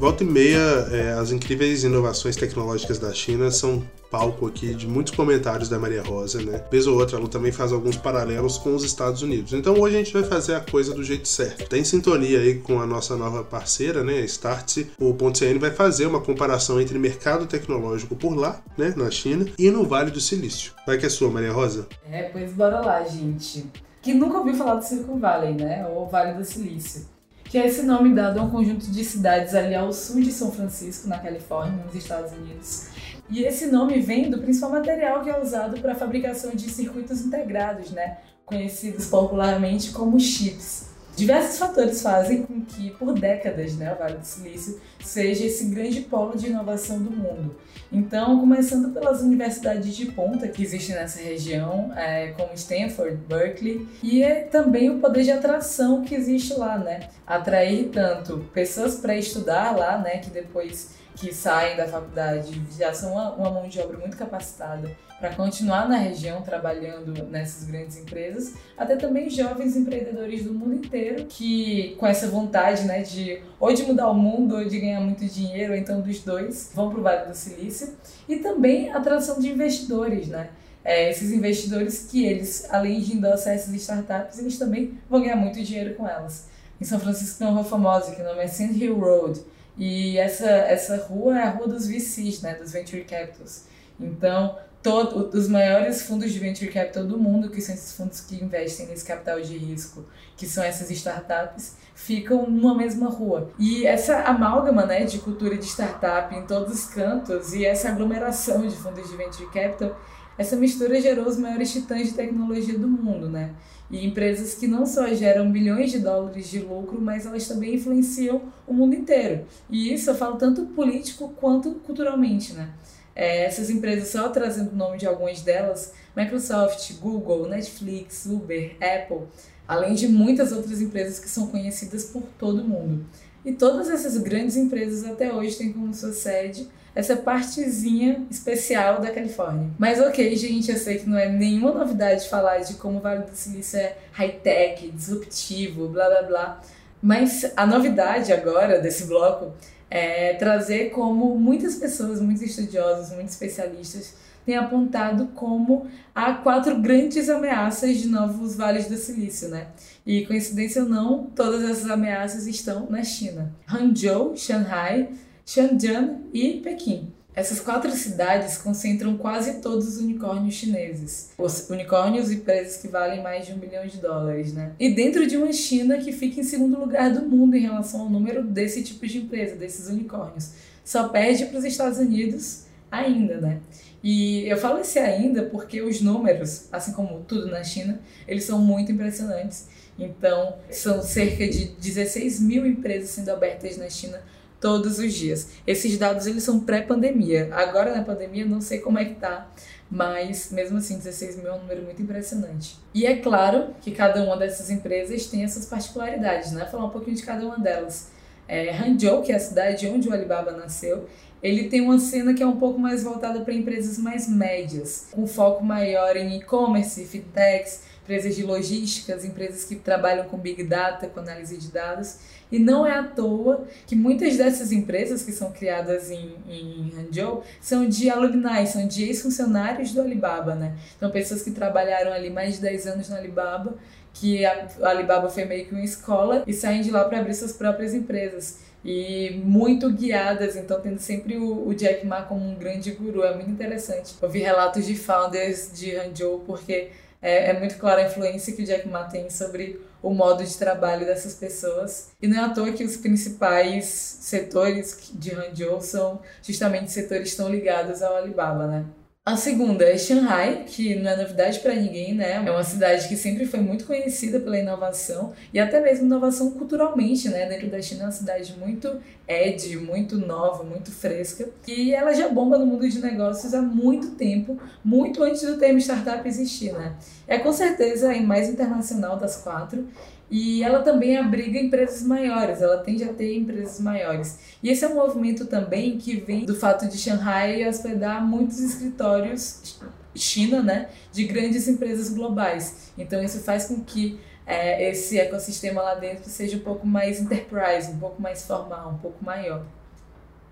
Volta 0.00 0.24
e 0.24 0.26
meia, 0.26 0.58
é, 0.90 1.12
as 1.12 1.30
incríveis 1.30 1.84
inovações 1.84 2.34
tecnológicas 2.34 2.98
da 2.98 3.12
China 3.12 3.50
são 3.50 3.84
palco 4.10 4.46
aqui 4.46 4.74
de 4.74 4.88
muitos 4.88 5.14
comentários 5.14 5.68
da 5.68 5.78
Maria 5.78 6.02
Rosa, 6.02 6.40
né? 6.40 6.64
Vez 6.70 6.86
ou 6.86 6.98
outra, 6.98 7.18
ela 7.18 7.28
também 7.28 7.52
faz 7.52 7.70
alguns 7.70 7.98
paralelos 7.98 8.56
com 8.56 8.74
os 8.74 8.82
Estados 8.82 9.20
Unidos. 9.20 9.52
Então 9.52 9.78
hoje 9.78 9.96
a 9.96 9.98
gente 9.98 10.14
vai 10.14 10.24
fazer 10.24 10.54
a 10.54 10.60
coisa 10.60 10.94
do 10.94 11.04
jeito 11.04 11.28
certo. 11.28 11.68
Tem 11.68 11.84
sintonia 11.84 12.40
aí 12.40 12.54
com 12.54 12.80
a 12.80 12.86
nossa 12.86 13.14
nova 13.14 13.44
parceira, 13.44 14.02
né? 14.02 14.20
Startse. 14.20 14.90
O 14.98 15.14
CN 15.34 15.58
vai 15.58 15.70
fazer 15.70 16.06
uma 16.06 16.22
comparação 16.22 16.80
entre 16.80 16.98
mercado 16.98 17.44
tecnológico 17.44 18.16
por 18.16 18.34
lá, 18.34 18.62
né? 18.78 18.94
Na 18.96 19.10
China, 19.10 19.44
e 19.58 19.70
no 19.70 19.84
Vale 19.84 20.10
do 20.10 20.18
Silício. 20.18 20.72
Vai 20.86 20.96
que 20.96 21.04
é 21.04 21.10
sua, 21.10 21.30
Maria 21.30 21.52
Rosa? 21.52 21.86
É, 22.10 22.22
pois 22.30 22.54
bora 22.54 22.80
lá, 22.80 23.04
gente. 23.04 23.66
Que 24.00 24.14
nunca 24.14 24.38
ouviu 24.38 24.54
falar 24.54 24.76
do 24.76 24.82
Silicon 24.82 25.18
Valley, 25.18 25.52
né? 25.52 25.86
Ou 25.86 26.08
Vale 26.08 26.32
do 26.38 26.44
Silício 26.44 27.19
que 27.50 27.58
é 27.58 27.66
esse 27.66 27.82
nome 27.82 28.14
dado 28.14 28.38
a 28.38 28.44
um 28.44 28.48
conjunto 28.48 28.88
de 28.88 29.04
cidades 29.04 29.56
ali 29.56 29.74
ao 29.74 29.92
sul 29.92 30.20
de 30.20 30.30
São 30.30 30.52
Francisco, 30.52 31.08
na 31.08 31.18
Califórnia, 31.18 31.84
nos 31.84 31.96
Estados 31.96 32.32
Unidos. 32.32 32.90
E 33.28 33.42
esse 33.42 33.66
nome 33.66 33.98
vem 33.98 34.30
do 34.30 34.38
principal 34.38 34.70
material 34.70 35.20
que 35.24 35.28
é 35.28 35.42
usado 35.42 35.80
para 35.80 35.92
a 35.92 35.96
fabricação 35.96 36.52
de 36.52 36.70
circuitos 36.70 37.20
integrados, 37.20 37.90
né? 37.90 38.18
conhecidos 38.46 39.06
popularmente 39.06 39.90
como 39.90 40.18
chips. 40.18 40.89
Diversos 41.16 41.58
fatores 41.58 42.00
fazem 42.00 42.42
com 42.42 42.64
que, 42.64 42.90
por 42.92 43.12
décadas, 43.12 43.76
né, 43.76 43.92
o 43.92 43.98
Vale 43.98 44.18
do 44.18 44.24
Silício 44.24 44.80
seja 45.04 45.44
esse 45.44 45.66
grande 45.66 46.00
polo 46.02 46.36
de 46.36 46.46
inovação 46.46 46.98
do 46.98 47.10
mundo. 47.10 47.56
Então, 47.92 48.38
começando 48.38 48.92
pelas 48.92 49.20
universidades 49.20 49.96
de 49.96 50.06
ponta 50.06 50.46
que 50.48 50.62
existem 50.62 50.94
nessa 50.94 51.20
região, 51.20 51.92
é, 51.96 52.28
como 52.28 52.54
Stanford, 52.54 53.16
Berkeley, 53.28 53.86
e 54.02 54.22
é 54.22 54.42
também 54.42 54.88
o 54.88 55.00
poder 55.00 55.24
de 55.24 55.32
atração 55.32 56.02
que 56.02 56.14
existe 56.14 56.54
lá, 56.54 56.78
né? 56.78 57.08
Atrair 57.26 57.90
tanto 57.90 58.38
pessoas 58.54 58.94
para 58.94 59.16
estudar 59.16 59.76
lá, 59.76 59.98
né, 59.98 60.18
que 60.18 60.30
depois 60.30 60.99
que 61.16 61.34
saem 61.34 61.76
da 61.76 61.86
faculdade 61.86 62.60
já 62.78 62.92
são 62.92 63.12
uma, 63.12 63.32
uma 63.32 63.50
mão 63.50 63.68
de 63.68 63.80
obra 63.80 63.98
muito 63.98 64.16
capacitada 64.16 64.90
para 65.20 65.34
continuar 65.34 65.86
na 65.86 65.96
região 65.96 66.40
trabalhando 66.40 67.12
nessas 67.24 67.68
grandes 67.68 67.98
empresas, 67.98 68.54
até 68.76 68.96
também 68.96 69.28
jovens 69.28 69.76
empreendedores 69.76 70.44
do 70.44 70.54
mundo 70.54 70.74
inteiro 70.74 71.26
que 71.26 71.94
com 71.98 72.06
essa 72.06 72.26
vontade, 72.26 72.84
né, 72.84 73.02
de 73.02 73.42
ou 73.60 73.72
de 73.72 73.82
mudar 73.82 74.08
o 74.08 74.14
mundo 74.14 74.56
ou 74.56 74.64
de 74.64 74.80
ganhar 74.80 75.00
muito 75.00 75.26
dinheiro, 75.26 75.74
ou 75.74 75.78
então 75.78 76.00
dos 76.00 76.20
dois, 76.20 76.72
vão 76.74 76.88
para 76.88 76.98
o 76.98 77.02
Vale 77.02 77.28
do 77.28 77.34
Silício 77.36 77.94
e 78.26 78.36
também 78.36 78.90
a 78.90 78.96
atração 78.96 79.38
de 79.38 79.50
investidores, 79.50 80.28
né? 80.28 80.48
É, 80.82 81.10
esses 81.10 81.30
investidores 81.30 82.06
que 82.10 82.24
eles, 82.24 82.66
além 82.70 83.00
de 83.00 83.14
endossar 83.14 83.52
essas 83.52 83.74
startups, 83.74 84.38
eles 84.38 84.58
também 84.58 84.98
vão 85.10 85.20
ganhar 85.20 85.36
muito 85.36 85.62
dinheiro 85.62 85.94
com 85.94 86.08
elas. 86.08 86.48
Em 86.80 86.84
São 86.84 86.98
Francisco 86.98 87.38
tem 87.38 87.46
uma 87.46 87.60
rua 87.60 87.64
famosa 87.64 88.12
que 88.14 88.22
o 88.22 88.24
nome 88.24 88.40
é 88.40 88.48
Sand 88.48 88.72
Hill 88.72 88.98
Road, 88.98 89.38
e 89.76 90.18
essa, 90.18 90.48
essa 90.48 90.96
rua 90.96 91.38
é 91.38 91.42
a 91.42 91.50
rua 91.50 91.68
dos 91.68 91.86
VCs, 91.86 92.42
né, 92.42 92.54
dos 92.54 92.72
Venture 92.72 93.04
Capitals. 93.04 93.64
Então, 93.98 94.58
todo, 94.82 95.36
os 95.36 95.48
maiores 95.48 96.02
fundos 96.02 96.32
de 96.32 96.38
Venture 96.38 96.70
Capital 96.70 97.04
do 97.04 97.18
mundo, 97.18 97.50
que 97.50 97.60
são 97.60 97.74
esses 97.74 97.92
fundos 97.92 98.20
que 98.20 98.36
investem 98.36 98.86
nesse 98.86 99.04
capital 99.04 99.40
de 99.40 99.56
risco, 99.56 100.04
que 100.36 100.46
são 100.46 100.64
essas 100.64 100.90
startups, 100.90 101.76
ficam 102.00 102.48
numa 102.48 102.74
mesma 102.74 103.10
rua. 103.10 103.50
E 103.58 103.84
essa 103.86 104.22
amálgama 104.22 104.86
né, 104.86 105.04
de 105.04 105.18
cultura 105.18 105.56
de 105.56 105.66
startup 105.66 106.34
em 106.34 106.46
todos 106.46 106.72
os 106.72 106.86
cantos 106.86 107.52
e 107.52 107.64
essa 107.64 107.90
aglomeração 107.90 108.66
de 108.66 108.74
fundos 108.74 109.10
de 109.10 109.16
Venture 109.16 109.50
Capital, 109.50 109.94
essa 110.38 110.56
mistura 110.56 110.98
gerou 110.98 111.26
os 111.26 111.36
maiores 111.36 111.70
titãs 111.70 112.08
de 112.08 112.14
tecnologia 112.14 112.78
do 112.78 112.88
mundo, 112.88 113.28
né? 113.28 113.50
E 113.90 114.06
empresas 114.06 114.54
que 114.54 114.66
não 114.66 114.86
só 114.86 115.08
geram 115.08 115.52
bilhões 115.52 115.90
de 115.90 115.98
dólares 115.98 116.48
de 116.48 116.60
lucro, 116.60 116.98
mas 117.00 117.26
elas 117.26 117.46
também 117.46 117.74
influenciam 117.74 118.40
o 118.66 118.72
mundo 118.72 118.94
inteiro. 118.94 119.44
E 119.68 119.92
isso 119.92 120.08
eu 120.08 120.14
falo 120.14 120.36
tanto 120.36 120.64
político 120.66 121.34
quanto 121.36 121.72
culturalmente, 121.72 122.54
né? 122.54 122.70
É, 123.14 123.44
essas 123.44 123.68
empresas, 123.68 124.08
só 124.08 124.30
trazendo 124.30 124.70
o 124.70 124.76
nome 124.76 124.96
de 124.96 125.06
algumas 125.06 125.42
delas, 125.42 125.92
Microsoft, 126.16 126.94
Google, 126.98 127.46
Netflix, 127.46 128.24
Uber, 128.24 128.76
Apple, 128.80 129.26
além 129.70 129.94
de 129.94 130.08
muitas 130.08 130.50
outras 130.50 130.82
empresas 130.82 131.20
que 131.20 131.28
são 131.28 131.46
conhecidas 131.46 132.02
por 132.02 132.24
todo 132.36 132.64
mundo. 132.64 133.06
E 133.44 133.52
todas 133.52 133.88
essas 133.88 134.16
grandes 134.16 134.56
empresas 134.56 135.08
até 135.08 135.32
hoje 135.32 135.56
têm 135.56 135.72
como 135.72 135.94
sua 135.94 136.12
sede 136.12 136.66
essa 136.92 137.14
partezinha 137.14 138.26
especial 138.28 139.00
da 139.00 139.12
Califórnia. 139.12 139.70
Mas 139.78 140.00
ok, 140.00 140.34
gente, 140.34 140.72
eu 140.72 140.76
sei 140.76 140.98
que 140.98 141.08
não 141.08 141.16
é 141.16 141.28
nenhuma 141.28 141.70
novidade 141.70 142.28
falar 142.28 142.58
de 142.58 142.74
como 142.74 142.98
o 142.98 143.00
Vale 143.00 143.22
do 143.22 143.36
Silício 143.36 143.78
é 143.78 143.96
high-tech, 144.10 144.90
disruptivo, 144.90 145.86
blá 145.86 146.08
blá 146.08 146.22
blá. 146.22 146.60
Mas 147.00 147.52
a 147.56 147.64
novidade 147.64 148.32
agora 148.32 148.80
desse 148.80 149.04
bloco 149.04 149.52
é 149.88 150.34
trazer 150.34 150.90
como 150.90 151.38
muitas 151.38 151.76
pessoas, 151.76 152.20
muitos 152.20 152.42
estudiosos, 152.42 153.12
muitos 153.14 153.34
especialistas 153.34 154.14
têm 154.50 154.56
apontado 154.56 155.28
como 155.28 155.86
há 156.12 156.34
quatro 156.34 156.80
grandes 156.80 157.28
ameaças 157.28 157.98
de 157.98 158.08
novos 158.08 158.56
vales 158.56 158.88
do 158.88 158.96
silício, 158.96 159.48
né? 159.48 159.68
E 160.04 160.26
coincidência 160.26 160.82
ou 160.82 160.88
não, 160.88 161.24
todas 161.36 161.62
essas 161.62 161.88
ameaças 161.88 162.48
estão 162.48 162.90
na 162.90 163.04
China. 163.04 163.54
Hangzhou, 163.72 164.36
Shanghai, 164.36 165.10
Shenzhen 165.46 166.16
e 166.34 166.54
Pequim. 166.54 167.12
Essas 167.32 167.60
quatro 167.60 167.92
cidades 167.92 168.58
concentram 168.58 169.16
quase 169.16 169.60
todos 169.60 169.86
os 169.86 169.98
unicórnios 170.02 170.54
chineses. 170.54 171.30
Os 171.38 171.70
unicórnios 171.70 172.32
e 172.32 172.34
empresas 172.34 172.76
que 172.78 172.88
valem 172.88 173.22
mais 173.22 173.46
de 173.46 173.52
um 173.52 173.56
bilhão 173.56 173.86
de 173.86 173.98
dólares, 173.98 174.52
né? 174.52 174.72
E 174.80 174.92
dentro 174.92 175.24
de 175.28 175.36
uma 175.36 175.52
China 175.52 175.96
que 175.98 176.10
fica 176.10 176.40
em 176.40 176.44
segundo 176.44 176.80
lugar 176.80 177.12
do 177.12 177.24
mundo 177.24 177.56
em 177.56 177.60
relação 177.60 178.00
ao 178.00 178.10
número 178.10 178.42
desse 178.42 178.82
tipo 178.82 179.06
de 179.06 179.18
empresa, 179.18 179.54
desses 179.54 179.88
unicórnios. 179.88 180.50
Só 180.84 181.08
perde 181.08 181.46
para 181.46 181.58
os 181.58 181.64
Estados 181.64 181.98
Unidos 181.98 182.64
ainda, 182.90 183.40
né? 183.40 183.60
E 184.02 184.48
eu 184.48 184.56
falo 184.56 184.80
esse 184.80 184.98
ainda 184.98 185.42
porque 185.44 185.82
os 185.82 186.00
números, 186.00 186.68
assim 186.72 186.92
como 186.92 187.20
tudo 187.20 187.46
na 187.48 187.62
China, 187.62 188.00
eles 188.26 188.44
são 188.44 188.58
muito 188.58 188.90
impressionantes. 188.90 189.68
Então, 189.98 190.56
são 190.70 191.02
cerca 191.02 191.46
de 191.46 191.66
16 191.66 192.40
mil 192.40 192.66
empresas 192.66 193.10
sendo 193.10 193.28
abertas 193.30 193.76
na 193.76 193.90
China 193.90 194.22
todos 194.60 194.98
os 194.98 195.12
dias. 195.12 195.48
Esses 195.66 195.96
dados 195.98 196.26
eles 196.26 196.42
são 196.42 196.60
pré-pandemia. 196.60 197.48
Agora 197.52 197.94
na 197.94 198.04
pandemia 198.04 198.44
não 198.44 198.60
sei 198.60 198.78
como 198.78 198.98
é 198.98 199.04
que 199.04 199.14
tá, 199.14 199.50
mas 199.90 200.52
mesmo 200.52 200.78
assim 200.78 200.98
16 200.98 201.36
mil 201.36 201.48
é 201.48 201.54
um 201.54 201.60
número 201.60 201.82
muito 201.82 202.00
impressionante. 202.02 202.76
E 202.94 203.06
é 203.06 203.16
claro 203.16 203.74
que 203.80 203.90
cada 203.90 204.22
uma 204.22 204.36
dessas 204.36 204.70
empresas 204.70 205.26
tem 205.26 205.42
essas 205.42 205.66
particularidades, 205.66 206.52
né? 206.52 206.66
Falar 206.66 206.84
um 206.84 206.90
pouquinho 206.90 207.16
de 207.16 207.22
cada 207.22 207.44
uma 207.44 207.58
delas. 207.58 208.08
É, 208.46 208.76
Hangzhou, 208.76 209.22
que 209.22 209.32
é 209.32 209.36
a 209.36 209.40
cidade 209.40 209.86
onde 209.86 210.08
o 210.08 210.12
Alibaba 210.12 210.50
nasceu, 210.50 211.06
ele 211.42 211.68
tem 211.68 211.80
uma 211.80 211.98
cena 211.98 212.34
que 212.34 212.42
é 212.42 212.46
um 212.46 212.56
pouco 212.56 212.78
mais 212.78 213.02
voltada 213.02 213.40
para 213.40 213.54
empresas 213.54 213.98
mais 213.98 214.28
médias, 214.28 215.08
com 215.10 215.26
foco 215.26 215.64
maior 215.64 216.16
em 216.16 216.38
e-commerce, 216.38 217.04
fintechs, 217.04 217.82
empresas 218.02 218.34
de 218.34 218.42
logísticas, 218.42 219.24
empresas 219.24 219.64
que 219.64 219.76
trabalham 219.76 220.24
com 220.24 220.36
big 220.36 220.64
data, 220.64 221.06
com 221.06 221.20
análise 221.20 221.56
de 221.56 221.68
dados. 221.68 222.18
E 222.50 222.58
não 222.58 222.84
é 222.84 222.98
à 222.98 223.04
toa 223.04 223.64
que 223.86 223.94
muitas 223.94 224.36
dessas 224.36 224.72
empresas 224.72 225.22
que 225.22 225.30
são 225.30 225.52
criadas 225.52 226.10
em, 226.10 226.34
em 226.48 226.92
Hangzhou 226.98 227.44
são 227.60 227.88
de 227.88 228.10
alumni, 228.10 228.66
são 228.66 228.86
de 228.88 229.04
ex-funcionários 229.04 229.92
do 229.92 230.00
Alibaba, 230.00 230.56
né? 230.56 230.76
Então, 230.96 231.10
pessoas 231.10 231.42
que 231.42 231.52
trabalharam 231.52 232.12
ali 232.12 232.28
mais 232.28 232.56
de 232.56 232.62
10 232.62 232.86
anos 232.88 233.08
no 233.08 233.16
Alibaba, 233.16 233.76
que 234.12 234.44
a, 234.44 234.66
Alibaba 234.82 235.30
foi 235.30 235.44
meio 235.44 235.66
que 235.66 235.72
uma 235.72 235.84
escola, 235.84 236.42
e 236.46 236.52
saem 236.52 236.82
de 236.82 236.90
lá 236.90 237.04
para 237.04 237.20
abrir 237.20 237.34
suas 237.34 237.52
próprias 237.52 237.94
empresas. 237.94 238.58
E 238.84 239.40
muito 239.44 239.90
guiadas, 239.90 240.56
então 240.56 240.80
tendo 240.80 240.98
sempre 240.98 241.36
o, 241.36 241.68
o 241.68 241.74
Jack 241.74 242.06
Ma 242.06 242.22
como 242.22 242.46
um 242.46 242.54
grande 242.54 242.92
guru. 242.92 243.22
É 243.22 243.34
muito 243.34 243.50
interessante 243.50 244.14
ouvir 244.22 244.40
relatos 244.40 244.86
de 244.86 244.94
founders 244.94 245.70
de 245.72 245.94
Hangzhou, 245.96 246.40
porque 246.40 246.90
é, 247.20 247.50
é 247.50 247.58
muito 247.58 247.76
clara 247.76 248.02
a 248.02 248.06
influência 248.06 248.54
que 248.54 248.62
o 248.62 248.66
Jack 248.66 248.88
Ma 248.88 249.04
tem 249.04 249.28
sobre 249.28 249.80
o 250.02 250.14
modo 250.14 250.42
de 250.42 250.56
trabalho 250.56 251.04
dessas 251.04 251.34
pessoas. 251.34 252.12
E 252.22 252.26
não 252.26 252.38
é 252.38 252.44
à 252.46 252.48
toa 252.48 252.72
que 252.72 252.82
os 252.82 252.96
principais 252.96 253.84
setores 253.84 255.10
de 255.12 255.34
Hangzhou 255.34 255.80
são 255.80 256.20
justamente 256.42 256.90
setores 256.90 257.34
tão 257.34 257.50
ligados 257.50 258.02
ao 258.02 258.16
Alibaba, 258.16 258.66
né? 258.66 258.86
A 259.30 259.36
segunda 259.36 259.84
é 259.84 259.96
Shanghai, 259.96 260.64
que 260.66 260.96
não 260.96 261.08
é 261.08 261.16
novidade 261.16 261.60
para 261.60 261.72
ninguém, 261.72 262.16
né? 262.16 262.42
É 262.44 262.50
uma 262.50 262.64
cidade 262.64 263.06
que 263.06 263.14
sempre 263.14 263.46
foi 263.46 263.60
muito 263.60 263.84
conhecida 263.84 264.40
pela 264.40 264.58
inovação 264.58 265.32
e 265.54 265.60
até 265.60 265.80
mesmo 265.80 266.04
inovação 266.04 266.50
culturalmente, 266.50 267.28
né? 267.28 267.48
Dentro 267.48 267.70
da 267.70 267.80
China 267.80 268.02
é 268.02 268.06
uma 268.06 268.10
cidade 268.10 268.56
muito 268.58 269.00
ed, 269.28 269.76
muito 269.76 270.18
nova, 270.18 270.64
muito 270.64 270.90
fresca. 270.90 271.48
E 271.64 271.94
ela 271.94 272.12
já 272.12 272.28
bomba 272.28 272.58
no 272.58 272.66
mundo 272.66 272.88
de 272.88 272.98
negócios 272.98 273.54
há 273.54 273.62
muito 273.62 274.16
tempo, 274.16 274.58
muito 274.84 275.22
antes 275.22 275.42
do 275.42 275.56
termo 275.58 275.78
startup 275.78 276.26
existir, 276.26 276.72
né? 276.72 276.96
É 277.28 277.38
com 277.38 277.52
certeza 277.52 278.12
a 278.12 278.20
mais 278.20 278.48
internacional 278.48 279.16
das 279.16 279.36
quatro 279.36 279.86
e 280.30 280.62
ela 280.62 280.80
também 280.82 281.16
abriga 281.16 281.58
empresas 281.58 282.02
maiores, 282.02 282.62
ela 282.62 282.78
tende 282.78 283.02
a 283.02 283.12
ter 283.12 283.36
empresas 283.36 283.80
maiores. 283.80 284.38
E 284.62 284.68
esse 284.68 284.84
é 284.84 284.88
um 284.88 284.94
movimento 284.94 285.46
também 285.46 285.98
que 285.98 286.16
vem 286.16 286.44
do 286.44 286.54
fato 286.54 286.86
de 286.86 286.96
Shanghai 286.96 287.68
hospedar 287.68 288.24
muitos 288.24 288.60
escritórios 288.60 289.80
China, 290.14 290.62
né, 290.62 290.88
de 291.12 291.24
grandes 291.24 291.66
empresas 291.68 292.10
globais. 292.10 292.92
Então 292.96 293.22
isso 293.22 293.40
faz 293.40 293.66
com 293.66 293.82
que 293.82 294.20
é, 294.46 294.90
esse 294.90 295.18
ecossistema 295.18 295.82
lá 295.82 295.94
dentro 295.94 296.28
seja 296.28 296.56
um 296.56 296.60
pouco 296.60 296.86
mais 296.86 297.20
enterprise, 297.20 297.90
um 297.90 297.98
pouco 297.98 298.20
mais 298.20 298.44
formal, 298.44 298.90
um 298.90 298.98
pouco 298.98 299.24
maior. 299.24 299.64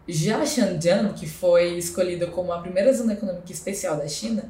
Já 0.07 0.45
Shenzhen, 0.47 1.12
que 1.14 1.29
foi 1.29 1.76
escolhida 1.76 2.29
como 2.29 2.51
a 2.53 2.61
primeira 2.61 2.93
zona 2.93 3.12
econômica 3.12 3.53
especial 3.53 3.97
da 3.97 4.09
China, 4.09 4.49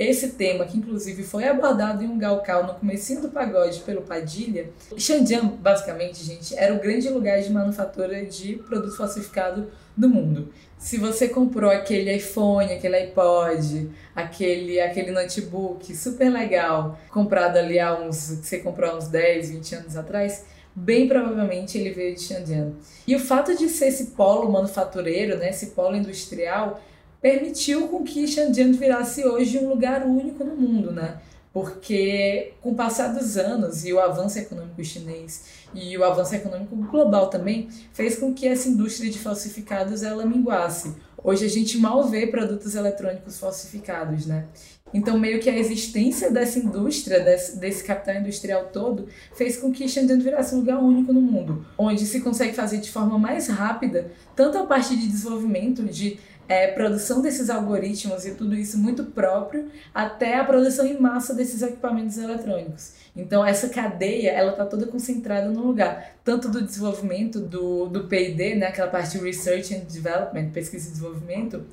esse 0.00 0.30
tema, 0.30 0.64
que 0.64 0.78
inclusive 0.78 1.22
foi 1.22 1.46
abordado 1.46 2.02
em 2.02 2.08
um 2.08 2.16
galcal 2.16 2.66
no 2.66 2.72
começo 2.72 3.20
do 3.20 3.28
pagode 3.28 3.80
pelo 3.80 4.00
Padilha, 4.00 4.70
Xanjiang, 4.96 5.58
basicamente, 5.58 6.24
gente, 6.24 6.56
era 6.56 6.72
o 6.72 6.80
grande 6.80 7.10
lugar 7.10 7.38
de 7.42 7.52
manufatura 7.52 8.24
de 8.24 8.54
produto 8.66 8.96
falsificado 8.96 9.70
do 9.94 10.08
mundo. 10.08 10.50
Se 10.78 10.96
você 10.96 11.28
comprou 11.28 11.70
aquele 11.70 12.16
iPhone, 12.16 12.72
aquele 12.72 12.96
iPod, 12.96 13.90
aquele, 14.16 14.80
aquele 14.80 15.10
notebook 15.10 15.94
super 15.94 16.30
legal, 16.30 16.98
comprado 17.10 17.58
ali 17.58 17.78
há 17.78 17.94
uns, 17.94 18.40
você 18.42 18.58
comprou 18.60 18.90
há 18.90 18.96
uns 18.96 19.08
10, 19.08 19.50
20 19.50 19.74
anos 19.74 19.96
atrás, 19.98 20.46
bem 20.74 21.06
provavelmente 21.08 21.76
ele 21.76 21.90
veio 21.90 22.14
de 22.14 22.22
Xanjiang. 22.22 22.74
E 23.06 23.14
o 23.14 23.20
fato 23.20 23.54
de 23.54 23.68
ser 23.68 23.88
esse 23.88 24.12
polo 24.12 24.50
manufatureiro, 24.50 25.36
né, 25.36 25.50
esse 25.50 25.72
polo 25.72 25.94
industrial, 25.94 26.80
permitiu 27.20 27.88
com 27.88 28.02
que 28.02 28.26
Xanjiang 28.26 28.72
virasse 28.76 29.24
hoje 29.24 29.58
um 29.58 29.68
lugar 29.68 30.06
único 30.06 30.42
no 30.44 30.56
mundo, 30.56 30.90
né? 30.90 31.20
Porque 31.52 32.52
com 32.60 32.70
o 32.70 32.74
passar 32.74 33.08
dos 33.08 33.36
anos 33.36 33.84
e 33.84 33.92
o 33.92 33.98
avanço 33.98 34.38
econômico 34.38 34.84
chinês 34.84 35.44
e 35.74 35.98
o 35.98 36.04
avanço 36.04 36.34
econômico 36.34 36.76
global 36.76 37.28
também 37.28 37.68
fez 37.92 38.16
com 38.16 38.32
que 38.32 38.46
essa 38.46 38.68
indústria 38.68 39.10
de 39.10 39.18
falsificados 39.18 40.02
ela 40.02 40.24
minguasse. 40.24 40.94
Hoje 41.22 41.44
a 41.44 41.48
gente 41.48 41.76
mal 41.76 42.04
vê 42.04 42.26
produtos 42.26 42.74
eletrônicos 42.74 43.38
falsificados, 43.38 44.26
né? 44.26 44.46
Então, 44.92 45.18
meio 45.18 45.38
que 45.38 45.48
a 45.48 45.56
existência 45.56 46.30
dessa 46.30 46.58
indústria, 46.58 47.20
desse, 47.20 47.58
desse 47.58 47.84
capital 47.84 48.16
industrial 48.16 48.70
todo, 48.72 49.06
fez 49.34 49.56
com 49.56 49.70
que 49.70 49.88
Shenzhen 49.88 50.18
virasse 50.18 50.54
um 50.54 50.58
lugar 50.58 50.82
único 50.82 51.12
no 51.12 51.20
mundo, 51.20 51.64
onde 51.78 52.04
se 52.06 52.20
consegue 52.20 52.54
fazer 52.54 52.78
de 52.78 52.90
forma 52.90 53.18
mais 53.18 53.46
rápida 53.48 54.10
tanto 54.34 54.58
a 54.58 54.66
parte 54.66 54.96
de 54.96 55.06
desenvolvimento 55.06 55.84
de 55.84 56.18
é, 56.50 56.66
produção 56.66 57.22
desses 57.22 57.48
algoritmos 57.48 58.26
e 58.26 58.34
tudo 58.34 58.56
isso 58.56 58.76
muito 58.76 59.04
próprio, 59.04 59.70
até 59.94 60.36
a 60.36 60.44
produção 60.44 60.84
em 60.84 60.98
massa 60.98 61.32
desses 61.32 61.62
equipamentos 61.62 62.18
eletrônicos. 62.18 62.94
Então, 63.14 63.46
essa 63.46 63.68
cadeia, 63.68 64.32
ela 64.32 64.50
está 64.50 64.66
toda 64.66 64.84
concentrada 64.86 65.48
num 65.48 65.62
lugar, 65.62 66.16
tanto 66.24 66.48
do 66.48 66.60
desenvolvimento 66.60 67.38
do, 67.38 67.86
do 67.86 68.08
P&D, 68.08 68.56
né, 68.56 68.66
aquela 68.66 68.88
parte 68.88 69.16
de 69.16 69.24
Research 69.24 69.72
and 69.72 69.84
Development, 69.84 70.50
pesquisa 70.50 70.88
e 70.88 70.90
desenvolvimento, 70.90 71.64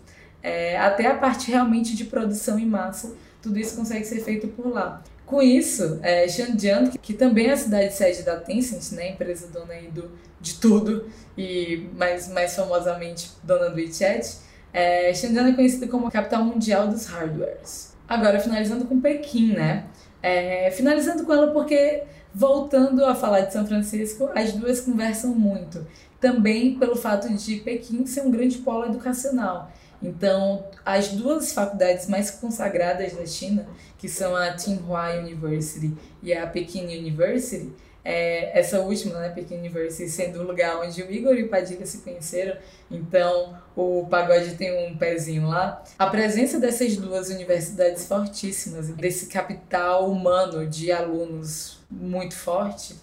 é, 0.43 0.78
até 0.78 1.07
a 1.07 1.15
parte 1.15 1.49
realmente 1.49 1.95
de 1.95 2.05
produção 2.05 2.59
em 2.59 2.65
massa, 2.67 3.15
tudo 3.41 3.57
isso 3.57 3.75
consegue 3.75 4.05
ser 4.05 4.21
feito 4.21 4.47
por 4.49 4.71
lá. 4.71 5.01
Com 5.25 5.41
isso, 5.41 5.99
é, 6.03 6.28
que 7.01 7.15
também 7.15 7.47
é 7.47 7.53
a 7.53 7.57
cidade 7.57 7.95
sede 7.95 8.21
da 8.21 8.36
Tencent, 8.39 8.91
né, 8.91 9.09
empresa 9.09 9.47
dona 9.47 9.73
aí 9.73 9.88
do, 9.88 10.11
de 10.39 10.53
tudo, 10.59 11.09
e 11.36 11.89
mais, 11.97 12.28
mais 12.28 12.55
famosamente 12.55 13.32
dona 13.43 13.71
do 13.71 13.75
WeChat, 13.75 14.45
é, 14.78 15.11
Shenzhen 15.11 15.49
é 15.49 15.53
conhecida 15.53 15.88
como 15.88 16.05
a 16.05 16.11
capital 16.11 16.43
mundial 16.43 16.88
dos 16.88 17.07
hardwares. 17.07 17.95
Agora, 18.07 18.39
finalizando 18.39 18.86
com 18.86 19.01
Pequim, 19.01 19.53
né? 19.53 19.86
É, 20.21 20.69
finalizando 20.69 21.23
com 21.23 21.34
ela 21.34 21.51
porque, 21.51 22.03
voltando 22.32 23.03
a 23.03 23.15
falar 23.15 23.41
de 23.41 23.53
São 23.53 23.65
Francisco, 23.65 24.30
as 24.36 24.53
duas 24.53 24.80
conversam 24.82 25.34
muito. 25.34 25.84
Também 26.21 26.78
pelo 26.78 26.95
fato 26.95 27.28
de 27.28 27.55
Pequim 27.55 28.05
ser 28.05 28.21
um 28.21 28.30
grande 28.30 28.59
polo 28.59 28.86
educacional. 28.86 29.71
Então, 29.99 30.63
as 30.86 31.07
duas 31.07 31.51
faculdades 31.53 32.07
mais 32.07 32.30
consagradas 32.30 33.13
da 33.13 33.25
China, 33.25 33.67
que 33.97 34.07
são 34.07 34.36
a 34.36 34.53
Tsinghua 34.53 35.15
University 35.15 35.91
e 36.21 36.32
a 36.32 36.45
Peking 36.45 36.95
University, 36.95 37.73
é, 38.10 38.58
essa 38.58 38.80
última, 38.80 39.20
né, 39.20 39.28
Peking 39.28 39.58
University, 39.58 40.10
sendo 40.10 40.39
o 40.39 40.47
lugar 40.47 40.80
onde 40.80 41.03
o 41.03 41.12
Igor 41.12 41.34
e 41.34 41.43
o 41.43 41.49
Padilha 41.49 41.86
se 41.86 41.97
conheceram, 41.97 42.55
então 42.89 43.58
o 43.76 44.08
pagode 44.10 44.55
tem 44.55 44.88
um 44.88 44.95
pezinho 44.95 45.49
lá. 45.49 45.84
A 45.99 46.08
presença 46.08 46.58
dessas 46.58 46.95
duas 46.95 47.28
universidades 47.28 48.08
fortíssimas, 48.08 48.88
desse 48.91 49.26
capital 49.26 50.10
humano 50.10 50.66
de 50.66 50.89
alunos 50.89 51.80
muito 51.91 52.34
forte, 52.34 52.95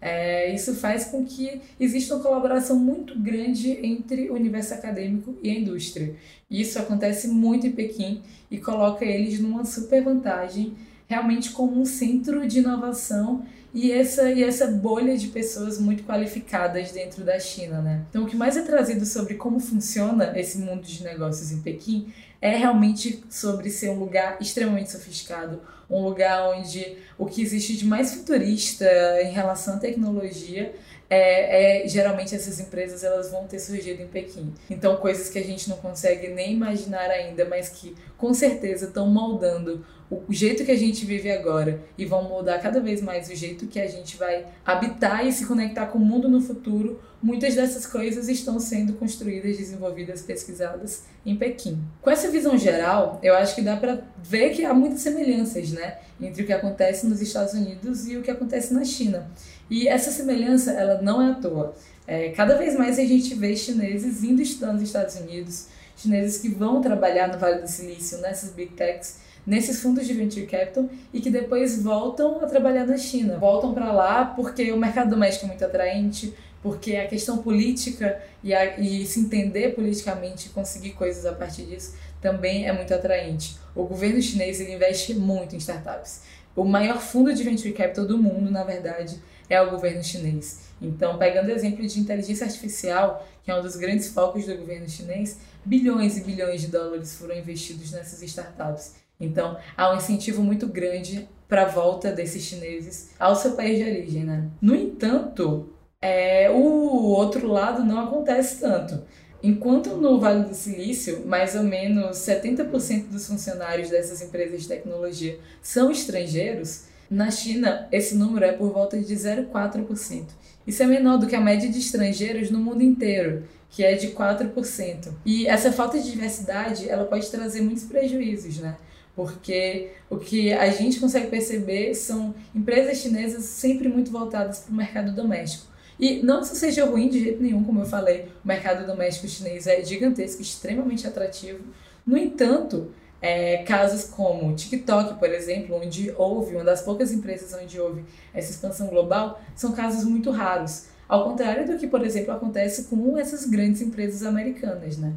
é, 0.00 0.54
isso 0.54 0.76
faz 0.76 1.06
com 1.06 1.24
que 1.24 1.60
exista 1.80 2.14
uma 2.14 2.22
colaboração 2.22 2.78
muito 2.78 3.18
grande 3.18 3.84
entre 3.84 4.30
o 4.30 4.34
universo 4.34 4.74
acadêmico 4.74 5.36
e 5.42 5.50
a 5.50 5.54
indústria. 5.54 6.14
Isso 6.48 6.78
acontece 6.78 7.26
muito 7.26 7.66
em 7.66 7.72
Pequim 7.72 8.22
e 8.48 8.58
coloca 8.58 9.04
eles 9.04 9.40
numa 9.40 9.64
super 9.64 10.04
vantagem, 10.04 10.76
realmente 11.08 11.50
como 11.50 11.80
um 11.80 11.84
centro 11.84 12.46
de 12.46 12.58
inovação 12.58 13.44
e 13.74 13.90
essa, 13.90 14.30
e 14.30 14.44
essa 14.44 14.66
bolha 14.66 15.16
de 15.16 15.28
pessoas 15.28 15.78
muito 15.78 16.04
qualificadas 16.04 16.92
dentro 16.92 17.24
da 17.24 17.38
China, 17.38 17.80
né? 17.80 18.04
Então, 18.10 18.24
o 18.24 18.26
que 18.26 18.36
mais 18.36 18.56
é 18.56 18.62
trazido 18.62 19.06
sobre 19.06 19.34
como 19.34 19.58
funciona 19.58 20.38
esse 20.38 20.58
mundo 20.58 20.82
de 20.82 21.02
negócios 21.02 21.50
em 21.52 21.60
Pequim 21.62 22.12
é 22.40 22.54
realmente 22.56 23.24
sobre 23.30 23.70
ser 23.70 23.90
um 23.90 23.98
lugar 23.98 24.36
extremamente 24.40 24.90
sofisticado, 24.90 25.60
um 25.88 26.02
lugar 26.02 26.50
onde 26.50 26.96
o 27.16 27.26
que 27.26 27.40
existe 27.40 27.76
de 27.76 27.86
mais 27.86 28.12
futurista 28.12 28.86
em 29.22 29.32
relação 29.32 29.76
à 29.76 29.78
tecnologia 29.78 30.74
é, 31.08 31.84
é, 31.84 31.88
geralmente 31.88 32.34
essas 32.34 32.58
empresas 32.58 33.04
elas 33.04 33.30
vão 33.30 33.46
ter 33.46 33.58
surgido 33.58 34.00
em 34.00 34.06
Pequim. 34.06 34.52
Então 34.70 34.96
coisas 34.96 35.28
que 35.28 35.38
a 35.38 35.44
gente 35.44 35.68
não 35.68 35.76
consegue 35.76 36.28
nem 36.28 36.54
imaginar 36.54 37.10
ainda, 37.10 37.44
mas 37.44 37.68
que 37.68 37.94
com 38.16 38.32
certeza 38.32 38.86
estão 38.86 39.06
moldando 39.08 39.84
o 40.28 40.32
jeito 40.32 40.64
que 40.64 40.70
a 40.70 40.76
gente 40.76 41.06
vive 41.06 41.30
agora 41.30 41.80
e 41.96 42.04
vão 42.04 42.24
moldar 42.24 42.60
cada 42.60 42.80
vez 42.80 43.00
mais 43.00 43.30
o 43.30 43.34
jeito 43.34 43.66
que 43.66 43.80
a 43.80 43.86
gente 43.86 44.16
vai 44.16 44.46
habitar 44.64 45.26
e 45.26 45.32
se 45.32 45.46
conectar 45.46 45.86
com 45.86 45.98
o 45.98 46.04
mundo 46.04 46.28
no 46.28 46.40
futuro, 46.40 47.00
muitas 47.22 47.54
dessas 47.54 47.86
coisas 47.86 48.28
estão 48.28 48.58
sendo 48.58 48.94
construídas, 48.94 49.56
desenvolvidas, 49.56 50.22
pesquisadas 50.22 51.04
em 51.24 51.36
Pequim. 51.36 51.80
Com 52.00 52.10
essa 52.10 52.28
visão 52.28 52.58
geral, 52.58 53.18
eu 53.22 53.34
acho 53.34 53.54
que 53.54 53.62
dá 53.62 53.76
para 53.76 54.02
ver 54.22 54.50
que 54.50 54.64
há 54.64 54.74
muitas 54.74 55.00
semelhanças, 55.00 55.70
né, 55.70 55.98
entre 56.20 56.42
o 56.42 56.46
que 56.46 56.52
acontece 56.52 57.06
nos 57.06 57.20
Estados 57.20 57.54
Unidos 57.54 58.06
e 58.08 58.16
o 58.16 58.22
que 58.22 58.30
acontece 58.30 58.74
na 58.74 58.84
China. 58.84 59.30
E 59.70 59.88
essa 59.88 60.10
semelhança, 60.10 60.72
ela 60.72 61.00
não 61.00 61.22
é 61.22 61.30
à 61.30 61.34
toa. 61.34 61.74
É, 62.06 62.30
cada 62.30 62.58
vez 62.58 62.76
mais 62.76 62.98
a 62.98 63.04
gente 63.04 63.34
vê 63.34 63.56
chineses 63.56 64.22
indo 64.24 64.42
estudar 64.42 64.72
nos 64.72 64.82
Estados 64.82 65.14
Unidos, 65.16 65.68
chineses 65.96 66.40
que 66.40 66.48
vão 66.48 66.80
trabalhar 66.80 67.28
no 67.28 67.38
Vale 67.38 67.62
do 67.62 67.68
Silício, 67.68 68.18
nessas 68.18 68.50
big 68.50 68.72
techs, 68.72 69.18
nesses 69.46 69.80
fundos 69.80 70.06
de 70.06 70.14
venture 70.14 70.46
capital 70.46 70.88
e 71.12 71.20
que 71.20 71.30
depois 71.30 71.82
voltam 71.82 72.42
a 72.42 72.46
trabalhar 72.46 72.86
na 72.86 72.96
China. 72.96 73.38
Voltam 73.38 73.74
para 73.74 73.92
lá 73.92 74.24
porque 74.24 74.72
o 74.72 74.76
mercado 74.76 75.10
doméstico 75.10 75.46
é 75.46 75.48
muito 75.48 75.64
atraente, 75.64 76.34
porque 76.62 76.96
a 76.96 77.06
questão 77.06 77.38
política 77.38 78.22
e, 78.42 78.54
a, 78.54 78.78
e 78.78 79.04
se 79.04 79.20
entender 79.20 79.74
politicamente 79.74 80.46
e 80.46 80.50
conseguir 80.50 80.90
coisas 80.90 81.26
a 81.26 81.32
partir 81.32 81.64
disso 81.64 81.94
também 82.20 82.66
é 82.66 82.72
muito 82.72 82.94
atraente. 82.94 83.58
O 83.74 83.84
governo 83.84 84.22
chinês 84.22 84.60
ele 84.60 84.74
investe 84.74 85.12
muito 85.14 85.56
em 85.56 85.58
startups. 85.58 86.22
O 86.54 86.64
maior 86.64 87.00
fundo 87.00 87.34
de 87.34 87.42
venture 87.42 87.72
capital 87.72 88.06
do 88.06 88.16
mundo, 88.16 88.50
na 88.50 88.62
verdade, 88.62 89.20
é 89.48 89.60
o 89.60 89.70
governo 89.70 90.04
chinês. 90.04 90.60
Então, 90.80 91.18
pegando 91.18 91.48
o 91.48 91.50
exemplo 91.50 91.86
de 91.86 91.98
inteligência 91.98 92.46
artificial, 92.46 93.26
que 93.42 93.50
é 93.50 93.56
um 93.56 93.62
dos 93.62 93.74
grandes 93.74 94.08
focos 94.08 94.46
do 94.46 94.56
governo 94.56 94.88
chinês, 94.88 95.38
bilhões 95.64 96.16
e 96.16 96.20
bilhões 96.22 96.60
de 96.60 96.68
dólares 96.68 97.16
foram 97.16 97.36
investidos 97.36 97.92
nessas 97.92 98.22
startups. 98.22 99.01
Então, 99.20 99.56
há 99.76 99.92
um 99.92 99.96
incentivo 99.96 100.42
muito 100.42 100.66
grande 100.66 101.28
para 101.48 101.62
a 101.62 101.68
volta 101.68 102.10
desses 102.10 102.42
chineses 102.42 103.10
ao 103.18 103.36
seu 103.36 103.52
país 103.52 103.76
de 103.76 103.84
origem, 103.84 104.24
né? 104.24 104.48
No 104.60 104.74
entanto, 104.74 105.68
é, 106.00 106.50
o 106.50 106.56
outro 106.56 107.46
lado 107.46 107.84
não 107.84 108.00
acontece 108.00 108.60
tanto. 108.60 109.02
Enquanto 109.42 109.96
no 109.96 110.20
Vale 110.20 110.44
do 110.44 110.54
Silício, 110.54 111.26
mais 111.26 111.54
ou 111.54 111.62
menos 111.62 112.18
70% 112.18 113.08
dos 113.08 113.26
funcionários 113.26 113.90
dessas 113.90 114.22
empresas 114.22 114.62
de 114.62 114.68
tecnologia 114.68 115.38
são 115.60 115.90
estrangeiros, 115.90 116.84
na 117.10 117.30
China 117.30 117.88
esse 117.92 118.14
número 118.14 118.44
é 118.44 118.52
por 118.52 118.72
volta 118.72 118.98
de 118.98 119.14
0,4%. 119.14 120.24
Isso 120.66 120.82
é 120.82 120.86
menor 120.86 121.18
do 121.18 121.26
que 121.26 121.36
a 121.36 121.40
média 121.40 121.68
de 121.68 121.78
estrangeiros 121.78 122.50
no 122.50 122.58
mundo 122.58 122.82
inteiro, 122.82 123.44
que 123.68 123.84
é 123.84 123.94
de 123.94 124.08
4%. 124.08 125.08
E 125.26 125.46
essa 125.46 125.72
falta 125.72 125.98
de 125.98 126.10
diversidade, 126.10 126.88
ela 126.88 127.04
pode 127.04 127.28
trazer 127.30 127.62
muitos 127.62 127.84
prejuízos, 127.84 128.58
né? 128.58 128.76
Porque 129.14 129.90
o 130.08 130.16
que 130.16 130.52
a 130.52 130.70
gente 130.70 130.98
consegue 130.98 131.26
perceber 131.26 131.94
são 131.94 132.34
empresas 132.54 132.98
chinesas 132.98 133.44
sempre 133.44 133.88
muito 133.88 134.10
voltadas 134.10 134.60
para 134.60 134.72
o 134.72 134.76
mercado 134.76 135.12
doméstico. 135.12 135.66
E 136.00 136.22
não 136.22 136.40
que 136.40 136.46
isso 136.46 136.56
seja 136.56 136.84
ruim 136.86 137.08
de 137.08 137.20
jeito 137.20 137.42
nenhum, 137.42 137.62
como 137.62 137.80
eu 137.80 137.86
falei, 137.86 138.28
o 138.44 138.48
mercado 138.48 138.86
doméstico 138.86 139.28
chinês 139.28 139.66
é 139.66 139.84
gigantesco, 139.84 140.40
extremamente 140.40 141.06
atrativo. 141.06 141.60
No 142.06 142.16
entanto, 142.16 142.90
é, 143.20 143.58
casos 143.58 144.04
como 144.04 144.50
o 144.50 144.56
TikTok, 144.56 145.18
por 145.18 145.28
exemplo, 145.30 145.76
onde 145.76 146.12
houve, 146.16 146.56
uma 146.56 146.64
das 146.64 146.82
poucas 146.82 147.12
empresas 147.12 147.54
onde 147.54 147.78
houve 147.78 148.04
essa 148.34 148.50
expansão 148.50 148.88
global, 148.88 149.40
são 149.54 149.72
casos 149.72 150.04
muito 150.04 150.30
raros. 150.30 150.86
Ao 151.08 151.24
contrário 151.24 151.66
do 151.66 151.78
que, 151.78 151.86
por 151.86 152.04
exemplo, 152.04 152.32
acontece 152.32 152.84
com 152.84 153.16
essas 153.16 153.44
grandes 153.46 153.82
empresas 153.82 154.24
americanas, 154.24 154.96
né? 154.96 155.12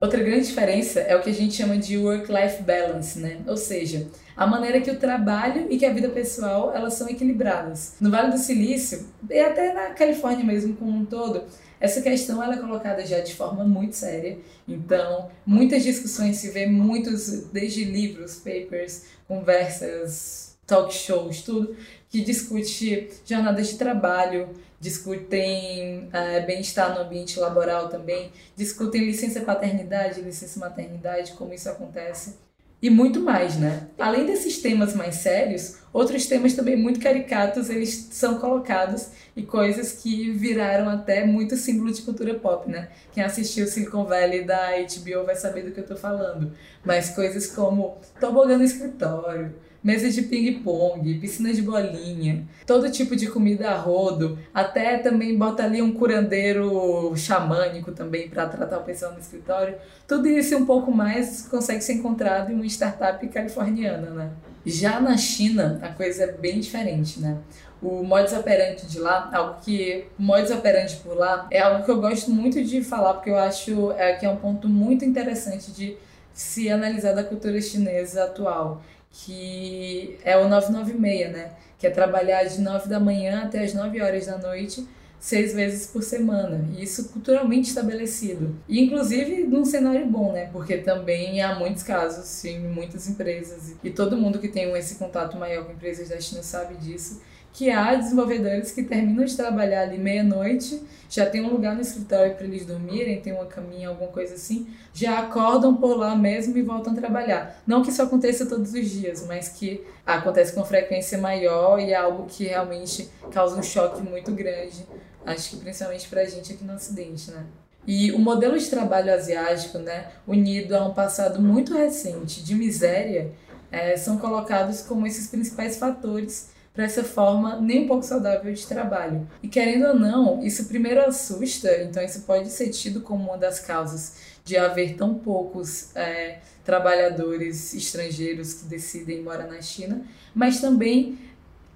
Outra 0.00 0.22
grande 0.22 0.46
diferença 0.46 1.00
é 1.00 1.16
o 1.16 1.20
que 1.20 1.30
a 1.30 1.34
gente 1.34 1.54
chama 1.54 1.76
de 1.76 1.98
work-life 1.98 2.62
balance, 2.62 3.18
né? 3.18 3.40
Ou 3.48 3.56
seja, 3.56 4.06
a 4.36 4.46
maneira 4.46 4.80
que 4.80 4.92
o 4.92 4.96
trabalho 4.96 5.66
e 5.68 5.76
que 5.76 5.84
a 5.84 5.92
vida 5.92 6.08
pessoal 6.08 6.72
elas 6.72 6.94
são 6.94 7.08
equilibradas. 7.08 7.96
No 8.00 8.08
Vale 8.08 8.30
do 8.30 8.38
Silício 8.38 9.08
e 9.28 9.40
até 9.40 9.72
na 9.74 9.90
Califórnia 9.94 10.44
mesmo 10.44 10.76
como 10.76 10.92
um 10.92 11.04
todo, 11.04 11.42
essa 11.80 12.00
questão 12.00 12.40
ela 12.40 12.54
é 12.54 12.58
colocada 12.58 13.04
já 13.04 13.18
de 13.18 13.34
forma 13.34 13.64
muito 13.64 13.96
séria. 13.96 14.38
Então, 14.68 15.30
muitas 15.44 15.82
discussões 15.82 16.36
se 16.36 16.52
vê 16.52 16.64
muitos 16.64 17.46
desde 17.52 17.82
livros, 17.82 18.36
papers, 18.36 19.02
conversas, 19.26 20.56
talk 20.64 20.94
shows, 20.94 21.42
tudo 21.42 21.74
que 22.08 22.20
discute 22.20 23.10
jornadas 23.26 23.68
de 23.68 23.76
trabalho, 23.76 24.50
discutem 24.80 26.08
é, 26.12 26.40
bem-estar 26.40 26.94
no 26.94 27.00
ambiente 27.00 27.38
laboral 27.38 27.88
também, 27.88 28.32
discutem 28.56 29.04
licença 29.04 29.40
paternidade, 29.40 30.20
licença 30.20 30.60
maternidade, 30.60 31.32
como 31.32 31.52
isso 31.52 31.68
acontece 31.68 32.48
e 32.80 32.88
muito 32.88 33.20
mais, 33.20 33.56
né? 33.56 33.88
Além 33.98 34.24
desses 34.24 34.62
temas 34.62 34.94
mais 34.94 35.16
sérios, 35.16 35.78
outros 35.92 36.26
temas 36.26 36.54
também 36.54 36.76
muito 36.76 37.00
caricatos 37.00 37.68
eles 37.68 38.08
são 38.12 38.38
colocados 38.38 39.08
e 39.34 39.42
coisas 39.42 39.92
que 39.92 40.30
viraram 40.30 40.88
até 40.88 41.26
muito 41.26 41.56
símbolo 41.56 41.92
de 41.92 42.02
cultura 42.02 42.34
pop, 42.34 42.70
né? 42.70 42.88
Quem 43.12 43.24
assistiu 43.24 43.66
Silicon 43.66 44.04
Valley 44.04 44.44
da 44.44 44.70
HBO 44.78 45.26
vai 45.26 45.34
saber 45.34 45.62
do 45.62 45.72
que 45.72 45.80
eu 45.80 45.86
tô 45.86 45.96
falando. 45.96 46.52
Mas 46.84 47.10
coisas 47.10 47.48
como 47.48 47.98
tobogã 48.20 48.56
no 48.56 48.64
escritório, 48.64 49.54
mesa 49.82 50.10
de 50.10 50.22
ping-pong, 50.22 51.18
piscina 51.18 51.52
de 51.52 51.62
bolinha, 51.62 52.44
todo 52.66 52.90
tipo 52.90 53.14
de 53.14 53.28
comida 53.28 53.70
a 53.70 53.76
rodo, 53.76 54.38
até 54.52 54.98
também 54.98 55.36
bota 55.36 55.64
ali 55.64 55.80
um 55.80 55.92
curandeiro 55.92 57.12
xamânico 57.16 57.92
também 57.92 58.28
para 58.28 58.46
tratar 58.46 58.78
o 58.78 58.82
pessoal 58.82 59.12
no 59.12 59.18
escritório. 59.18 59.76
Tudo 60.06 60.28
isso 60.28 60.56
um 60.56 60.66
pouco 60.66 60.90
mais 60.90 61.46
consegue 61.48 61.82
ser 61.82 61.94
encontrado 61.94 62.50
em 62.50 62.54
uma 62.54 62.66
startup 62.66 63.26
californiana, 63.28 64.10
né? 64.10 64.30
Já 64.66 65.00
na 65.00 65.16
China, 65.16 65.78
a 65.82 65.88
coisa 65.88 66.24
é 66.24 66.32
bem 66.32 66.60
diferente, 66.60 67.20
né? 67.20 67.38
O 67.80 68.02
modus 68.02 68.32
operandi 68.32 68.86
de 68.86 68.98
lá, 68.98 69.30
algo 69.32 69.60
que 69.62 70.06
o 70.18 70.22
modus 70.22 70.50
operandi 70.50 70.96
por 70.96 71.16
lá 71.16 71.46
é 71.50 71.60
algo 71.60 71.84
que 71.84 71.90
eu 71.90 72.00
gosto 72.00 72.30
muito 72.30 72.62
de 72.64 72.82
falar 72.82 73.14
porque 73.14 73.30
eu 73.30 73.38
acho 73.38 73.92
é, 73.92 74.14
que 74.14 74.26
é 74.26 74.28
um 74.28 74.36
ponto 74.36 74.68
muito 74.68 75.04
interessante 75.04 75.70
de 75.70 75.96
se 76.34 76.68
analisar 76.68 77.12
da 77.12 77.22
cultura 77.22 77.60
chinesa 77.60 78.24
atual 78.24 78.82
que 79.10 80.18
é 80.24 80.36
o 80.36 80.48
996, 80.48 81.32
né? 81.32 81.52
Que 81.78 81.86
é 81.86 81.90
trabalhar 81.90 82.44
de 82.44 82.60
9 82.60 82.88
da 82.88 83.00
manhã 83.00 83.42
até 83.44 83.62
as 83.64 83.74
9 83.74 84.00
horas 84.00 84.26
da 84.26 84.38
noite, 84.38 84.86
seis 85.20 85.54
vezes 85.54 85.86
por 85.86 86.02
semana. 86.02 86.64
E 86.76 86.82
isso 86.82 87.08
culturalmente 87.10 87.68
estabelecido. 87.68 88.56
E 88.68 88.80
inclusive 88.80 89.44
num 89.44 89.64
cenário 89.64 90.06
bom, 90.06 90.32
né? 90.32 90.48
Porque 90.52 90.78
também 90.78 91.40
há 91.42 91.54
muitos 91.54 91.82
casos, 91.82 92.24
sim, 92.26 92.58
muitas 92.58 93.08
empresas. 93.08 93.74
E 93.82 93.90
todo 93.90 94.16
mundo 94.16 94.38
que 94.38 94.48
tem 94.48 94.70
esse 94.76 94.96
contato 94.96 95.36
maior 95.36 95.64
com 95.64 95.72
empresas 95.72 96.08
da 96.08 96.20
China 96.20 96.42
sabe 96.42 96.76
disso 96.76 97.20
que 97.58 97.72
há 97.72 97.96
desenvolvedores 97.96 98.70
que 98.70 98.84
terminam 98.84 99.24
de 99.24 99.36
trabalhar 99.36 99.82
ali 99.82 99.98
meia-noite, 99.98 100.80
já 101.10 101.26
tem 101.26 101.44
um 101.44 101.50
lugar 101.50 101.74
no 101.74 101.80
escritório 101.80 102.36
para 102.36 102.44
eles 102.44 102.64
dormirem, 102.64 103.20
tem 103.20 103.32
uma 103.32 103.46
caminha, 103.46 103.88
alguma 103.88 104.12
coisa 104.12 104.36
assim, 104.36 104.68
já 104.94 105.18
acordam 105.18 105.74
por 105.74 105.96
lá 105.96 106.14
mesmo 106.14 106.56
e 106.56 106.62
voltam 106.62 106.92
a 106.92 106.96
trabalhar. 106.96 107.60
Não 107.66 107.82
que 107.82 107.90
isso 107.90 108.00
aconteça 108.00 108.46
todos 108.46 108.72
os 108.72 108.88
dias, 108.88 109.26
mas 109.26 109.48
que 109.48 109.84
acontece 110.06 110.52
com 110.52 110.64
frequência 110.64 111.18
maior 111.18 111.80
e 111.80 111.90
é 111.90 111.96
algo 111.96 112.26
que 112.26 112.44
realmente 112.44 113.10
causa 113.32 113.58
um 113.58 113.62
choque 113.62 114.02
muito 114.02 114.30
grande, 114.30 114.86
acho 115.26 115.50
que 115.50 115.56
principalmente 115.56 116.08
para 116.08 116.20
a 116.20 116.26
gente 116.26 116.52
aqui 116.52 116.62
no 116.62 116.74
Ocidente, 116.74 117.32
né? 117.32 117.44
E 117.84 118.12
o 118.12 118.20
modelo 118.20 118.56
de 118.56 118.70
trabalho 118.70 119.12
asiático, 119.12 119.78
né, 119.78 120.12
unido 120.28 120.76
a 120.76 120.86
um 120.86 120.94
passado 120.94 121.42
muito 121.42 121.74
recente 121.74 122.40
de 122.40 122.54
miséria, 122.54 123.32
é, 123.68 123.96
são 123.96 124.16
colocados 124.16 124.80
como 124.80 125.08
esses 125.08 125.26
principais 125.26 125.76
fatores 125.76 126.56
para 126.78 126.84
essa 126.84 127.02
forma 127.02 127.60
nem 127.60 127.80
um 127.80 127.86
pouco 127.88 128.04
saudável 128.04 128.54
de 128.54 128.64
trabalho. 128.64 129.26
E 129.42 129.48
querendo 129.48 129.88
ou 129.88 129.94
não, 129.94 130.44
isso 130.44 130.66
primeiro 130.66 131.00
assusta, 131.00 131.82
então 131.82 132.00
isso 132.00 132.20
pode 132.20 132.50
ser 132.50 132.68
tido 132.68 133.00
como 133.00 133.30
uma 133.30 133.36
das 133.36 133.58
causas 133.58 134.18
de 134.44 134.56
haver 134.56 134.94
tão 134.94 135.12
poucos 135.14 135.90
é, 135.96 136.38
trabalhadores 136.64 137.74
estrangeiros 137.74 138.54
que 138.54 138.66
decidem 138.66 139.24
morar 139.24 139.48
na 139.48 139.60
China, 139.60 140.02
mas 140.32 140.60
também 140.60 141.18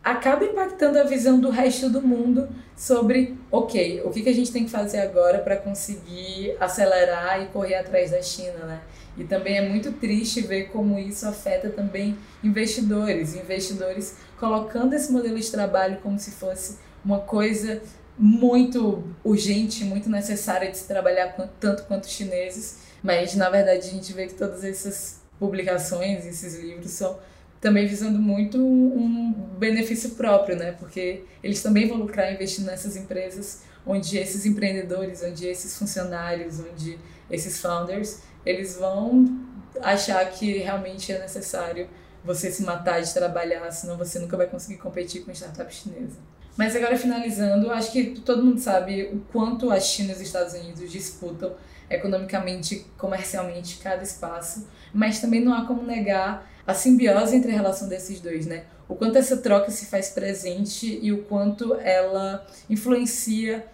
acaba 0.04 0.44
impactando 0.44 1.00
a 1.00 1.02
visão 1.02 1.40
do 1.40 1.50
resto 1.50 1.90
do 1.90 2.00
mundo 2.00 2.48
sobre, 2.76 3.36
ok, 3.50 4.02
o 4.04 4.10
que, 4.10 4.22
que 4.22 4.28
a 4.28 4.34
gente 4.34 4.52
tem 4.52 4.66
que 4.66 4.70
fazer 4.70 5.00
agora 5.00 5.40
para 5.40 5.56
conseguir 5.56 6.56
acelerar 6.60 7.42
e 7.42 7.46
correr 7.46 7.74
atrás 7.74 8.12
da 8.12 8.22
China, 8.22 8.66
né? 8.66 8.80
E 9.16 9.24
também 9.24 9.58
é 9.58 9.68
muito 9.68 9.92
triste 9.92 10.40
ver 10.40 10.68
como 10.68 10.98
isso 10.98 11.26
afeta 11.26 11.68
também 11.68 12.16
investidores, 12.42 13.34
investidores 13.34 14.16
colocando 14.42 14.92
esse 14.92 15.12
modelo 15.12 15.38
de 15.38 15.48
trabalho 15.52 15.98
como 16.02 16.18
se 16.18 16.32
fosse 16.32 16.78
uma 17.04 17.20
coisa 17.20 17.80
muito 18.18 19.04
urgente, 19.22 19.84
muito 19.84 20.10
necessária 20.10 20.68
de 20.68 20.76
se 20.76 20.88
trabalhar 20.88 21.36
tanto 21.60 21.84
quanto 21.84 22.06
os 22.06 22.10
chineses, 22.10 22.78
mas 23.04 23.36
na 23.36 23.48
verdade 23.48 23.86
a 23.86 23.90
gente 23.92 24.12
vê 24.12 24.26
que 24.26 24.34
todas 24.34 24.64
essas 24.64 25.20
publicações, 25.38 26.26
esses 26.26 26.58
livros 26.58 26.90
são 26.90 27.20
também 27.60 27.86
visando 27.86 28.18
muito 28.18 28.58
um 28.58 29.32
benefício 29.56 30.10
próprio, 30.10 30.56
né? 30.56 30.72
Porque 30.72 31.22
eles 31.40 31.62
também 31.62 31.86
vão 31.86 31.98
lucrar 31.98 32.32
investindo 32.32 32.66
nessas 32.66 32.96
empresas 32.96 33.62
onde 33.86 34.18
esses 34.18 34.44
empreendedores, 34.44 35.22
onde 35.22 35.46
esses 35.46 35.78
funcionários, 35.78 36.58
onde 36.58 36.98
esses 37.30 37.60
founders 37.60 38.18
eles 38.44 38.74
vão 38.76 39.40
achar 39.80 40.28
que 40.32 40.58
realmente 40.58 41.12
é 41.12 41.20
necessário 41.20 41.86
você 42.24 42.50
se 42.50 42.62
matar 42.62 43.00
de 43.00 43.12
trabalhar, 43.12 43.70
senão 43.70 43.96
você 43.96 44.18
nunca 44.18 44.36
vai 44.36 44.46
conseguir 44.46 44.78
competir 44.78 45.24
com 45.24 45.32
startup 45.32 45.72
chinesa. 45.74 46.18
Mas 46.56 46.76
agora 46.76 46.98
finalizando, 46.98 47.70
acho 47.70 47.90
que 47.90 48.20
todo 48.20 48.42
mundo 48.42 48.60
sabe 48.60 49.04
o 49.04 49.20
quanto 49.32 49.70
a 49.70 49.80
China 49.80 50.10
e 50.10 50.14
os 50.14 50.20
Estados 50.20 50.52
Unidos 50.54 50.90
disputam 50.90 51.54
economicamente, 51.88 52.86
comercialmente 52.96 53.78
cada 53.78 54.02
espaço, 54.02 54.68
mas 54.92 55.20
também 55.20 55.40
não 55.40 55.54
há 55.54 55.66
como 55.66 55.82
negar 55.82 56.50
a 56.66 56.74
simbiose 56.74 57.36
entre 57.36 57.50
a 57.52 57.54
relação 57.54 57.88
desses 57.88 58.20
dois, 58.20 58.46
né? 58.46 58.64
O 58.88 58.94
quanto 58.94 59.16
essa 59.16 59.36
troca 59.38 59.70
se 59.70 59.86
faz 59.86 60.10
presente 60.10 60.98
e 61.02 61.12
o 61.12 61.22
quanto 61.24 61.74
ela 61.76 62.46
influencia 62.68 63.66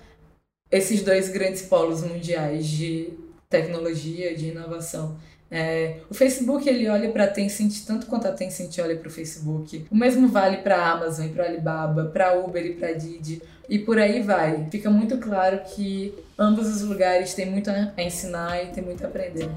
esses 0.71 1.03
dois 1.03 1.29
grandes 1.29 1.63
polos 1.63 2.03
mundiais 2.03 2.67
de 2.67 3.13
tecnologia, 3.49 4.37
de 4.37 4.49
inovação. 4.49 5.19
É, 5.51 6.01
o 6.11 6.15
Facebook 6.15 6.69
ele 6.69 6.89
olha 6.89 7.11
para 7.11 7.25
a 7.25 7.27
Tencent 7.27 7.85
tanto 7.87 8.07
quanto 8.07 8.29
a 8.29 8.33
Tencent 8.33 8.79
olha 8.79 8.97
para 8.97 9.09
o 9.09 9.11
Facebook. 9.11 9.87
O 9.91 9.97
mesmo 9.97 10.29
vale 10.29 10.59
para 10.59 10.77
a 10.77 10.93
Amazon 10.93 11.27
e 11.27 11.29
para 11.31 11.45
Alibaba, 11.45 12.05
para 12.07 12.39
Uber 12.39 12.65
e 12.65 12.75
para 12.75 12.93
Didi 12.93 13.43
e 13.69 13.79
por 13.79 13.99
aí 13.99 14.23
vai. 14.23 14.67
Fica 14.71 14.91
muito 14.91 15.19
claro 15.19 15.61
que 15.75 16.15
ambos 16.39 16.69
os 16.69 16.83
lugares 16.83 17.35
têm 17.35 17.51
muito 17.51 17.71
a 17.71 17.93
ensinar 18.03 18.63
e 18.65 18.69
têm 18.69 18.85
muito 18.85 19.05
a 19.05 19.09
aprender. 19.09 19.49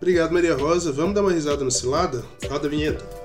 Obrigado, 0.00 0.32
Maria 0.32 0.56
Rosa. 0.56 0.90
Vamos 0.90 1.14
dar 1.14 1.20
uma 1.20 1.32
risada 1.32 1.62
no 1.62 1.70
Cilada? 1.70 2.24
Roda 2.48 2.66
a 2.66 2.70
vinheta. 2.70 3.21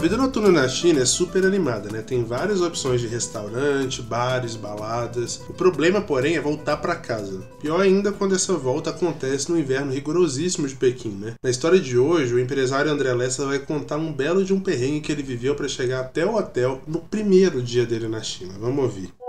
Vida 0.00 0.16
noturna 0.16 0.62
na 0.62 0.66
China 0.66 1.02
é 1.02 1.04
super 1.04 1.44
animada, 1.44 1.90
né? 1.90 2.00
Tem 2.00 2.24
várias 2.24 2.62
opções 2.62 3.02
de 3.02 3.06
restaurante, 3.06 4.00
bares, 4.00 4.56
baladas. 4.56 5.42
O 5.46 5.52
problema, 5.52 6.00
porém, 6.00 6.36
é 6.36 6.40
voltar 6.40 6.78
para 6.78 6.96
casa. 6.96 7.42
Pior 7.60 7.82
ainda 7.82 8.10
quando 8.10 8.34
essa 8.34 8.54
volta 8.54 8.88
acontece 8.88 9.50
no 9.50 9.58
inverno 9.58 9.92
rigorosíssimo 9.92 10.66
de 10.66 10.74
Pequim, 10.74 11.10
né? 11.10 11.34
Na 11.42 11.50
história 11.50 11.78
de 11.78 11.98
hoje, 11.98 12.32
o 12.32 12.40
empresário 12.40 12.90
André 12.90 13.12
Lessa 13.12 13.44
vai 13.44 13.58
contar 13.58 13.98
um 13.98 14.10
belo 14.10 14.42
de 14.42 14.54
um 14.54 14.60
perrengue 14.60 15.02
que 15.02 15.12
ele 15.12 15.22
viveu 15.22 15.54
para 15.54 15.68
chegar 15.68 16.00
até 16.00 16.24
o 16.24 16.34
hotel 16.34 16.80
no 16.86 17.00
primeiro 17.00 17.60
dia 17.60 17.84
dele 17.84 18.08
na 18.08 18.22
China. 18.22 18.54
Vamos 18.58 18.82
ouvir. 18.82 19.19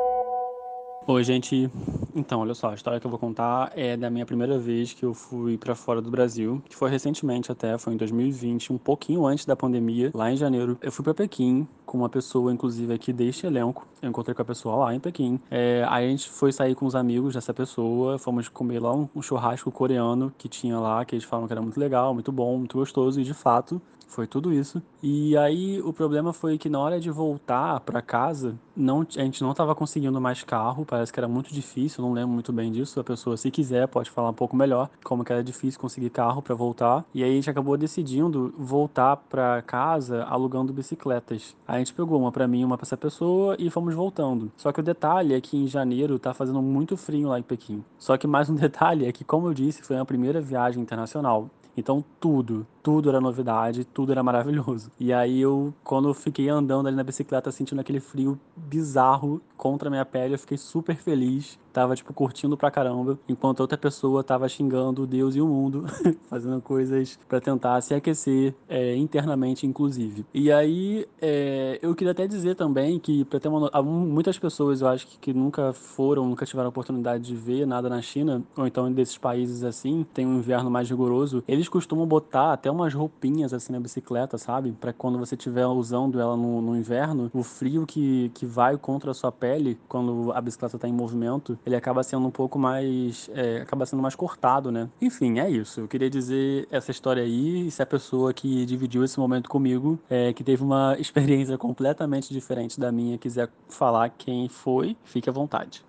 Oi, 1.07 1.23
gente. 1.23 1.67
Então, 2.15 2.41
olha 2.41 2.53
só, 2.53 2.69
a 2.69 2.75
história 2.75 2.99
que 2.99 3.07
eu 3.07 3.09
vou 3.09 3.19
contar 3.19 3.71
é 3.75 3.97
da 3.97 4.07
minha 4.07 4.23
primeira 4.23 4.59
vez 4.59 4.93
que 4.93 5.03
eu 5.03 5.15
fui 5.15 5.57
para 5.57 5.73
fora 5.73 5.99
do 5.99 6.11
Brasil, 6.11 6.61
que 6.69 6.75
foi 6.75 6.91
recentemente 6.91 7.51
até, 7.51 7.75
foi 7.75 7.95
em 7.95 7.97
2020, 7.97 8.71
um 8.71 8.77
pouquinho 8.77 9.25
antes 9.25 9.43
da 9.43 9.55
pandemia, 9.55 10.11
lá 10.13 10.31
em 10.31 10.37
janeiro. 10.37 10.77
Eu 10.79 10.91
fui 10.91 11.03
para 11.03 11.15
Pequim 11.15 11.67
com 11.87 11.97
uma 11.97 12.07
pessoa, 12.07 12.53
inclusive, 12.53 12.93
aqui 12.93 13.11
deste 13.11 13.47
elenco. 13.47 13.87
Eu 13.99 14.09
encontrei 14.09 14.35
com 14.35 14.43
a 14.43 14.45
pessoa 14.45 14.75
lá 14.75 14.93
em 14.93 14.99
Pequim. 14.99 15.39
É, 15.49 15.83
aí 15.89 16.05
a 16.05 16.09
gente 16.09 16.29
foi 16.29 16.51
sair 16.51 16.75
com 16.75 16.85
os 16.85 16.95
amigos 16.95 17.33
dessa 17.33 17.51
pessoa, 17.51 18.19
fomos 18.19 18.47
comer 18.47 18.79
lá 18.79 18.93
um, 18.93 19.09
um 19.15 19.23
churrasco 19.23 19.71
coreano 19.71 20.31
que 20.37 20.47
tinha 20.47 20.79
lá, 20.79 21.03
que 21.03 21.15
eles 21.15 21.25
falaram 21.25 21.47
que 21.47 21.53
era 21.53 21.61
muito 21.63 21.79
legal, 21.79 22.13
muito 22.13 22.31
bom, 22.31 22.59
muito 22.59 22.77
gostoso, 22.77 23.19
e 23.19 23.23
de 23.23 23.33
fato 23.33 23.81
foi 24.11 24.27
tudo 24.27 24.53
isso. 24.53 24.81
E 25.01 25.35
aí 25.37 25.81
o 25.81 25.91
problema 25.93 26.33
foi 26.33 26.57
que 26.57 26.69
na 26.69 26.79
hora 26.79 26.99
de 26.99 27.09
voltar 27.09 27.79
para 27.79 28.01
casa, 28.01 28.55
não, 28.75 29.05
a 29.17 29.21
gente 29.21 29.41
não 29.41 29.51
estava 29.51 29.73
conseguindo 29.73 30.19
mais 30.19 30.43
carro, 30.43 30.85
parece 30.85 31.11
que 31.11 31.19
era 31.19 31.27
muito 31.27 31.53
difícil, 31.53 32.03
não 32.03 32.13
lembro 32.13 32.33
muito 32.33 32.51
bem 32.51 32.71
disso. 32.71 32.99
A 32.99 33.03
pessoa, 33.03 33.37
se 33.37 33.49
quiser, 33.49 33.87
pode 33.87 34.11
falar 34.11 34.29
um 34.29 34.33
pouco 34.33 34.55
melhor 34.55 34.89
como 35.03 35.23
que 35.23 35.31
era 35.31 35.43
difícil 35.43 35.79
conseguir 35.79 36.09
carro 36.09 36.41
para 36.41 36.53
voltar. 36.53 37.05
E 37.13 37.23
aí 37.23 37.31
a 37.31 37.33
gente 37.33 37.49
acabou 37.49 37.77
decidindo 37.77 38.53
voltar 38.57 39.15
para 39.15 39.61
casa 39.61 40.23
alugando 40.25 40.73
bicicletas. 40.73 41.55
Aí 41.67 41.77
a 41.77 41.79
gente 41.79 41.93
pegou 41.93 42.19
uma 42.19 42.31
para 42.31 42.47
mim, 42.47 42.63
uma 42.63 42.77
para 42.77 42.85
essa 42.85 42.97
pessoa 42.97 43.55
e 43.57 43.69
fomos 43.69 43.95
voltando. 43.95 44.51
Só 44.57 44.71
que 44.71 44.79
o 44.81 44.83
detalhe 44.83 45.33
é 45.33 45.41
que 45.41 45.57
em 45.57 45.67
janeiro 45.67 46.19
tá 46.19 46.33
fazendo 46.33 46.61
muito 46.61 46.97
frio 46.97 47.29
lá 47.29 47.39
em 47.39 47.43
Pequim. 47.43 47.83
Só 47.97 48.17
que 48.17 48.27
mais 48.27 48.49
um 48.49 48.55
detalhe 48.55 49.05
é 49.05 49.11
que, 49.11 49.23
como 49.23 49.47
eu 49.47 49.53
disse, 49.53 49.83
foi 49.83 49.97
a 49.97 50.05
primeira 50.05 50.41
viagem 50.41 50.81
internacional. 50.81 51.49
Então 51.75 52.03
tudo, 52.19 52.67
tudo 52.81 53.09
era 53.09 53.21
novidade, 53.21 53.85
tudo 53.85 54.11
era 54.11 54.23
maravilhoso. 54.23 54.91
E 54.99 55.13
aí 55.13 55.39
eu, 55.39 55.73
quando 55.83 56.09
eu 56.09 56.13
fiquei 56.13 56.49
andando 56.49 56.87
ali 56.87 56.95
na 56.95 57.03
bicicleta, 57.03 57.51
sentindo 57.51 57.79
aquele 57.79 57.99
frio 57.99 58.39
bizarro 58.55 59.41
contra 59.57 59.89
a 59.89 59.91
minha 59.91 60.05
pele, 60.05 60.33
eu 60.33 60.39
fiquei 60.39 60.57
super 60.57 60.95
feliz. 60.95 61.59
Tava, 61.71 61.95
tipo, 61.95 62.13
curtindo 62.13 62.57
pra 62.57 62.69
caramba, 62.69 63.17
enquanto 63.29 63.61
outra 63.61 63.77
pessoa 63.77 64.21
tava 64.23 64.49
xingando 64.49 65.07
Deus 65.07 65.37
e 65.37 65.41
o 65.41 65.47
mundo, 65.47 65.85
fazendo 66.29 66.59
coisas 66.61 67.17
para 67.29 67.39
tentar 67.39 67.79
se 67.79 67.93
aquecer 67.93 68.53
é, 68.67 68.93
internamente, 68.95 69.65
inclusive. 69.65 70.25
E 70.33 70.51
aí, 70.51 71.07
é, 71.21 71.79
eu 71.81 71.95
queria 71.95 72.11
até 72.11 72.27
dizer 72.27 72.55
também 72.55 72.99
que, 72.99 73.23
pra 73.23 73.39
ter 73.39 73.47
uma, 73.47 73.69
muitas 73.81 74.37
pessoas, 74.37 74.81
eu 74.81 74.87
acho 74.89 75.07
que, 75.07 75.17
que 75.19 75.33
nunca 75.33 75.71
foram, 75.71 76.27
nunca 76.27 76.45
tiveram 76.45 76.67
oportunidade 76.67 77.23
de 77.23 77.35
ver 77.35 77.65
nada 77.65 77.87
na 77.87 78.01
China, 78.01 78.43
ou 78.57 78.67
então 78.67 78.91
desses 78.91 79.17
países 79.17 79.63
assim, 79.63 80.05
tem 80.13 80.25
um 80.25 80.39
inverno 80.39 80.69
mais 80.69 80.89
rigoroso, 80.89 81.41
eles 81.47 81.69
costumam 81.69 82.05
botar 82.05 82.51
até 82.51 82.70
umas 82.71 82.93
roupinhas 82.93 83.53
assim 83.53 83.73
na 83.73 83.79
bicicleta, 83.79 84.37
sabe? 84.37 84.71
Para 84.71 84.93
quando 84.93 85.17
você 85.17 85.35
estiver 85.35 85.65
usando 85.65 86.19
ela 86.19 86.35
no, 86.35 86.61
no, 86.61 86.75
inverno, 86.75 87.29
o 87.33 87.43
frio 87.43 87.85
que, 87.85 88.31
que 88.33 88.45
vai 88.45 88.77
contra 88.77 89.11
a 89.11 89.13
sua 89.13 89.31
pele 89.31 89.77
quando 89.87 90.31
a 90.33 90.41
bicicleta 90.41 90.75
está 90.75 90.87
em 90.87 90.93
movimento, 90.93 91.57
ele 91.65 91.75
acaba 91.75 92.03
sendo 92.03 92.25
um 92.25 92.31
pouco 92.31 92.57
mais. 92.57 93.29
É, 93.33 93.61
acaba 93.61 93.85
sendo 93.85 94.01
mais 94.01 94.15
cortado, 94.15 94.71
né? 94.71 94.89
Enfim, 95.01 95.39
é 95.39 95.49
isso. 95.49 95.81
Eu 95.81 95.87
queria 95.87 96.09
dizer 96.09 96.67
essa 96.71 96.91
história 96.91 97.23
aí, 97.23 97.69
se 97.71 97.81
a 97.81 97.85
pessoa 97.85 98.33
que 98.33 98.65
dividiu 98.65 99.03
esse 99.03 99.19
momento 99.19 99.49
comigo, 99.49 99.99
é, 100.09 100.33
que 100.33 100.43
teve 100.43 100.63
uma 100.63 100.95
experiência 100.99 101.57
completamente 101.57 102.33
diferente 102.33 102.79
da 102.79 102.91
minha, 102.91 103.17
quiser 103.17 103.49
falar 103.69 104.09
quem 104.09 104.47
foi, 104.49 104.95
fique 105.03 105.29
à 105.29 105.33
vontade. 105.33 105.83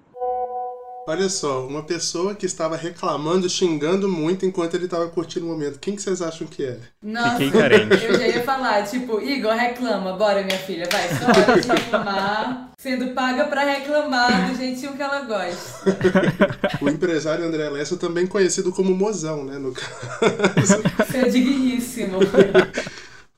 Olha 1.04 1.28
só, 1.28 1.66
uma 1.66 1.82
pessoa 1.82 2.32
que 2.32 2.46
estava 2.46 2.76
reclamando, 2.76 3.50
xingando 3.50 4.08
muito 4.08 4.46
enquanto 4.46 4.74
ele 4.74 4.84
estava 4.84 5.08
curtindo 5.08 5.44
o 5.44 5.48
momento. 5.48 5.80
Quem 5.80 5.96
que 5.96 6.02
vocês 6.02 6.22
acham 6.22 6.46
que 6.46 6.64
é? 6.64 6.78
Nossa, 7.02 7.38
Fiquei 7.38 7.60
carente. 7.60 8.04
eu 8.04 8.14
já 8.14 8.28
ia 8.28 8.42
falar, 8.44 8.84
tipo, 8.84 9.20
Igor, 9.20 9.52
reclama, 9.52 10.12
bora 10.12 10.44
minha 10.44 10.58
filha, 10.58 10.88
vai, 10.92 11.08
só 11.08 11.24
hora 11.26 11.60
de 11.60 11.66
reclamar, 11.66 12.70
sendo 12.78 13.08
paga 13.14 13.46
para 13.46 13.64
reclamar 13.64 14.48
do 14.48 14.56
jeitinho 14.56 14.92
que 14.94 15.02
ela 15.02 15.22
gosta. 15.22 15.98
o 16.80 16.88
empresário 16.88 17.46
André 17.46 17.68
Lessa, 17.68 17.96
também 17.96 18.24
conhecido 18.24 18.70
como 18.70 18.94
Mozão, 18.94 19.44
né, 19.44 19.58
no 19.58 19.72
caso. 19.72 20.82
Você 21.04 21.18
é 21.18 21.28
digníssimo 21.28 22.18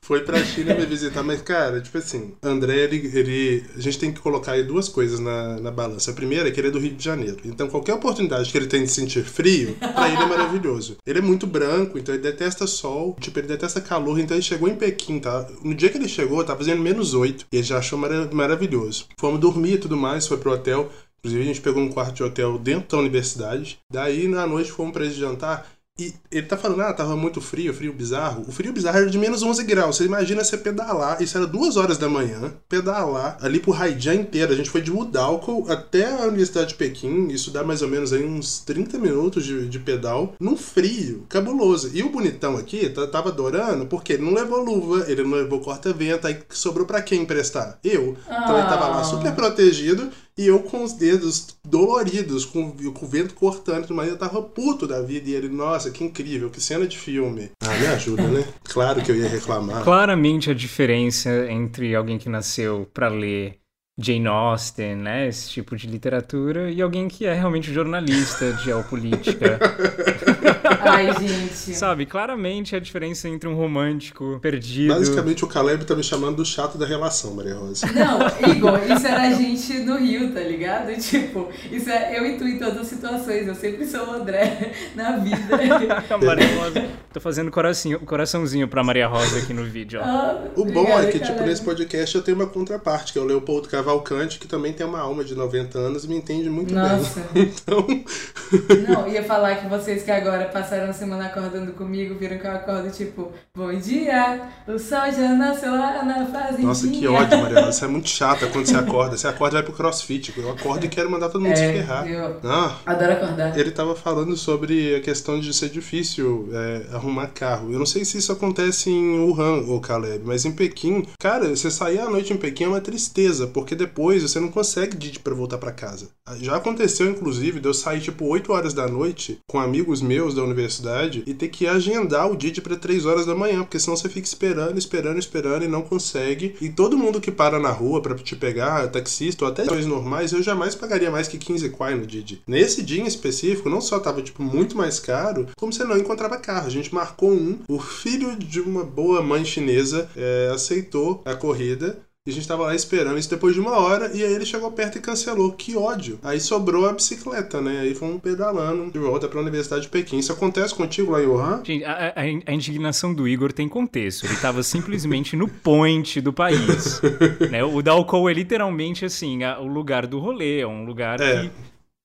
foi 0.05 0.19
pra 0.19 0.43
China 0.45 0.75
me 0.75 0.85
visitar, 0.85 1.23
mas, 1.23 1.41
cara, 1.41 1.81
tipo 1.81 1.97
assim, 1.97 2.33
André, 2.43 2.75
ele, 2.83 3.11
ele. 3.11 3.65
A 3.75 3.81
gente 3.81 3.97
tem 3.97 4.11
que 4.11 4.19
colocar 4.19 4.51
aí 4.51 4.61
duas 4.61 4.87
coisas 4.87 5.19
na, 5.19 5.59
na 5.59 5.71
balança. 5.71 6.11
A 6.11 6.13
primeira 6.13 6.47
é 6.47 6.51
que 6.51 6.59
ele 6.59 6.67
é 6.67 6.71
do 6.71 6.77
Rio 6.77 6.93
de 6.93 7.03
Janeiro. 7.03 7.37
Então, 7.43 7.67
qualquer 7.67 7.95
oportunidade 7.95 8.51
que 8.51 8.55
ele 8.55 8.67
tem 8.67 8.83
de 8.83 8.91
sentir 8.91 9.23
frio, 9.23 9.75
pra 9.79 10.07
ele 10.07 10.21
é 10.21 10.25
maravilhoso. 10.27 10.97
Ele 11.03 11.17
é 11.17 11.21
muito 11.23 11.47
branco, 11.47 11.97
então 11.97 12.13
ele 12.13 12.21
detesta 12.21 12.67
sol, 12.67 13.17
tipo, 13.19 13.39
ele 13.39 13.47
detesta 13.47 13.81
calor. 13.81 14.19
Então, 14.19 14.37
ele 14.37 14.43
chegou 14.43 14.69
em 14.69 14.75
Pequim, 14.75 15.19
tá? 15.19 15.47
No 15.63 15.73
dia 15.73 15.89
que 15.89 15.97
ele 15.97 16.07
chegou, 16.07 16.43
tava 16.43 16.59
fazendo 16.59 16.83
menos 16.83 17.15
oito. 17.15 17.47
E 17.51 17.57
ele 17.57 17.63
já 17.63 17.79
achou 17.79 17.97
marav 17.97 18.31
maravilhoso. 18.31 19.07
Fomos 19.19 19.39
dormir 19.39 19.73
e 19.73 19.77
tudo 19.79 19.97
mais, 19.97 20.27
foi 20.27 20.37
pro 20.37 20.51
hotel. 20.51 20.91
Inclusive, 21.25 21.41
a 21.41 21.47
gente 21.47 21.61
pegou 21.61 21.81
um 21.81 21.89
quarto 21.89 22.13
de 22.13 22.23
hotel 22.23 22.59
dentro 22.59 22.89
da 22.89 22.99
universidade. 22.99 23.79
Daí, 23.91 24.27
na 24.27 24.45
noite, 24.45 24.71
fomos 24.71 24.93
pra 24.93 25.03
esse 25.03 25.15
jantar. 25.15 25.67
E 25.97 26.13
ele 26.29 26.45
tá 26.45 26.57
falando, 26.57 26.81
ah, 26.81 26.93
tava 26.93 27.15
muito 27.15 27.39
frio, 27.39 27.73
frio 27.73 27.93
bizarro. 27.93 28.43
O 28.45 28.51
frio 28.51 28.73
bizarro 28.73 28.97
era 28.97 29.09
de 29.09 29.17
menos 29.17 29.41
11 29.41 29.63
graus. 29.63 29.95
Você 29.95 30.03
imagina 30.03 30.43
você 30.43 30.57
pedalar, 30.57 31.21
isso 31.21 31.37
era 31.37 31.47
duas 31.47 31.77
horas 31.77 31.97
da 31.97 32.09
manhã, 32.09 32.53
pedalar 32.67 33.37
ali 33.39 33.61
pro 33.61 33.73
Haijian 33.73 34.15
inteiro. 34.15 34.51
A 34.51 34.57
gente 34.57 34.69
foi 34.69 34.81
de 34.81 34.91
Wudalco 34.91 35.65
até 35.71 36.11
a 36.11 36.25
Universidade 36.25 36.69
de 36.69 36.75
Pequim, 36.75 37.29
isso 37.29 37.49
dá 37.49 37.63
mais 37.63 37.81
ou 37.81 37.87
menos 37.87 38.11
aí 38.11 38.25
uns 38.25 38.59
30 38.59 38.97
minutos 38.97 39.45
de, 39.45 39.69
de 39.69 39.79
pedal, 39.79 40.35
num 40.37 40.57
frio 40.57 41.25
cabuloso. 41.29 41.89
E 41.93 42.03
o 42.03 42.09
bonitão 42.09 42.57
aqui 42.57 42.89
tava 42.89 43.29
adorando 43.29 43.85
porque 43.85 44.13
ele 44.13 44.23
não 44.23 44.33
levou 44.33 44.65
luva, 44.65 45.09
ele 45.09 45.23
não 45.23 45.37
levou 45.37 45.61
corta-vento, 45.61 46.27
aí 46.27 46.37
sobrou 46.49 46.85
para 46.85 47.01
quem 47.01 47.21
emprestar? 47.21 47.79
Eu. 47.81 48.17
Então 48.25 48.57
ele 48.57 48.67
tava 48.67 48.89
lá 48.89 49.03
super 49.05 49.33
protegido 49.33 50.11
e 50.37 50.47
eu 50.47 50.59
com 50.59 50.83
os 50.83 50.93
dedos 50.93 51.55
doloridos, 51.63 52.45
com, 52.45 52.71
com 52.71 53.05
o 53.05 53.09
vento 53.09 53.33
cortando, 53.33 53.93
mas 53.93 54.09
eu 54.09 54.17
tava 54.17 54.41
puto 54.41 54.85
da 54.85 55.01
vida. 55.01 55.29
E 55.29 55.33
ele, 55.33 55.47
nossa, 55.47 55.91
que 55.91 56.03
incrível, 56.03 56.49
que 56.49 56.61
cena 56.61 56.85
de 56.85 56.97
filme. 56.97 57.51
Ah, 57.61 57.73
me 57.79 57.87
ajuda, 57.87 58.27
né? 58.27 58.45
Claro 58.63 59.01
que 59.01 59.11
eu 59.11 59.15
ia 59.15 59.29
reclamar. 59.29 59.83
Claramente 59.83 60.49
a 60.49 60.53
diferença 60.53 61.29
entre 61.49 61.95
alguém 61.95 62.17
que 62.17 62.27
nasceu 62.27 62.89
para 62.93 63.07
ler 63.07 63.59
Jane 63.97 64.27
Austen, 64.27 64.97
né? 64.97 65.27
Esse 65.27 65.49
tipo 65.49 65.73
de 65.73 65.87
literatura, 65.87 66.69
e 66.69 66.81
alguém 66.81 67.07
que 67.07 67.25
é 67.25 67.33
realmente 67.33 67.73
jornalista 67.73 68.51
de 68.51 68.65
geopolítica. 68.65 69.57
Ai, 70.81 71.13
gente. 71.13 71.75
Sabe, 71.75 72.05
claramente 72.05 72.75
a 72.75 72.79
diferença 72.79 73.29
entre 73.29 73.47
um 73.47 73.55
romântico 73.55 74.37
perdido. 74.41 74.93
Basicamente, 74.93 75.45
o 75.45 75.47
Caleb 75.47 75.85
tá 75.85 75.95
me 75.95 76.03
chamando 76.03 76.37
do 76.37 76.45
chato 76.45 76.77
da 76.77 76.85
relação, 76.85 77.33
Maria 77.33 77.55
Rosa. 77.55 77.87
Não, 77.87 78.51
Igor, 78.51 78.79
isso 78.83 79.07
era 79.07 79.21
a 79.21 79.33
gente 79.33 79.79
do 79.79 79.97
Rio, 79.97 80.33
tá 80.33 80.41
ligado? 80.41 80.93
Tipo, 80.99 81.49
isso 81.71 81.89
é 81.89 82.19
eu 82.19 82.37
tu 82.37 82.45
em 82.45 82.59
todas 82.59 82.79
as 82.79 82.87
situações. 82.87 83.47
Eu 83.47 83.55
sempre 83.55 83.85
sou 83.85 84.07
o 84.07 84.11
André 84.11 84.73
na 84.95 85.17
vida. 85.17 85.57
Maria 86.21 86.55
Rosa. 86.55 86.85
Tô 87.13 87.19
fazendo 87.21 87.49
coraçãozinho, 87.49 87.99
coraçãozinho 88.01 88.67
pra 88.67 88.83
Maria 88.83 89.07
Rosa 89.07 89.39
aqui 89.39 89.53
no 89.53 89.63
vídeo, 89.63 90.01
ó. 90.01 90.03
Ah, 90.03 90.43
o 90.55 90.65
bom 90.65 90.87
é 90.99 91.05
que, 91.07 91.19
tipo, 91.19 91.41
nesse 91.43 91.63
podcast 91.63 92.15
eu 92.15 92.21
tenho 92.21 92.35
uma 92.35 92.47
contraparte, 92.47 93.13
que 93.13 93.19
é 93.19 93.21
o 93.21 93.25
Leopoldo 93.25 93.69
Cavalcante 93.69 93.84
Cavalcante, 93.85 94.39
que 94.39 94.47
também 94.47 94.73
tem 94.73 94.85
uma 94.85 94.99
alma 94.99 95.23
de 95.23 95.35
90 95.35 95.77
anos 95.77 96.05
e 96.05 96.07
me 96.07 96.17
entende 96.17 96.49
muito 96.49 96.73
Nossa. 96.73 97.21
bem. 97.31 97.45
Então. 97.65 97.85
Não, 98.87 99.07
ia 99.07 99.23
falar 99.23 99.55
que 99.55 99.67
vocês 99.67 100.03
que 100.03 100.11
agora 100.11 100.45
passaram 100.45 100.89
a 100.89 100.93
semana 100.93 101.25
acordando 101.25 101.71
comigo, 101.73 102.15
viram 102.15 102.37
que 102.37 102.45
eu 102.45 102.51
acordo 102.51 102.91
tipo, 102.91 103.31
bom 103.55 103.73
dia, 103.73 104.49
o 104.67 104.77
sol 104.77 105.11
já 105.11 105.29
nasceu 105.29 105.71
lá 105.71 106.03
na 106.03 106.25
fazendinha. 106.25 106.67
Nossa, 106.67 106.87
que 106.87 107.07
ódio, 107.07 107.37
Mariana. 107.37 107.71
Você 107.71 107.85
é 107.85 107.87
muito 107.87 108.09
chata 108.09 108.47
quando 108.47 108.65
você 108.65 108.75
acorda. 108.75 109.17
Você 109.17 109.27
acorda 109.27 109.55
e 109.55 109.57
vai 109.61 109.63
pro 109.63 109.73
crossfit. 109.73 110.33
Eu 110.37 110.51
acordo 110.51 110.85
e 110.85 110.89
quero 110.89 111.09
mandar 111.09 111.29
todo 111.29 111.41
mundo 111.41 111.53
é, 111.53 111.55
se 111.55 111.73
ferrar. 111.73 112.07
Eu 112.07 112.39
ah, 112.43 112.77
adoro 112.85 113.13
acordar. 113.13 113.57
Ele 113.57 113.71
tava 113.71 113.95
falando 113.95 114.35
sobre 114.37 114.95
a 114.95 115.01
questão 115.01 115.39
de 115.39 115.53
ser 115.53 115.69
difícil 115.69 116.49
é, 116.51 116.95
arrumar 116.95 117.27
carro. 117.27 117.71
Eu 117.71 117.79
não 117.79 117.85
sei 117.85 118.05
se 118.05 118.17
isso 118.17 118.31
acontece 118.31 118.89
em 118.89 119.19
Wuhan, 119.19 119.65
ou 119.67 119.79
Caleb, 119.79 120.23
mas 120.25 120.45
em 120.45 120.51
Pequim, 120.51 121.05
cara, 121.19 121.49
você 121.49 121.69
sair 121.69 121.99
à 121.99 122.09
noite 122.09 122.33
em 122.33 122.37
Pequim 122.37 122.65
é 122.65 122.67
uma 122.67 122.81
tristeza, 122.81 123.47
porque 123.47 123.74
depois 123.75 124.23
você 124.23 124.39
não 124.39 124.49
consegue 124.49 124.97
Didi 124.97 125.19
para 125.19 125.35
voltar 125.35 125.57
para 125.57 125.71
casa. 125.71 126.09
Já 126.39 126.55
aconteceu, 126.55 127.09
inclusive, 127.09 127.59
de 127.59 127.67
eu 127.67 127.73
sair 127.73 128.01
tipo 128.01 128.25
8 128.25 128.51
horas 128.51 128.73
da 128.73 128.87
noite 128.87 129.39
com 129.47 129.59
amigos 129.59 130.01
meus 130.01 130.33
da 130.33 130.43
universidade 130.43 131.23
e 131.25 131.33
ter 131.33 131.49
que 131.49 131.67
agendar 131.67 132.31
o 132.31 132.35
Didi 132.35 132.61
para 132.61 132.75
3 132.75 133.05
horas 133.05 133.25
da 133.25 133.35
manhã, 133.35 133.61
porque 133.61 133.79
senão 133.79 133.95
você 133.95 134.09
fica 134.09 134.27
esperando, 134.27 134.77
esperando, 134.77 135.19
esperando 135.19 135.65
e 135.65 135.67
não 135.67 135.81
consegue. 135.81 136.55
E 136.61 136.69
todo 136.69 136.97
mundo 136.97 137.21
que 137.21 137.31
para 137.31 137.59
na 137.59 137.71
rua 137.71 138.01
para 138.01 138.15
te 138.15 138.35
pegar, 138.35 138.87
taxista 138.87 139.45
ou 139.45 139.51
até 139.51 139.65
coisas 139.65 139.85
normais, 139.85 140.31
eu 140.31 140.41
jamais 140.41 140.73
pagaria 140.75 141.11
mais 141.11 141.27
que 141.27 141.37
15 141.37 141.69
kwai 141.69 141.95
no 141.95 142.05
Didi. 142.05 142.41
Nesse 142.47 142.81
dia 142.81 143.01
em 143.01 143.07
específico, 143.07 143.69
não 143.69 143.81
só 143.81 143.99
tava 143.99 144.21
tipo 144.21 144.41
muito 144.41 144.77
mais 144.77 144.99
caro, 144.99 145.47
como 145.57 145.71
você 145.71 145.83
não 145.83 145.97
encontrava 145.97 146.37
carro. 146.37 146.67
A 146.67 146.71
gente 146.71 146.93
marcou 146.93 147.31
um, 147.31 147.59
o 147.67 147.79
filho 147.79 148.35
de 148.35 148.59
uma 148.59 148.83
boa 148.83 149.21
mãe 149.21 149.43
chinesa 149.45 150.09
é, 150.15 150.51
aceitou 150.53 151.21
a 151.25 151.35
corrida 151.35 151.99
e 152.27 152.31
a 152.31 152.33
gente 152.33 152.47
tava 152.47 152.63
lá 152.63 152.73
esperando 152.73 153.19
isso 153.19 153.29
depois 153.29 153.53
de 153.53 153.59
uma 153.59 153.77
hora, 153.77 154.09
e 154.11 154.23
aí 154.23 154.33
ele 154.33 154.47
chegou 154.47 154.71
perto 154.71 154.97
e 154.97 155.01
cancelou. 155.01 155.51
Que 155.51 155.77
ódio. 155.77 156.17
Aí 156.23 156.39
sobrou 156.39 156.89
a 156.89 156.93
bicicleta, 156.93 157.61
né? 157.61 157.81
Aí 157.81 157.93
fomos 157.93 158.19
pedalando 158.19 158.91
de 158.91 158.97
volta 158.97 159.27
pra 159.27 159.39
Universidade 159.39 159.83
de 159.83 159.89
Pequim. 159.89 160.17
Isso 160.17 160.33
acontece 160.33 160.73
contigo 160.73 161.11
lá 161.11 161.21
em 161.21 161.27
Wuhan? 161.27 161.61
Gente, 161.63 161.85
a, 161.85 162.15
a, 162.15 162.21
a 162.21 162.53
indignação 162.53 163.13
do 163.13 163.27
Igor 163.27 163.53
tem 163.53 163.69
contexto. 163.69 164.25
Ele 164.25 164.35
tava 164.37 164.63
simplesmente 164.63 165.35
no 165.35 165.47
point 165.47 166.19
do 166.19 166.33
país. 166.33 166.99
né? 167.51 167.63
O 167.63 167.79
Dalco 167.83 168.27
é 168.27 168.33
literalmente, 168.33 169.05
assim, 169.05 169.43
a, 169.43 169.59
o 169.59 169.67
lugar 169.67 170.07
do 170.07 170.17
rolê. 170.17 170.61
É 170.61 170.67
um 170.67 170.83
lugar 170.83 171.21
é. 171.21 171.43
que... 171.43 171.51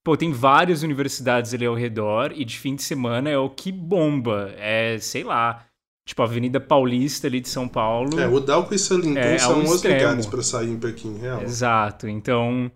Pô, 0.04 0.18
tem 0.18 0.32
várias 0.32 0.82
universidades 0.82 1.54
ali 1.54 1.64
ao 1.64 1.74
redor, 1.74 2.32
e 2.34 2.44
de 2.44 2.58
fim 2.58 2.74
de 2.74 2.82
semana 2.82 3.30
é 3.30 3.38
o 3.38 3.48
que 3.48 3.72
bomba. 3.72 4.52
É, 4.58 4.98
sei 4.98 5.24
lá 5.24 5.64
Tipo, 6.10 6.22
a 6.22 6.24
Avenida 6.24 6.58
Paulista 6.58 7.28
ali 7.28 7.40
de 7.40 7.48
São 7.48 7.68
Paulo. 7.68 8.18
É, 8.18 8.26
o 8.26 8.40
Dalco 8.40 8.74
e 8.74 8.78
Salinton 8.80 9.16
É, 9.16 9.38
são 9.38 9.52
ao 9.54 9.58
os 9.60 9.74
extremo. 9.76 10.00
lugares 10.00 10.26
pra 10.26 10.42
sair 10.42 10.68
em 10.70 10.76
Pequim, 10.76 11.16
real. 11.20 11.40
Exato. 11.40 12.08
Então, 12.08 12.68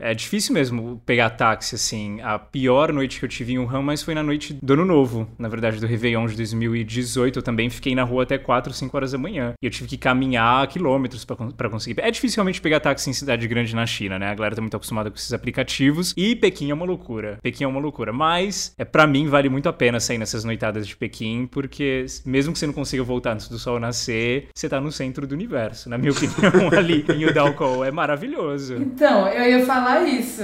é 0.00 0.14
difícil 0.14 0.54
mesmo 0.54 1.00
pegar 1.04 1.30
táxi, 1.30 1.74
assim. 1.74 2.20
A 2.22 2.38
pior 2.38 2.92
noite 2.92 3.18
que 3.18 3.24
eu 3.24 3.28
tive 3.28 3.52
em 3.52 3.58
Wuhan, 3.58 3.82
mas 3.82 4.02
foi 4.02 4.14
na 4.14 4.22
noite 4.22 4.58
do 4.60 4.72
Ano 4.72 4.84
Novo, 4.84 5.28
na 5.38 5.48
verdade, 5.48 5.78
do 5.78 5.86
Réveillon 5.86 6.26
de 6.26 6.36
2018. 6.36 7.38
Eu 7.38 7.42
também 7.42 7.68
fiquei 7.68 7.94
na 7.94 8.02
rua 8.02 8.22
até 8.22 8.38
4, 8.38 8.72
5 8.72 8.96
horas 8.96 9.12
da 9.12 9.18
manhã. 9.18 9.52
E 9.62 9.66
eu 9.66 9.70
tive 9.70 9.88
que 9.88 9.98
caminhar 9.98 10.66
quilômetros 10.68 11.24
pra 11.24 11.68
conseguir. 11.68 12.00
É 12.00 12.10
difícil 12.10 12.36
realmente 12.36 12.60
pegar 12.60 12.80
táxi 12.80 13.10
em 13.10 13.12
cidade 13.12 13.46
grande 13.46 13.74
na 13.74 13.86
China, 13.86 14.18
né? 14.18 14.30
A 14.30 14.34
galera 14.34 14.56
tá 14.56 14.62
muito 14.62 14.76
acostumada 14.76 15.10
com 15.10 15.16
esses 15.16 15.32
aplicativos. 15.32 16.14
E 16.16 16.34
Pequim 16.34 16.70
é 16.70 16.74
uma 16.74 16.86
loucura. 16.86 17.38
Pequim 17.42 17.64
é 17.64 17.66
uma 17.66 17.80
loucura. 17.80 18.12
Mas, 18.12 18.74
é 18.78 18.84
para 18.84 19.06
mim, 19.06 19.28
vale 19.28 19.48
muito 19.48 19.68
a 19.68 19.72
pena 19.72 20.00
sair 20.00 20.18
nessas 20.18 20.44
noitadas 20.44 20.86
de 20.86 20.96
Pequim, 20.96 21.46
porque 21.46 22.06
mesmo 22.24 22.52
que 22.52 22.58
você 22.58 22.66
não 22.66 22.74
consiga 22.74 23.02
voltar 23.02 23.34
antes 23.34 23.48
do 23.48 23.58
sol 23.58 23.78
nascer, 23.78 24.48
você 24.54 24.68
tá 24.68 24.80
no 24.80 24.90
centro 24.90 25.26
do 25.26 25.34
universo. 25.34 25.88
Na 25.88 25.98
minha 25.98 26.12
opinião, 26.12 26.78
ali 26.78 27.04
em 27.14 27.26
Udalco 27.26 27.84
é 27.84 27.90
maravilhoso. 27.90 28.76
Então, 28.76 29.28
eu 29.28 29.58
ia 29.58 29.64
falar 29.66 29.89
isso. 29.98 30.42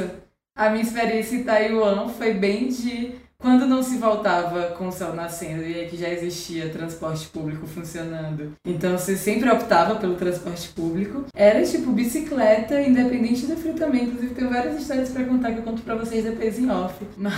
A 0.56 0.70
minha 0.70 0.82
experiência 0.82 1.36
em 1.36 1.44
Taiwan 1.44 2.08
foi 2.08 2.32
bem 2.34 2.68
de 2.68 3.12
quando 3.38 3.66
não 3.66 3.82
se 3.82 3.98
voltava 3.98 4.68
com 4.78 4.88
o 4.88 4.92
sol 4.92 5.12
nascendo 5.12 5.62
e 5.62 5.84
aqui 5.84 5.94
já 5.98 6.08
existia 6.08 6.70
transporte 6.70 7.26
público 7.28 7.66
funcionando. 7.66 8.54
Então 8.66 8.96
você 8.96 9.14
sempre 9.14 9.50
optava 9.50 9.96
pelo 9.96 10.14
transporte 10.14 10.70
público. 10.70 11.26
Era 11.34 11.62
tipo 11.62 11.92
bicicleta, 11.92 12.80
independente 12.80 13.44
do 13.46 13.54
frio 13.56 13.74
também. 13.74 14.04
Inclusive 14.04 14.34
tenho 14.34 14.48
várias 14.48 14.80
histórias 14.80 15.10
pra 15.10 15.22
contar 15.24 15.52
que 15.52 15.58
eu 15.58 15.62
conto 15.64 15.82
pra 15.82 15.94
vocês 15.96 16.24
depois 16.24 16.58
em 16.58 16.70
off. 16.70 16.94
Mas 17.18 17.34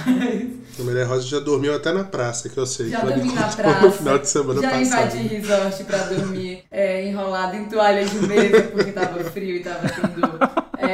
A 0.78 0.82
Maria 0.84 1.04
Rosa 1.04 1.26
já 1.26 1.40
dormiu 1.40 1.74
até 1.74 1.92
na 1.92 2.04
praça, 2.04 2.48
que 2.48 2.56
eu 2.56 2.64
sei. 2.64 2.90
já 2.90 3.00
que 3.00 3.06
dormi 3.06 3.34
na 3.34 3.48
praça. 3.50 3.80
no 3.86 3.90
final 3.92 4.18
de 4.20 4.28
semana 4.28 4.62
já 4.62 4.70
passado. 4.70 5.16
invadi 5.16 5.34
resort 5.34 5.84
pra 5.84 5.98
dormir 6.04 6.62
é, 6.70 7.08
enrolado 7.08 7.56
em 7.56 7.64
toalha 7.64 8.04
de 8.04 8.24
mesa 8.24 8.62
porque 8.72 8.92
tava 8.92 9.24
frio 9.24 9.56
e 9.56 9.60
tava 9.64 9.88
tendo 9.88 10.27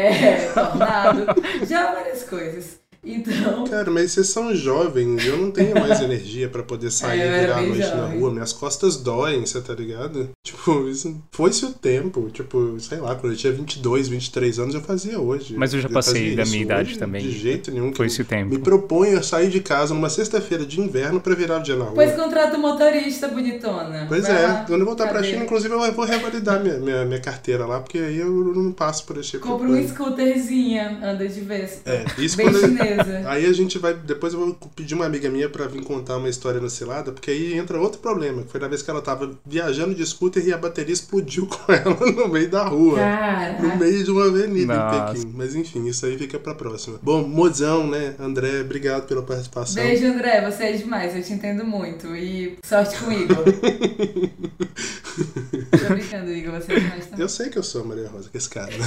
é, 0.04 0.50
tornado. 0.52 1.26
Já 1.66 1.92
várias 1.92 2.24
coisas. 2.24 2.83
Então, 3.04 3.64
Cara, 3.64 3.90
mas 3.90 4.12
vocês 4.12 4.28
são 4.28 4.54
jovens, 4.54 5.24
eu 5.26 5.36
não 5.36 5.50
tenho 5.50 5.74
mais 5.78 6.00
energia 6.02 6.48
pra 6.48 6.62
poder 6.62 6.90
sair 6.90 7.20
É, 7.20 7.26
eu 7.26 7.30
e 7.30 7.34
era 7.34 7.40
virar 7.40 7.58
a 7.58 7.62
noite 7.62 7.78
na 7.80 7.96
jovem. 8.02 8.18
rua. 8.20 8.30
Minhas 8.32 8.52
costas 8.52 8.96
doem, 8.96 9.44
você 9.44 9.60
tá 9.60 9.74
ligado? 9.74 10.28
Tipo, 10.44 10.88
isso 10.88 11.22
foi-se 11.32 11.64
o 11.64 11.72
tempo. 11.72 12.28
Tipo, 12.30 12.78
sei 12.78 12.98
lá, 12.98 13.14
quando 13.14 13.32
eu 13.32 13.36
tinha 13.36 13.52
22, 13.52 14.08
23 14.08 14.58
anos, 14.58 14.74
eu 14.74 14.80
fazia 14.82 15.18
hoje. 15.18 15.54
Mas 15.56 15.72
eu 15.74 15.80
já 15.80 15.88
passei 15.88 16.30
fazia 16.30 16.36
da 16.36 16.44
minha 16.44 16.62
idade 16.62 16.90
Hoje, 16.90 16.98
também. 16.98 17.22
De 17.22 17.30
jeito 17.32 17.70
nenhum. 17.70 17.90
que 17.90 17.96
Foi 17.96 18.04
eu 18.06 18.08
esse 18.08 18.22
o 18.22 18.24
tempo. 18.24 18.50
Me 18.50 18.58
proponho 18.58 19.18
a 19.18 19.22
sair 19.22 19.48
de 19.48 19.60
casa 19.60 19.94
numa 19.94 20.10
sexta-feira 20.10 20.64
de 20.66 20.80
inverno 20.80 21.20
pra 21.20 21.34
virar 21.34 21.58
o 21.60 21.62
dia 21.62 21.76
na 21.76 21.84
rua. 21.84 21.94
pois 21.94 22.12
contrata 22.14 22.56
o 22.56 22.60
motorista, 22.60 23.28
bonitona. 23.28 24.04
Pois 24.08 24.24
Vai 24.26 24.42
é, 24.42 24.46
lá, 24.46 24.64
quando 24.66 24.80
eu 24.80 24.86
voltar 24.86 25.04
pra 25.04 25.14
cadê? 25.16 25.28
China, 25.30 25.44
inclusive, 25.44 25.72
eu 25.74 25.92
vou 25.92 26.04
revalidar 26.04 26.62
minha, 26.62 26.78
minha, 26.78 27.04
minha 27.06 27.20
carteira 27.20 27.64
lá, 27.66 27.80
porque 27.80 27.98
aí 27.98 28.18
eu 28.18 28.30
não 28.54 28.70
passo 28.72 29.04
por 29.06 29.16
esse 29.18 29.30
tipo 29.32 29.46
Compra 29.46 29.66
um 29.68 29.88
scooterzinha, 29.88 30.98
anda 31.02 31.26
de 31.26 31.40
vez. 31.40 31.80
É, 31.86 32.04
isso 32.18 32.36
Bem 32.36 32.46
quando 32.50 32.60
chinesa. 33.02 33.28
Aí 33.28 33.46
a 33.46 33.52
gente 33.52 33.78
vai. 33.78 33.94
Depois 33.94 34.32
eu 34.34 34.40
vou 34.40 34.54
pedir 34.74 34.94
uma 34.94 35.06
amiga 35.06 35.28
minha 35.28 35.48
pra 35.48 35.66
vir 35.66 35.82
contar 35.82 36.16
uma 36.16 36.28
história 36.28 36.60
no 36.60 36.70
Cilada, 36.70 37.12
porque 37.12 37.30
aí 37.30 37.54
entra 37.54 37.80
outro 37.80 38.00
problema, 38.00 38.42
que 38.42 38.50
foi 38.50 38.60
na 38.60 38.68
vez 38.68 38.82
que 38.82 38.90
ela 38.90 39.00
tava 39.02 39.30
viajando 39.44 39.94
de 39.94 40.04
scooter 40.04 40.46
e 40.46 40.52
a 40.52 40.58
bateria 40.58 40.92
explodiu 40.92 41.46
com 41.48 41.72
ela 41.72 41.94
no 42.12 42.28
meio 42.28 42.48
da 42.48 42.64
rua. 42.64 42.92
No 42.92 42.96
Cara, 42.96 43.76
meio 43.76 44.04
de 44.04 44.10
uma 44.10 44.26
avenida 44.26 44.74
Nossa. 44.74 45.12
em 45.12 45.14
Pequim. 45.14 45.32
Mas 45.34 45.54
enfim, 45.54 45.86
isso 45.86 46.06
aí 46.06 46.16
fica 46.18 46.38
pra 46.38 46.54
próxima. 46.54 46.98
Bom, 47.02 47.26
mozão, 47.26 47.86
né? 47.86 48.14
André, 48.18 48.60
obrigado 48.60 49.06
pela 49.06 49.22
participação. 49.22 49.82
beijo 49.82 50.06
André, 50.06 50.48
você 50.50 50.64
é 50.64 50.72
demais, 50.72 51.14
eu 51.16 51.22
te 51.22 51.32
entendo 51.32 51.64
muito. 51.64 52.14
E 52.14 52.56
sorte 52.64 52.98
com 52.98 53.06
o 53.06 53.12
Igor. 53.12 53.44
Tô 55.14 55.94
brincando, 55.94 56.32
Igor, 56.32 56.52
você 56.54 56.72
é 56.72 56.80
demais 56.80 57.06
também. 57.06 57.20
Eu 57.20 57.28
sei 57.28 57.48
que 57.48 57.58
eu 57.58 57.62
sou 57.62 57.82
a 57.82 57.84
Maria 57.84 58.08
Rosa, 58.08 58.28
que 58.28 58.36
esse 58.36 58.48
cara, 58.48 58.70
né? 58.76 58.86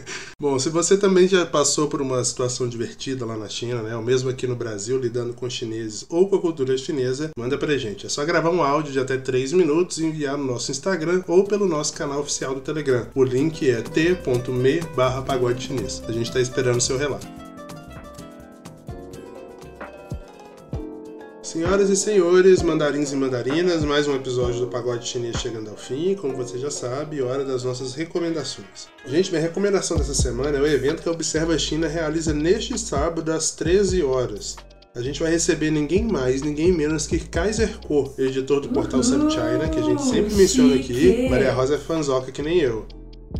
Bom, 0.38 0.58
se 0.58 0.68
você 0.68 0.96
também 0.96 1.26
já 1.26 1.44
passou 1.46 1.88
por 1.88 2.00
uma 2.00 2.22
situação 2.24 2.68
divertida 2.68 3.19
lá 3.24 3.36
na 3.36 3.48
China, 3.48 3.82
né? 3.82 3.96
Ou 3.96 4.02
mesmo 4.02 4.30
aqui 4.30 4.46
no 4.46 4.56
Brasil, 4.56 4.98
lidando 4.98 5.34
com 5.34 5.48
chineses 5.48 6.06
ou 6.08 6.28
com 6.28 6.36
a 6.36 6.40
cultura 6.40 6.76
chinesa, 6.76 7.30
manda 7.36 7.58
pra 7.58 7.76
gente. 7.76 8.06
É 8.06 8.08
só 8.08 8.24
gravar 8.24 8.50
um 8.50 8.62
áudio 8.62 8.92
de 8.92 8.98
até 8.98 9.16
3 9.16 9.52
minutos 9.52 9.98
e 9.98 10.04
enviar 10.04 10.36
no 10.36 10.44
nosso 10.44 10.70
Instagram 10.70 11.22
ou 11.26 11.44
pelo 11.44 11.66
nosso 11.66 11.92
canal 11.94 12.20
oficial 12.20 12.54
do 12.54 12.60
Telegram. 12.60 13.06
O 13.14 13.24
link 13.24 13.68
é 13.68 13.82
t.me 13.82 14.80
barra 14.94 15.22
pagode 15.22 15.64
chinês. 15.64 16.02
A 16.06 16.12
gente 16.12 16.32
tá 16.32 16.40
esperando 16.40 16.80
seu 16.80 16.96
relato. 16.96 17.49
Senhoras 21.50 21.90
e 21.90 21.96
senhores, 21.96 22.62
mandarins 22.62 23.10
e 23.10 23.16
mandarinas, 23.16 23.84
mais 23.84 24.06
um 24.06 24.14
episódio 24.14 24.60
do 24.60 24.68
Pagode 24.68 25.08
Chinês 25.08 25.34
chegando 25.40 25.68
ao 25.68 25.76
fim. 25.76 26.14
Como 26.14 26.36
você 26.36 26.56
já 26.60 26.70
sabe, 26.70 27.20
hora 27.20 27.44
das 27.44 27.64
nossas 27.64 27.92
recomendações. 27.92 28.86
Gente, 29.04 29.32
minha 29.32 29.42
recomendação 29.42 29.96
dessa 29.96 30.14
semana 30.14 30.58
é 30.58 30.60
o 30.60 30.66
evento 30.66 31.02
que 31.02 31.08
a 31.08 31.12
Observa 31.12 31.58
China 31.58 31.88
realiza 31.88 32.32
neste 32.32 32.78
sábado 32.78 33.32
às 33.32 33.50
13 33.50 34.00
horas. 34.00 34.54
A 34.94 35.02
gente 35.02 35.18
vai 35.18 35.32
receber 35.32 35.72
ninguém 35.72 36.04
mais, 36.04 36.40
ninguém 36.40 36.70
menos 36.70 37.08
que 37.08 37.18
Kaiser 37.18 37.80
Ko, 37.80 38.14
editor 38.16 38.60
do 38.60 38.68
portal 38.68 39.02
SubChina, 39.02 39.68
que 39.68 39.80
a 39.80 39.82
gente 39.82 40.04
sempre 40.04 40.32
menciona 40.32 40.76
aqui. 40.76 41.28
Maria 41.28 41.52
Rosa 41.52 41.74
é 41.74 41.78
fanzoca 41.78 42.30
que 42.30 42.42
nem 42.42 42.60
eu 42.60 42.86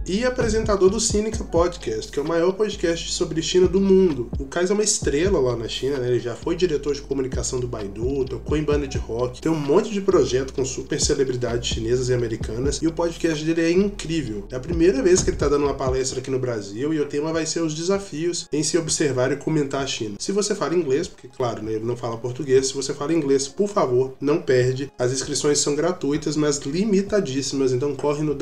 e 0.06 0.24
apresentador 0.24 0.90
do 0.90 0.98
Cínica 0.98 1.44
Podcast, 1.44 2.10
que 2.10 2.18
é 2.18 2.22
o 2.22 2.26
maior 2.26 2.52
podcast 2.52 3.12
sobre 3.12 3.42
China 3.42 3.68
do 3.68 3.80
mundo. 3.80 4.30
O 4.38 4.44
Kais 4.44 4.70
é 4.70 4.72
uma 4.72 4.82
estrela 4.82 5.38
lá 5.38 5.56
na 5.56 5.68
China, 5.68 5.98
né? 5.98 6.08
Ele 6.08 6.20
já 6.20 6.34
foi 6.34 6.56
diretor 6.56 6.94
de 6.94 7.02
comunicação 7.02 7.60
do 7.60 7.68
Baidu, 7.68 8.24
tocou 8.24 8.56
em 8.56 8.62
banda 8.62 8.88
de 8.88 8.98
rock, 8.98 9.40
tem 9.40 9.50
um 9.50 9.58
monte 9.58 9.90
de 9.90 10.00
projeto 10.00 10.52
com 10.52 10.64
super 10.64 11.00
celebridades 11.00 11.68
chinesas 11.68 12.08
e 12.08 12.14
americanas, 12.14 12.78
e 12.82 12.86
o 12.86 12.92
podcast 12.92 13.44
dele 13.44 13.62
é 13.62 13.70
incrível. 13.70 14.46
É 14.50 14.56
a 14.56 14.60
primeira 14.60 15.02
vez 15.02 15.22
que 15.22 15.30
ele 15.30 15.36
tá 15.36 15.48
dando 15.48 15.64
uma 15.64 15.74
palestra 15.74 16.20
aqui 16.20 16.30
no 16.30 16.38
Brasil, 16.38 16.92
e 16.92 17.00
o 17.00 17.06
tema 17.06 17.32
vai 17.32 17.46
ser 17.46 17.60
os 17.60 17.74
desafios 17.74 18.48
em 18.52 18.62
se 18.62 18.76
observar 18.78 19.30
e 19.32 19.36
comentar 19.36 19.82
a 19.82 19.86
China. 19.86 20.16
Se 20.18 20.32
você 20.32 20.54
fala 20.54 20.74
inglês, 20.74 21.06
porque 21.06 21.28
claro, 21.28 21.62
né, 21.62 21.72
ele 21.74 21.84
não 21.84 21.96
fala 21.96 22.16
português, 22.16 22.68
se 22.68 22.74
você 22.74 22.92
fala 22.92 23.12
inglês, 23.12 23.46
por 23.46 23.68
favor, 23.68 24.14
não 24.20 24.40
perde. 24.40 24.92
As 24.98 25.12
inscrições 25.12 25.58
são 25.58 25.74
gratuitas, 25.74 26.36
mas 26.36 26.58
limitadíssimas, 26.58 27.72
então 27.72 27.94
corre 27.94 28.22
no 28.22 28.34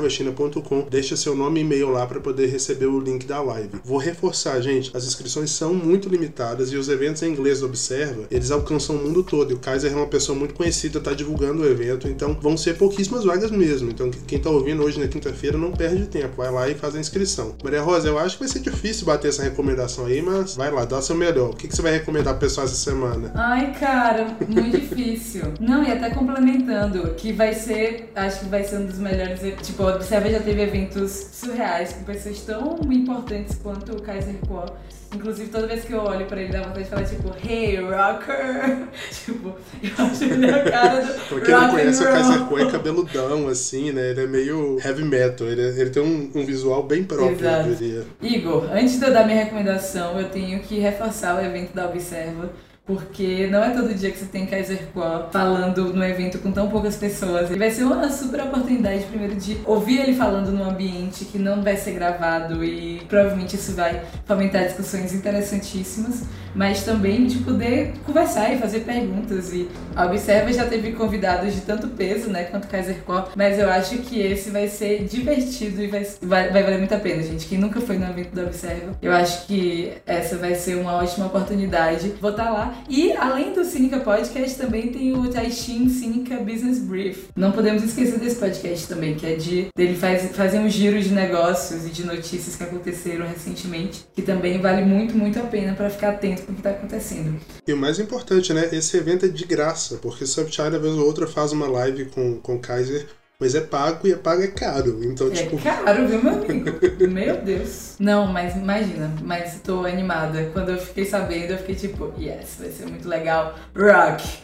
www.observachina.com, 0.00 0.86
deixa 0.90 1.16
seu 1.16 1.34
nome 1.34 1.60
e 1.60 1.62
e-mail 1.62 1.90
lá 1.90 2.06
para 2.06 2.20
poder 2.20 2.46
receber 2.46 2.86
o 2.86 2.98
link 2.98 3.26
da 3.26 3.40
live. 3.42 3.80
Vou 3.84 3.98
reforçar, 3.98 4.60
gente, 4.60 4.90
as 4.96 5.04
inscrições 5.04 5.50
são 5.50 5.74
muito 5.74 6.08
limitadas 6.08 6.72
e 6.72 6.76
os 6.76 6.88
eventos 6.88 7.22
em 7.22 7.30
inglês 7.30 7.60
do 7.60 7.66
Observa, 7.66 8.24
eles 8.30 8.50
alcançam 8.50 8.96
o 8.96 8.98
mundo 8.98 9.22
todo. 9.22 9.50
E 9.50 9.54
o 9.54 9.58
Kaiser 9.58 9.92
é 9.92 9.96
uma 9.96 10.06
pessoa 10.06 10.36
muito 10.36 10.54
conhecida, 10.54 11.00
tá 11.00 11.12
divulgando 11.12 11.62
o 11.62 11.66
evento, 11.66 12.08
então 12.08 12.36
vão 12.40 12.56
ser 12.56 12.76
pouquíssimas 12.76 13.24
vagas 13.24 13.50
mesmo. 13.50 13.90
Então 13.90 14.10
quem 14.26 14.38
tá 14.38 14.50
ouvindo 14.50 14.82
hoje 14.82 14.98
na 14.98 15.06
quinta-feira 15.06 15.58
não 15.58 15.72
perde 15.72 16.06
tempo, 16.06 16.36
vai 16.36 16.50
lá 16.50 16.68
e 16.68 16.74
faz 16.74 16.94
a 16.94 17.00
inscrição. 17.00 17.54
Maria 17.62 17.82
Rosa, 17.82 18.08
eu 18.08 18.18
acho 18.18 18.36
que 18.36 18.44
vai 18.44 18.48
ser 18.48 18.60
difícil 18.60 19.06
bater 19.06 19.28
essa 19.28 19.42
recomendação 19.42 20.06
aí, 20.06 20.22
mas 20.22 20.56
vai 20.56 20.70
lá, 20.70 20.84
dá 20.84 21.00
seu 21.02 21.14
melhor. 21.14 21.50
O 21.50 21.56
que, 21.56 21.68
que 21.68 21.76
você 21.76 21.82
vai 21.82 21.92
recomendar 21.92 22.34
pro 22.34 22.48
pessoal 22.48 22.66
essa 22.66 22.74
semana? 22.74 23.32
Ai, 23.34 23.72
cara, 23.78 24.36
muito 24.48 24.78
difícil. 24.80 25.54
Não, 25.60 25.84
e 25.84 25.92
até 25.92 26.10
complementando, 26.10 27.14
que 27.14 27.32
vai 27.32 27.54
ser, 27.54 28.10
acho 28.14 28.40
que 28.40 28.46
vai 28.46 28.64
ser 28.64 28.78
um 28.78 28.86
dos 28.86 28.98
melhores. 28.98 29.40
Tipo, 29.62 29.89
Observa 29.94 30.30
já 30.30 30.40
teve 30.40 30.62
eventos 30.62 31.10
surreais 31.32 31.92
com 31.92 32.04
pessoas 32.04 32.40
tão 32.40 32.78
importantes 32.90 33.58
quanto 33.62 33.92
o 33.92 34.02
Kaiser 34.02 34.36
Kuo. 34.46 34.64
Inclusive, 35.12 35.50
toda 35.50 35.66
vez 35.66 35.84
que 35.84 35.92
eu 35.92 36.02
olho 36.02 36.24
pra 36.26 36.40
ele, 36.40 36.52
dá 36.52 36.62
vontade 36.62 36.84
de 36.84 36.90
falar, 36.90 37.02
tipo, 37.02 37.34
hey, 37.44 37.80
rocker! 37.80 38.86
tipo, 39.10 39.56
eu 39.82 40.04
acho 40.04 40.24
ele 40.24 40.48
a 40.48 40.70
cara 40.70 41.00
do 41.04 41.14
Pra 41.28 41.40
quem 41.40 41.54
não 41.54 41.70
conhece, 41.70 42.02
o 42.02 42.06
Kaiser. 42.06 42.40
Ko 42.46 42.58
é 42.58 42.70
cabeludão, 42.70 43.48
assim, 43.48 43.90
né? 43.90 44.10
Ele 44.10 44.22
é 44.22 44.26
meio 44.28 44.78
heavy 44.84 45.02
metal, 45.02 45.48
ele, 45.48 45.62
ele 45.62 45.90
tem 45.90 46.02
um, 46.02 46.30
um 46.32 46.46
visual 46.46 46.84
bem 46.84 47.02
próprio, 47.02 47.40
Exato. 47.40 47.68
eu 47.68 47.74
diria. 47.74 48.06
Igor, 48.22 48.68
antes 48.72 49.00
de 49.00 49.04
eu 49.04 49.12
dar 49.12 49.26
minha 49.26 49.42
recomendação, 49.42 50.18
eu 50.20 50.28
tenho 50.28 50.60
que 50.60 50.78
reforçar 50.78 51.36
o 51.36 51.44
evento 51.44 51.74
da 51.74 51.86
Observa. 51.86 52.50
Porque 52.90 53.46
não 53.46 53.62
é 53.62 53.70
todo 53.70 53.94
dia 53.94 54.10
que 54.10 54.18
você 54.18 54.24
tem 54.24 54.46
Kaiser 54.46 54.88
Kuo 54.92 55.04
falando 55.30 55.94
no 55.94 56.04
evento 56.04 56.40
com 56.40 56.50
tão 56.50 56.68
poucas 56.68 56.96
pessoas. 56.96 57.48
E 57.48 57.54
vai 57.54 57.70
ser 57.70 57.84
uma 57.84 58.10
super 58.10 58.40
oportunidade, 58.40 59.04
primeiro, 59.04 59.36
de 59.36 59.58
ouvir 59.64 60.00
ele 60.00 60.16
falando 60.16 60.50
num 60.50 60.68
ambiente 60.68 61.24
que 61.24 61.38
não 61.38 61.62
vai 61.62 61.76
ser 61.76 61.92
gravado 61.92 62.64
e 62.64 63.00
provavelmente 63.08 63.54
isso 63.54 63.74
vai 63.76 64.02
fomentar 64.24 64.64
discussões 64.64 65.14
interessantíssimas, 65.14 66.24
mas 66.52 66.82
também 66.82 67.26
de 67.26 67.38
poder 67.38 67.92
conversar 68.04 68.52
e 68.52 68.58
fazer 68.58 68.80
perguntas. 68.80 69.52
E 69.52 69.68
a 69.94 70.06
Observa 70.06 70.52
já 70.52 70.66
teve 70.66 70.90
convidados 70.90 71.54
de 71.54 71.60
tanto 71.60 71.86
peso, 71.86 72.28
né, 72.28 72.42
quanto 72.44 72.66
Kaiser 72.66 73.04
Kuo, 73.04 73.22
mas 73.36 73.56
eu 73.56 73.70
acho 73.70 73.98
que 73.98 74.18
esse 74.18 74.50
vai 74.50 74.66
ser 74.66 75.04
divertido 75.04 75.80
e 75.80 75.86
vai, 75.86 76.04
vai, 76.20 76.50
vai 76.50 76.62
valer 76.64 76.78
muito 76.78 76.94
a 76.94 76.98
pena, 76.98 77.22
gente. 77.22 77.46
Quem 77.46 77.58
nunca 77.58 77.80
foi 77.80 77.98
no 77.98 78.06
evento 78.06 78.34
da 78.34 78.42
Observa, 78.42 78.98
eu 79.00 79.12
acho 79.12 79.46
que 79.46 79.92
essa 80.04 80.36
vai 80.36 80.56
ser 80.56 80.74
uma 80.74 80.94
ótima 80.94 81.26
oportunidade. 81.26 82.14
Vou 82.20 82.32
estar 82.32 82.50
lá 82.50 82.74
E 82.88 83.12
além 83.12 83.52
do 83.52 83.64
Cínica 83.64 84.00
Podcast, 84.00 84.56
também 84.56 84.88
tem 84.88 85.16
o 85.16 85.28
Taishin 85.28 85.88
Cínica 85.88 86.36
Business 86.36 86.78
Brief. 86.78 87.28
Não 87.36 87.52
podemos 87.52 87.82
esquecer 87.82 88.18
desse 88.18 88.36
podcast 88.36 88.88
também, 88.88 89.14
que 89.14 89.26
é 89.26 89.36
de 89.36 89.68
dele 89.76 89.96
faz, 89.96 90.34
fazer 90.34 90.58
um 90.58 90.68
giro 90.68 91.00
de 91.00 91.12
negócios 91.12 91.86
e 91.86 91.90
de 91.90 92.04
notícias 92.04 92.56
que 92.56 92.62
aconteceram 92.62 93.26
recentemente, 93.26 94.04
que 94.14 94.22
também 94.22 94.60
vale 94.60 94.84
muito, 94.84 95.16
muito 95.16 95.38
a 95.38 95.42
pena 95.42 95.74
para 95.74 95.90
ficar 95.90 96.10
atento 96.10 96.42
com 96.42 96.52
o 96.52 96.54
que 96.54 96.60
está 96.60 96.70
acontecendo. 96.70 97.40
E 97.66 97.72
o 97.72 97.76
mais 97.76 97.98
importante, 97.98 98.52
né? 98.52 98.68
Esse 98.72 98.96
evento 98.96 99.26
é 99.26 99.28
de 99.28 99.44
graça, 99.44 99.96
porque 99.96 100.26
Subchina, 100.26 100.78
vez 100.78 100.94
ou 100.94 101.06
outra, 101.06 101.26
faz 101.26 101.52
uma 101.52 101.68
live 101.68 102.06
com, 102.06 102.38
com 102.38 102.58
Kaiser 102.58 103.06
mas 103.40 103.54
é 103.54 103.60
pago 103.62 104.06
e 104.06 104.12
é 104.12 104.16
pago 104.16 104.42
é 104.42 104.48
caro. 104.48 105.00
Então, 105.02 105.28
é 105.28 105.30
tipo. 105.30 105.56
caro, 105.56 106.06
viu, 106.06 106.22
meu 106.22 106.34
amigo? 106.34 106.70
meu 107.08 107.40
Deus. 107.40 107.96
Não, 107.98 108.26
mas 108.26 108.54
imagina, 108.54 109.10
mas 109.22 109.58
tô 109.64 109.86
animada. 109.86 110.50
Quando 110.52 110.72
eu 110.72 110.78
fiquei 110.78 111.06
sabendo, 111.06 111.52
eu 111.52 111.58
fiquei 111.58 111.74
tipo, 111.74 112.12
yes, 112.18 112.56
vai 112.58 112.70
ser 112.70 112.86
muito 112.86 113.08
legal. 113.08 113.54
Rock! 113.74 114.40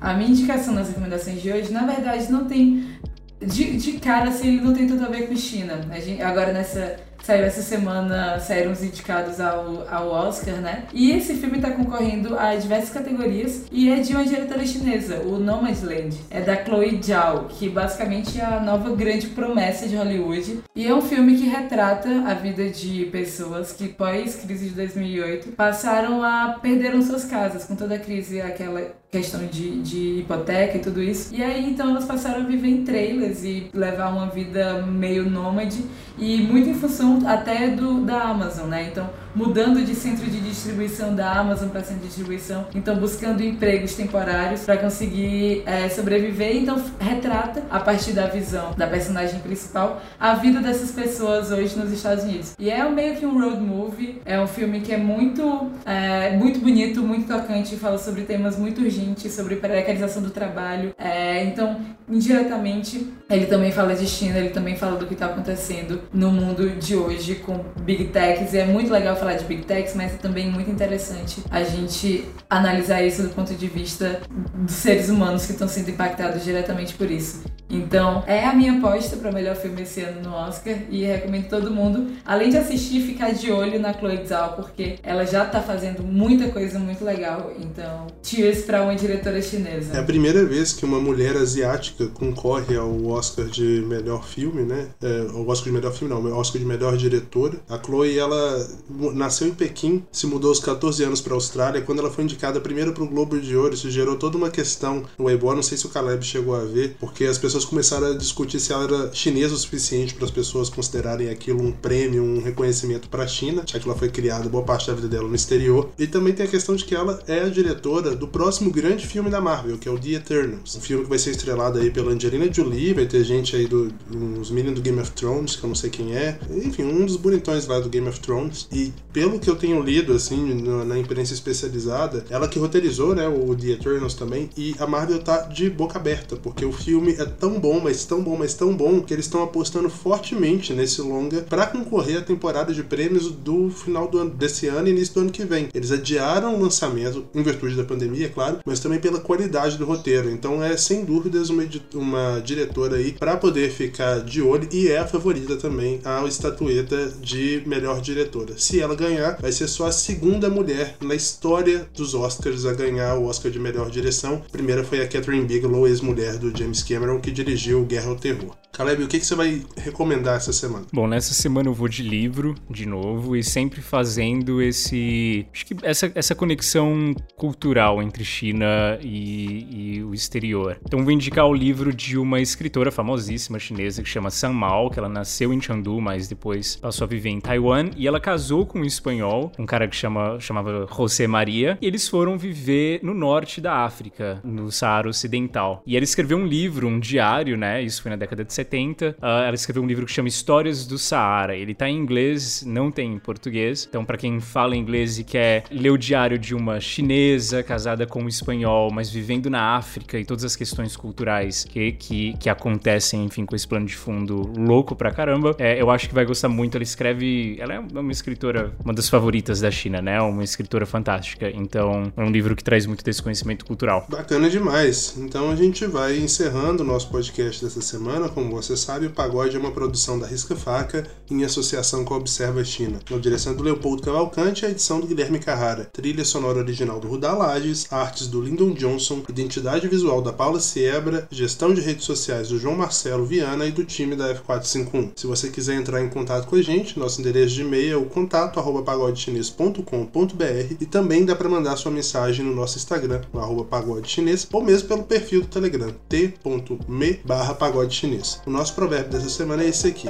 A 0.00 0.14
minha 0.14 0.30
indicação 0.30 0.74
nas 0.74 0.88
recomendações 0.88 1.40
de 1.40 1.52
hoje, 1.52 1.72
na 1.72 1.86
verdade, 1.86 2.30
não 2.32 2.46
tem. 2.46 2.98
De, 3.40 3.76
de 3.76 3.92
cara, 4.00 4.30
assim, 4.30 4.48
ele 4.48 4.60
não 4.60 4.74
tem 4.74 4.86
tudo 4.86 5.04
a 5.04 5.08
ver 5.08 5.28
com 5.28 5.36
China. 5.36 5.80
A 5.88 6.00
gente, 6.00 6.20
agora 6.20 6.52
nessa 6.52 6.96
Saiu 7.30 7.44
essa 7.44 7.62
semana, 7.62 8.40
saíram 8.40 8.72
os 8.72 8.82
indicados 8.82 9.38
ao, 9.38 9.88
ao 9.88 10.08
Oscar, 10.08 10.56
né? 10.56 10.88
E 10.92 11.12
esse 11.12 11.34
filme 11.34 11.58
está 11.58 11.70
concorrendo 11.70 12.36
a 12.36 12.56
diversas 12.56 12.90
categorias 12.90 13.66
e 13.70 13.88
é 13.88 14.00
de 14.00 14.12
uma 14.12 14.24
diretora 14.24 14.66
chinesa, 14.66 15.20
o 15.20 15.38
Nomadland. 15.38 16.18
É 16.28 16.40
da 16.40 16.64
Chloe 16.64 17.00
Zhao, 17.00 17.44
que 17.48 17.68
basicamente 17.68 18.40
é 18.40 18.44
a 18.44 18.58
nova 18.58 18.96
grande 18.96 19.28
promessa 19.28 19.86
de 19.86 19.94
Hollywood. 19.94 20.58
E 20.74 20.84
é 20.84 20.92
um 20.92 21.00
filme 21.00 21.36
que 21.36 21.46
retrata 21.46 22.08
a 22.26 22.34
vida 22.34 22.68
de 22.68 23.04
pessoas 23.12 23.70
que, 23.70 23.86
pós-crise 23.86 24.70
de 24.70 24.74
2008, 24.74 25.52
passaram 25.52 26.24
a 26.24 26.58
perderam 26.60 27.00
suas 27.00 27.24
casas, 27.24 27.64
com 27.64 27.76
toda 27.76 27.94
a 27.94 28.00
crise, 28.00 28.40
aquela 28.40 28.98
questão 29.10 29.44
de, 29.46 29.82
de 29.82 30.20
hipoteca 30.20 30.76
e 30.76 30.80
tudo 30.80 31.02
isso. 31.02 31.34
E 31.34 31.42
aí, 31.42 31.68
então, 31.68 31.90
elas 31.90 32.04
passaram 32.04 32.42
a 32.42 32.46
viver 32.46 32.68
em 32.68 32.84
trailers 32.84 33.42
e 33.42 33.68
levar 33.74 34.10
uma 34.10 34.26
vida 34.26 34.82
meio 34.82 35.28
nômade 35.28 35.82
e 36.16 36.38
muito 36.42 36.68
em 36.68 36.74
função 36.74 37.18
até 37.26 37.68
do 37.68 38.02
da 38.02 38.22
Amazon, 38.22 38.68
né? 38.68 38.88
Então, 38.90 39.10
mudando 39.34 39.84
de 39.84 39.94
centro 39.94 40.26
de 40.26 40.40
distribuição 40.40 41.14
da 41.14 41.32
Amazon 41.32 41.68
para 41.68 41.82
centro 41.82 42.02
de 42.02 42.08
distribuição, 42.08 42.66
então 42.74 42.96
buscando 42.96 43.42
empregos 43.42 43.94
temporários 43.94 44.62
para 44.62 44.76
conseguir 44.76 45.62
é, 45.66 45.88
sobreviver. 45.88 46.56
Então, 46.56 46.82
retrata 46.98 47.62
a 47.70 47.80
partir 47.80 48.12
da 48.12 48.26
visão 48.26 48.72
da 48.76 48.86
personagem 48.86 49.40
principal 49.40 50.00
a 50.18 50.34
vida 50.34 50.60
dessas 50.60 50.90
pessoas 50.90 51.50
hoje 51.50 51.78
nos 51.78 51.92
Estados 51.92 52.24
Unidos. 52.24 52.54
E 52.58 52.70
é 52.70 52.88
meio 52.88 53.16
que 53.16 53.26
um 53.26 53.40
road 53.40 53.60
movie, 53.60 54.20
é 54.24 54.40
um 54.40 54.46
filme 54.46 54.80
que 54.80 54.92
é 54.92 54.96
muito, 54.96 55.70
é, 55.84 56.36
muito 56.36 56.60
bonito, 56.60 57.02
muito 57.02 57.26
tocante, 57.26 57.76
fala 57.76 57.98
sobre 57.98 58.22
temas 58.22 58.58
muito 58.58 58.80
urgentes, 58.80 59.32
sobre 59.32 59.56
precarização 59.56 60.22
do 60.22 60.30
trabalho. 60.30 60.92
É, 60.98 61.44
então, 61.44 61.80
indiretamente, 62.08 63.06
ele 63.28 63.46
também 63.46 63.70
fala 63.70 63.94
de 63.94 64.06
China, 64.06 64.38
ele 64.38 64.50
também 64.50 64.76
fala 64.76 64.96
do 64.96 65.06
que 65.06 65.14
está 65.14 65.26
acontecendo 65.26 66.02
no 66.12 66.30
mundo 66.30 66.70
de 66.70 66.96
hoje 66.96 67.36
com 67.36 67.64
Big 67.82 68.06
Techs. 68.06 68.52
E 68.52 68.58
é 68.58 68.64
muito 68.64 68.92
legal 68.92 69.16
falar 69.20 69.34
de 69.34 69.44
Big 69.44 69.64
Techs, 69.64 69.94
mas 69.94 70.14
é 70.14 70.16
também 70.16 70.50
muito 70.50 70.70
interessante 70.70 71.42
a 71.50 71.62
gente 71.62 72.26
analisar 72.48 73.02
isso 73.02 73.22
do 73.22 73.28
ponto 73.28 73.54
de 73.54 73.66
vista 73.68 74.20
dos 74.54 74.74
seres 74.74 75.08
humanos 75.08 75.46
que 75.46 75.52
estão 75.52 75.68
sendo 75.68 75.90
impactados 75.90 76.42
diretamente 76.42 76.94
por 76.94 77.10
isso. 77.10 77.42
Então, 77.70 78.24
é 78.26 78.44
a 78.44 78.52
minha 78.52 78.78
aposta 78.78 79.16
para 79.16 79.30
melhor 79.30 79.54
filme 79.54 79.82
esse 79.82 80.00
ano 80.00 80.22
no 80.22 80.34
Oscar 80.34 80.76
e 80.90 81.04
recomendo 81.04 81.48
todo 81.48 81.70
mundo, 81.70 82.12
além 82.24 82.50
de 82.50 82.56
assistir, 82.56 83.00
ficar 83.00 83.32
de 83.32 83.50
olho 83.50 83.78
na 83.78 83.94
Chloe 83.94 84.26
Zhao, 84.26 84.54
porque 84.54 84.98
ela 85.02 85.24
já 85.24 85.44
está 85.44 85.62
fazendo 85.62 86.02
muita 86.02 86.48
coisa 86.48 86.78
muito 86.78 87.04
legal. 87.04 87.52
Então, 87.58 88.08
cheers 88.22 88.62
para 88.62 88.82
uma 88.82 88.94
diretora 88.94 89.40
chinesa. 89.40 89.96
É 89.96 90.00
a 90.00 90.04
primeira 90.04 90.44
vez 90.44 90.72
que 90.72 90.84
uma 90.84 90.98
mulher 90.98 91.36
asiática 91.36 92.06
concorre 92.08 92.76
ao 92.76 93.06
Oscar 93.06 93.46
de 93.46 93.84
melhor 93.86 94.26
filme, 94.26 94.62
né? 94.62 94.88
É, 95.00 95.22
o 95.32 95.48
Oscar 95.48 95.66
de 95.66 95.72
melhor 95.72 95.92
filme 95.92 96.12
não, 96.12 96.20
o 96.20 96.36
Oscar 96.36 96.60
de 96.60 96.66
melhor 96.66 96.96
diretora. 96.96 97.58
A 97.68 97.78
Chloe, 97.78 98.18
ela 98.18 98.68
nasceu 99.14 99.46
em 99.46 99.54
Pequim, 99.54 100.04
se 100.10 100.26
mudou 100.26 100.50
aos 100.50 100.60
14 100.60 101.04
anos 101.04 101.20
para 101.20 101.34
Austrália. 101.34 101.82
Quando 101.82 102.00
ela 102.00 102.10
foi 102.10 102.24
indicada 102.24 102.60
primeiro 102.60 102.92
para 102.92 103.04
o 103.04 103.08
Globo 103.08 103.38
de 103.38 103.56
Ouro, 103.56 103.74
isso 103.74 103.90
gerou 103.90 104.16
toda 104.16 104.36
uma 104.36 104.50
questão 104.50 105.04
no 105.18 105.26
Weibo. 105.26 105.54
Não 105.54 105.62
sei 105.62 105.76
se 105.76 105.86
o 105.86 105.88
Caleb 105.88 106.24
chegou 106.24 106.54
a 106.54 106.64
ver, 106.64 106.96
porque 106.98 107.24
as 107.24 107.38
pessoas 107.38 107.59
começaram 107.64 108.08
a 108.08 108.16
discutir 108.16 108.60
se 108.60 108.72
ela 108.72 108.84
era 108.84 109.12
chinesa 109.12 109.54
o 109.54 109.58
suficiente 109.58 110.14
para 110.14 110.24
as 110.24 110.30
pessoas 110.30 110.68
considerarem 110.68 111.28
aquilo 111.28 111.62
um 111.62 111.72
prêmio, 111.72 112.22
um 112.22 112.42
reconhecimento 112.42 113.08
para 113.08 113.24
a 113.24 113.26
China, 113.26 113.62
já 113.66 113.78
que 113.78 113.88
ela 113.88 113.96
foi 113.96 114.08
criada 114.08 114.48
boa 114.48 114.64
parte 114.64 114.86
da 114.88 114.94
vida 114.94 115.08
dela 115.08 115.28
no 115.28 115.34
exterior. 115.34 115.90
E 115.98 116.06
também 116.06 116.32
tem 116.32 116.46
a 116.46 116.48
questão 116.48 116.74
de 116.74 116.84
que 116.84 116.94
ela 116.94 117.22
é 117.26 117.40
a 117.40 117.48
diretora 117.48 118.14
do 118.14 118.28
próximo 118.28 118.70
grande 118.70 119.06
filme 119.06 119.30
da 119.30 119.40
Marvel, 119.40 119.78
que 119.78 119.88
é 119.88 119.90
o 119.90 119.98
The 119.98 120.10
Eternals. 120.10 120.76
Um 120.76 120.80
filme 120.80 121.04
que 121.04 121.10
vai 121.10 121.18
ser 121.18 121.30
estrelado 121.30 121.78
aí 121.78 121.90
pela 121.90 122.12
Angelina 122.12 122.52
Jolie, 122.52 122.94
vai 122.94 123.06
ter 123.06 123.24
gente 123.24 123.56
aí 123.56 123.66
do, 123.66 123.92
uns 124.14 124.50
meninos 124.50 124.76
do 124.76 124.82
Game 124.82 125.00
of 125.00 125.10
Thrones, 125.12 125.56
que 125.56 125.64
eu 125.64 125.68
não 125.68 125.74
sei 125.74 125.90
quem 125.90 126.14
é. 126.14 126.38
Enfim, 126.50 126.84
um 126.84 127.04
dos 127.04 127.16
bonitões 127.16 127.66
lá 127.66 127.80
do 127.80 127.88
Game 127.88 128.08
of 128.08 128.20
Thrones. 128.20 128.68
E 128.72 128.92
pelo 129.12 129.38
que 129.38 129.48
eu 129.48 129.56
tenho 129.56 129.82
lido, 129.82 130.12
assim, 130.12 130.62
na 130.84 130.98
imprensa 130.98 131.34
especializada, 131.34 132.24
ela 132.30 132.48
que 132.48 132.58
roteirizou, 132.58 133.14
né, 133.14 133.28
o 133.28 133.54
The 133.54 133.68
Eternals 133.68 134.14
também, 134.14 134.50
e 134.56 134.74
a 134.78 134.86
Marvel 134.86 135.20
tá 135.20 135.42
de 135.42 135.68
boca 135.68 135.98
aberta, 135.98 136.36
porque 136.36 136.64
o 136.64 136.72
filme 136.72 137.14
é 137.18 137.24
tão 137.24 137.49
bom, 137.58 137.80
mas 137.80 138.04
tão 138.04 138.22
bom, 138.22 138.36
mas 138.36 138.54
tão 138.54 138.74
bom, 138.74 139.00
que 139.00 139.14
eles 139.14 139.26
estão 139.26 139.42
apostando 139.42 139.88
fortemente 139.88 140.72
nesse 140.72 141.00
longa 141.00 141.42
para 141.42 141.66
concorrer 141.66 142.18
à 142.18 142.22
temporada 142.22 142.72
de 142.72 142.82
prêmios 142.82 143.30
do 143.30 143.70
final 143.70 144.08
do 144.08 144.18
ano, 144.18 144.30
desse 144.30 144.66
ano 144.66 144.88
e 144.88 144.90
início 144.90 145.14
do 145.14 145.20
ano 145.20 145.30
que 145.30 145.44
vem. 145.44 145.68
Eles 145.74 145.90
adiaram 145.90 146.54
o 146.54 146.62
lançamento, 146.62 147.24
em 147.34 147.42
virtude 147.42 147.76
da 147.76 147.84
pandemia, 147.84 148.26
é 148.26 148.28
claro, 148.28 148.58
mas 148.64 148.80
também 148.80 148.98
pela 148.98 149.20
qualidade 149.20 149.78
do 149.78 149.84
roteiro. 149.84 150.30
Então 150.30 150.62
é, 150.62 150.76
sem 150.76 151.04
dúvidas, 151.04 151.50
uma, 151.50 151.64
uma 151.94 152.40
diretora 152.40 152.96
aí 152.96 153.12
para 153.12 153.36
poder 153.36 153.70
ficar 153.70 154.20
de 154.20 154.42
olho 154.42 154.68
e 154.72 154.88
é 154.88 154.98
a 154.98 155.06
favorita 155.06 155.56
também 155.56 156.00
à 156.04 156.24
estatueta 156.26 157.12
de 157.20 157.62
melhor 157.66 158.00
diretora. 158.00 158.54
Se 158.56 158.80
ela 158.80 158.94
ganhar, 158.94 159.38
vai 159.40 159.52
ser 159.52 159.68
só 159.68 159.86
a 159.86 159.92
segunda 159.92 160.48
mulher 160.48 160.96
na 161.00 161.14
história 161.14 161.88
dos 161.94 162.14
Oscars 162.14 162.66
a 162.66 162.72
ganhar 162.72 163.14
o 163.16 163.24
Oscar 163.24 163.50
de 163.50 163.58
melhor 163.58 163.90
direção. 163.90 164.42
A 164.46 164.50
primeira 164.50 164.84
foi 164.84 165.00
a 165.00 165.08
Catherine 165.08 165.44
Bigelow, 165.44 165.86
ex-mulher 165.86 166.36
do 166.36 166.56
James 166.56 166.82
Cameron, 166.82 167.20
que 167.20 167.30
dirigiu 167.44 167.84
Guerra 167.84 168.10
ao 168.10 168.16
Terror. 168.16 168.56
Caleb, 168.72 169.02
o 169.02 169.08
que, 169.08 169.18
que 169.18 169.26
você 169.26 169.34
vai 169.34 169.62
recomendar 169.76 170.36
essa 170.36 170.52
semana? 170.52 170.86
Bom, 170.92 171.06
nessa 171.06 171.34
semana 171.34 171.68
eu 171.68 171.74
vou 171.74 171.88
de 171.88 172.02
livro, 172.02 172.54
de 172.70 172.86
novo, 172.86 173.36
e 173.36 173.42
sempre 173.42 173.82
fazendo 173.82 174.62
esse. 174.62 175.46
Acho 175.52 175.66
que 175.66 175.76
essa, 175.82 176.10
essa 176.14 176.34
conexão 176.34 177.14
cultural 177.36 178.00
entre 178.00 178.24
China 178.24 178.98
e, 179.02 179.96
e 179.96 180.02
o 180.04 180.14
exterior. 180.14 180.78
Então 180.86 181.02
vou 181.02 181.12
indicar 181.12 181.46
o 181.46 181.52
livro 181.52 181.92
de 181.92 182.16
uma 182.16 182.40
escritora 182.40 182.92
famosíssima 182.92 183.58
chinesa 183.58 184.02
que 184.02 184.08
chama 184.08 184.30
San 184.30 184.52
Mao, 184.52 184.88
que 184.88 184.98
ela 184.98 185.08
nasceu 185.08 185.52
em 185.52 185.60
Chengdu, 185.60 186.00
mas 186.00 186.28
depois 186.28 186.76
passou 186.76 187.04
a 187.04 187.08
viver 187.08 187.30
em 187.30 187.40
Taiwan, 187.40 187.90
e 187.96 188.06
ela 188.06 188.20
casou 188.20 188.64
com 188.64 188.80
um 188.80 188.84
espanhol, 188.84 189.52
um 189.58 189.66
cara 189.66 189.88
que 189.88 189.96
chama, 189.96 190.38
chamava 190.38 190.86
José 190.96 191.26
Maria, 191.26 191.76
e 191.82 191.86
eles 191.86 192.08
foram 192.08 192.38
viver 192.38 193.00
no 193.02 193.14
norte 193.14 193.60
da 193.60 193.84
África, 193.84 194.40
no 194.44 194.70
Saara 194.70 195.08
Ocidental. 195.08 195.82
E 195.84 195.96
ela 195.96 196.04
escreveu 196.04 196.38
um 196.38 196.46
livro, 196.46 196.86
um 196.86 197.00
diário, 197.00 197.19
né? 197.56 197.82
Isso 197.82 198.02
foi 198.02 198.10
na 198.10 198.16
década 198.16 198.44
de 198.44 198.52
70. 198.52 199.10
Uh, 199.10 199.14
ah, 199.20 199.44
ela 199.44 199.54
escreveu 199.54 199.82
um 199.82 199.86
livro 199.86 200.06
que 200.06 200.12
chama 200.12 200.28
Histórias 200.28 200.86
do 200.86 200.98
Saara. 200.98 201.56
Ele 201.56 201.74
tá 201.74 201.88
em 201.88 201.96
inglês, 201.96 202.62
não 202.66 202.90
tem 202.90 203.12
em 203.12 203.18
português. 203.18 203.86
Então, 203.88 204.04
para 204.04 204.16
quem 204.16 204.40
fala 204.40 204.76
inglês 204.76 205.18
e 205.18 205.24
quer 205.24 205.64
ler 205.70 205.90
o 205.90 205.98
diário 205.98 206.38
de 206.38 206.54
uma 206.54 206.80
chinesa 206.80 207.62
casada 207.62 208.06
com 208.06 208.22
um 208.22 208.28
espanhol, 208.28 208.90
mas 208.90 209.10
vivendo 209.10 209.50
na 209.50 209.76
África 209.76 210.18
e 210.18 210.24
todas 210.24 210.44
as 210.44 210.56
questões 210.56 210.96
culturais 210.96 211.64
que, 211.64 211.92
que, 211.92 212.34
que 212.38 212.48
acontecem, 212.48 213.24
enfim, 213.24 213.44
com 213.44 213.54
esse 213.54 213.66
plano 213.66 213.86
de 213.86 213.96
fundo 213.96 214.52
louco 214.56 214.96
pra 214.96 215.10
caramba, 215.10 215.54
é, 215.58 215.80
eu 215.80 215.90
acho 215.90 216.08
que 216.08 216.14
vai 216.14 216.24
gostar 216.24 216.48
muito. 216.48 216.76
Ela 216.76 216.84
escreve. 216.84 217.56
Ela 217.60 217.74
é 217.74 217.78
uma 217.78 218.12
escritora, 218.12 218.72
uma 218.84 218.94
das 218.94 219.08
favoritas 219.08 219.60
da 219.60 219.70
China, 219.70 220.00
né? 220.00 220.20
Uma 220.20 220.44
escritora 220.44 220.86
fantástica. 220.86 221.50
Então, 221.50 222.12
é 222.16 222.22
um 222.22 222.30
livro 222.30 222.56
que 222.56 222.64
traz 222.64 222.86
muito 222.86 223.04
desse 223.04 223.22
conhecimento 223.22 223.64
cultural. 223.64 224.06
Bacana 224.08 224.48
demais. 224.48 225.14
Então, 225.18 225.50
a 225.50 225.56
gente 225.56 225.86
vai 225.86 226.16
encerrando 226.18 226.82
o 226.82 226.86
nosso 226.86 227.09
podcast 227.10 227.64
dessa 227.64 227.80
semana 227.80 228.28
com 228.28 228.40
como 228.40 228.62
você 228.62 228.74
sabe, 228.74 229.04
o 229.04 229.10
Pagode 229.10 229.54
é 229.54 229.58
uma 229.58 229.70
produção 229.70 230.18
da 230.18 230.26
Risca 230.26 230.56
Faca 230.56 231.06
em 231.30 231.44
associação 231.44 232.06
com 232.06 232.14
a 232.14 232.16
Observa 232.16 232.64
China. 232.64 232.98
Na 233.10 233.18
direção 233.18 233.54
do 233.54 233.62
Leopoldo 233.62 234.02
Cavalcante, 234.02 234.64
a 234.64 234.70
edição 234.70 234.98
do 234.98 235.06
Guilherme 235.06 235.38
Carrara. 235.38 235.90
Trilha 235.92 236.24
sonora 236.24 236.58
original 236.58 236.98
do 236.98 237.06
Rudá 237.06 237.34
Lages, 237.34 237.86
artes 237.90 238.26
do 238.28 238.40
Lyndon 238.40 238.72
Johnson, 238.72 239.22
identidade 239.28 239.86
visual 239.88 240.22
da 240.22 240.32
Paula 240.32 240.58
Siebra, 240.58 241.28
gestão 241.30 241.74
de 241.74 241.82
redes 241.82 242.06
sociais 242.06 242.48
do 242.48 242.58
João 242.58 242.76
Marcelo 242.76 243.26
Viana 243.26 243.66
e 243.66 243.72
do 243.72 243.84
time 243.84 244.16
da 244.16 244.34
F451. 244.34 245.12
Se 245.16 245.26
você 245.26 245.50
quiser 245.50 245.74
entrar 245.74 246.02
em 246.02 246.08
contato 246.08 246.46
com 246.46 246.56
a 246.56 246.62
gente, 246.62 246.98
nosso 246.98 247.20
endereço 247.20 247.56
de 247.56 247.60
e-mail 247.60 247.92
é 247.92 247.96
o 247.96 248.06
contato 248.06 248.58
pagodechinês.com.br 248.82 250.76
e 250.80 250.86
também 250.86 251.26
dá 251.26 251.36
para 251.36 251.48
mandar 251.48 251.76
sua 251.76 251.92
mensagem 251.92 252.42
no 252.42 252.54
nosso 252.54 252.78
Instagram, 252.78 253.20
no 253.34 253.40
arroba 253.40 253.64
pagodechinês, 253.64 254.48
ou 254.50 254.64
mesmo 254.64 254.88
pelo 254.88 255.02
perfil 255.02 255.42
do 255.42 255.48
Telegram, 255.48 255.94
t.me 256.08 256.99
barra 257.24 257.54
pagodechinês. 257.54 258.40
O 258.46 258.50
nosso 258.50 258.74
provérbio 258.74 259.12
dessa 259.12 259.28
semana 259.28 259.62
é 259.62 259.68
esse 259.68 259.86
aqui. 259.86 260.08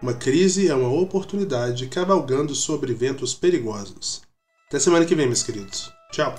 Uma 0.00 0.14
crise 0.14 0.68
é 0.68 0.74
uma 0.74 0.92
oportunidade 0.92 1.86
cavalgando 1.86 2.54
sobre 2.54 2.92
ventos 2.92 3.34
perigosos. 3.34 4.22
Até 4.68 4.80
semana 4.80 5.04
que 5.04 5.14
vem, 5.14 5.26
meus 5.26 5.42
queridos. 5.42 5.92
Tchau. 6.10 6.34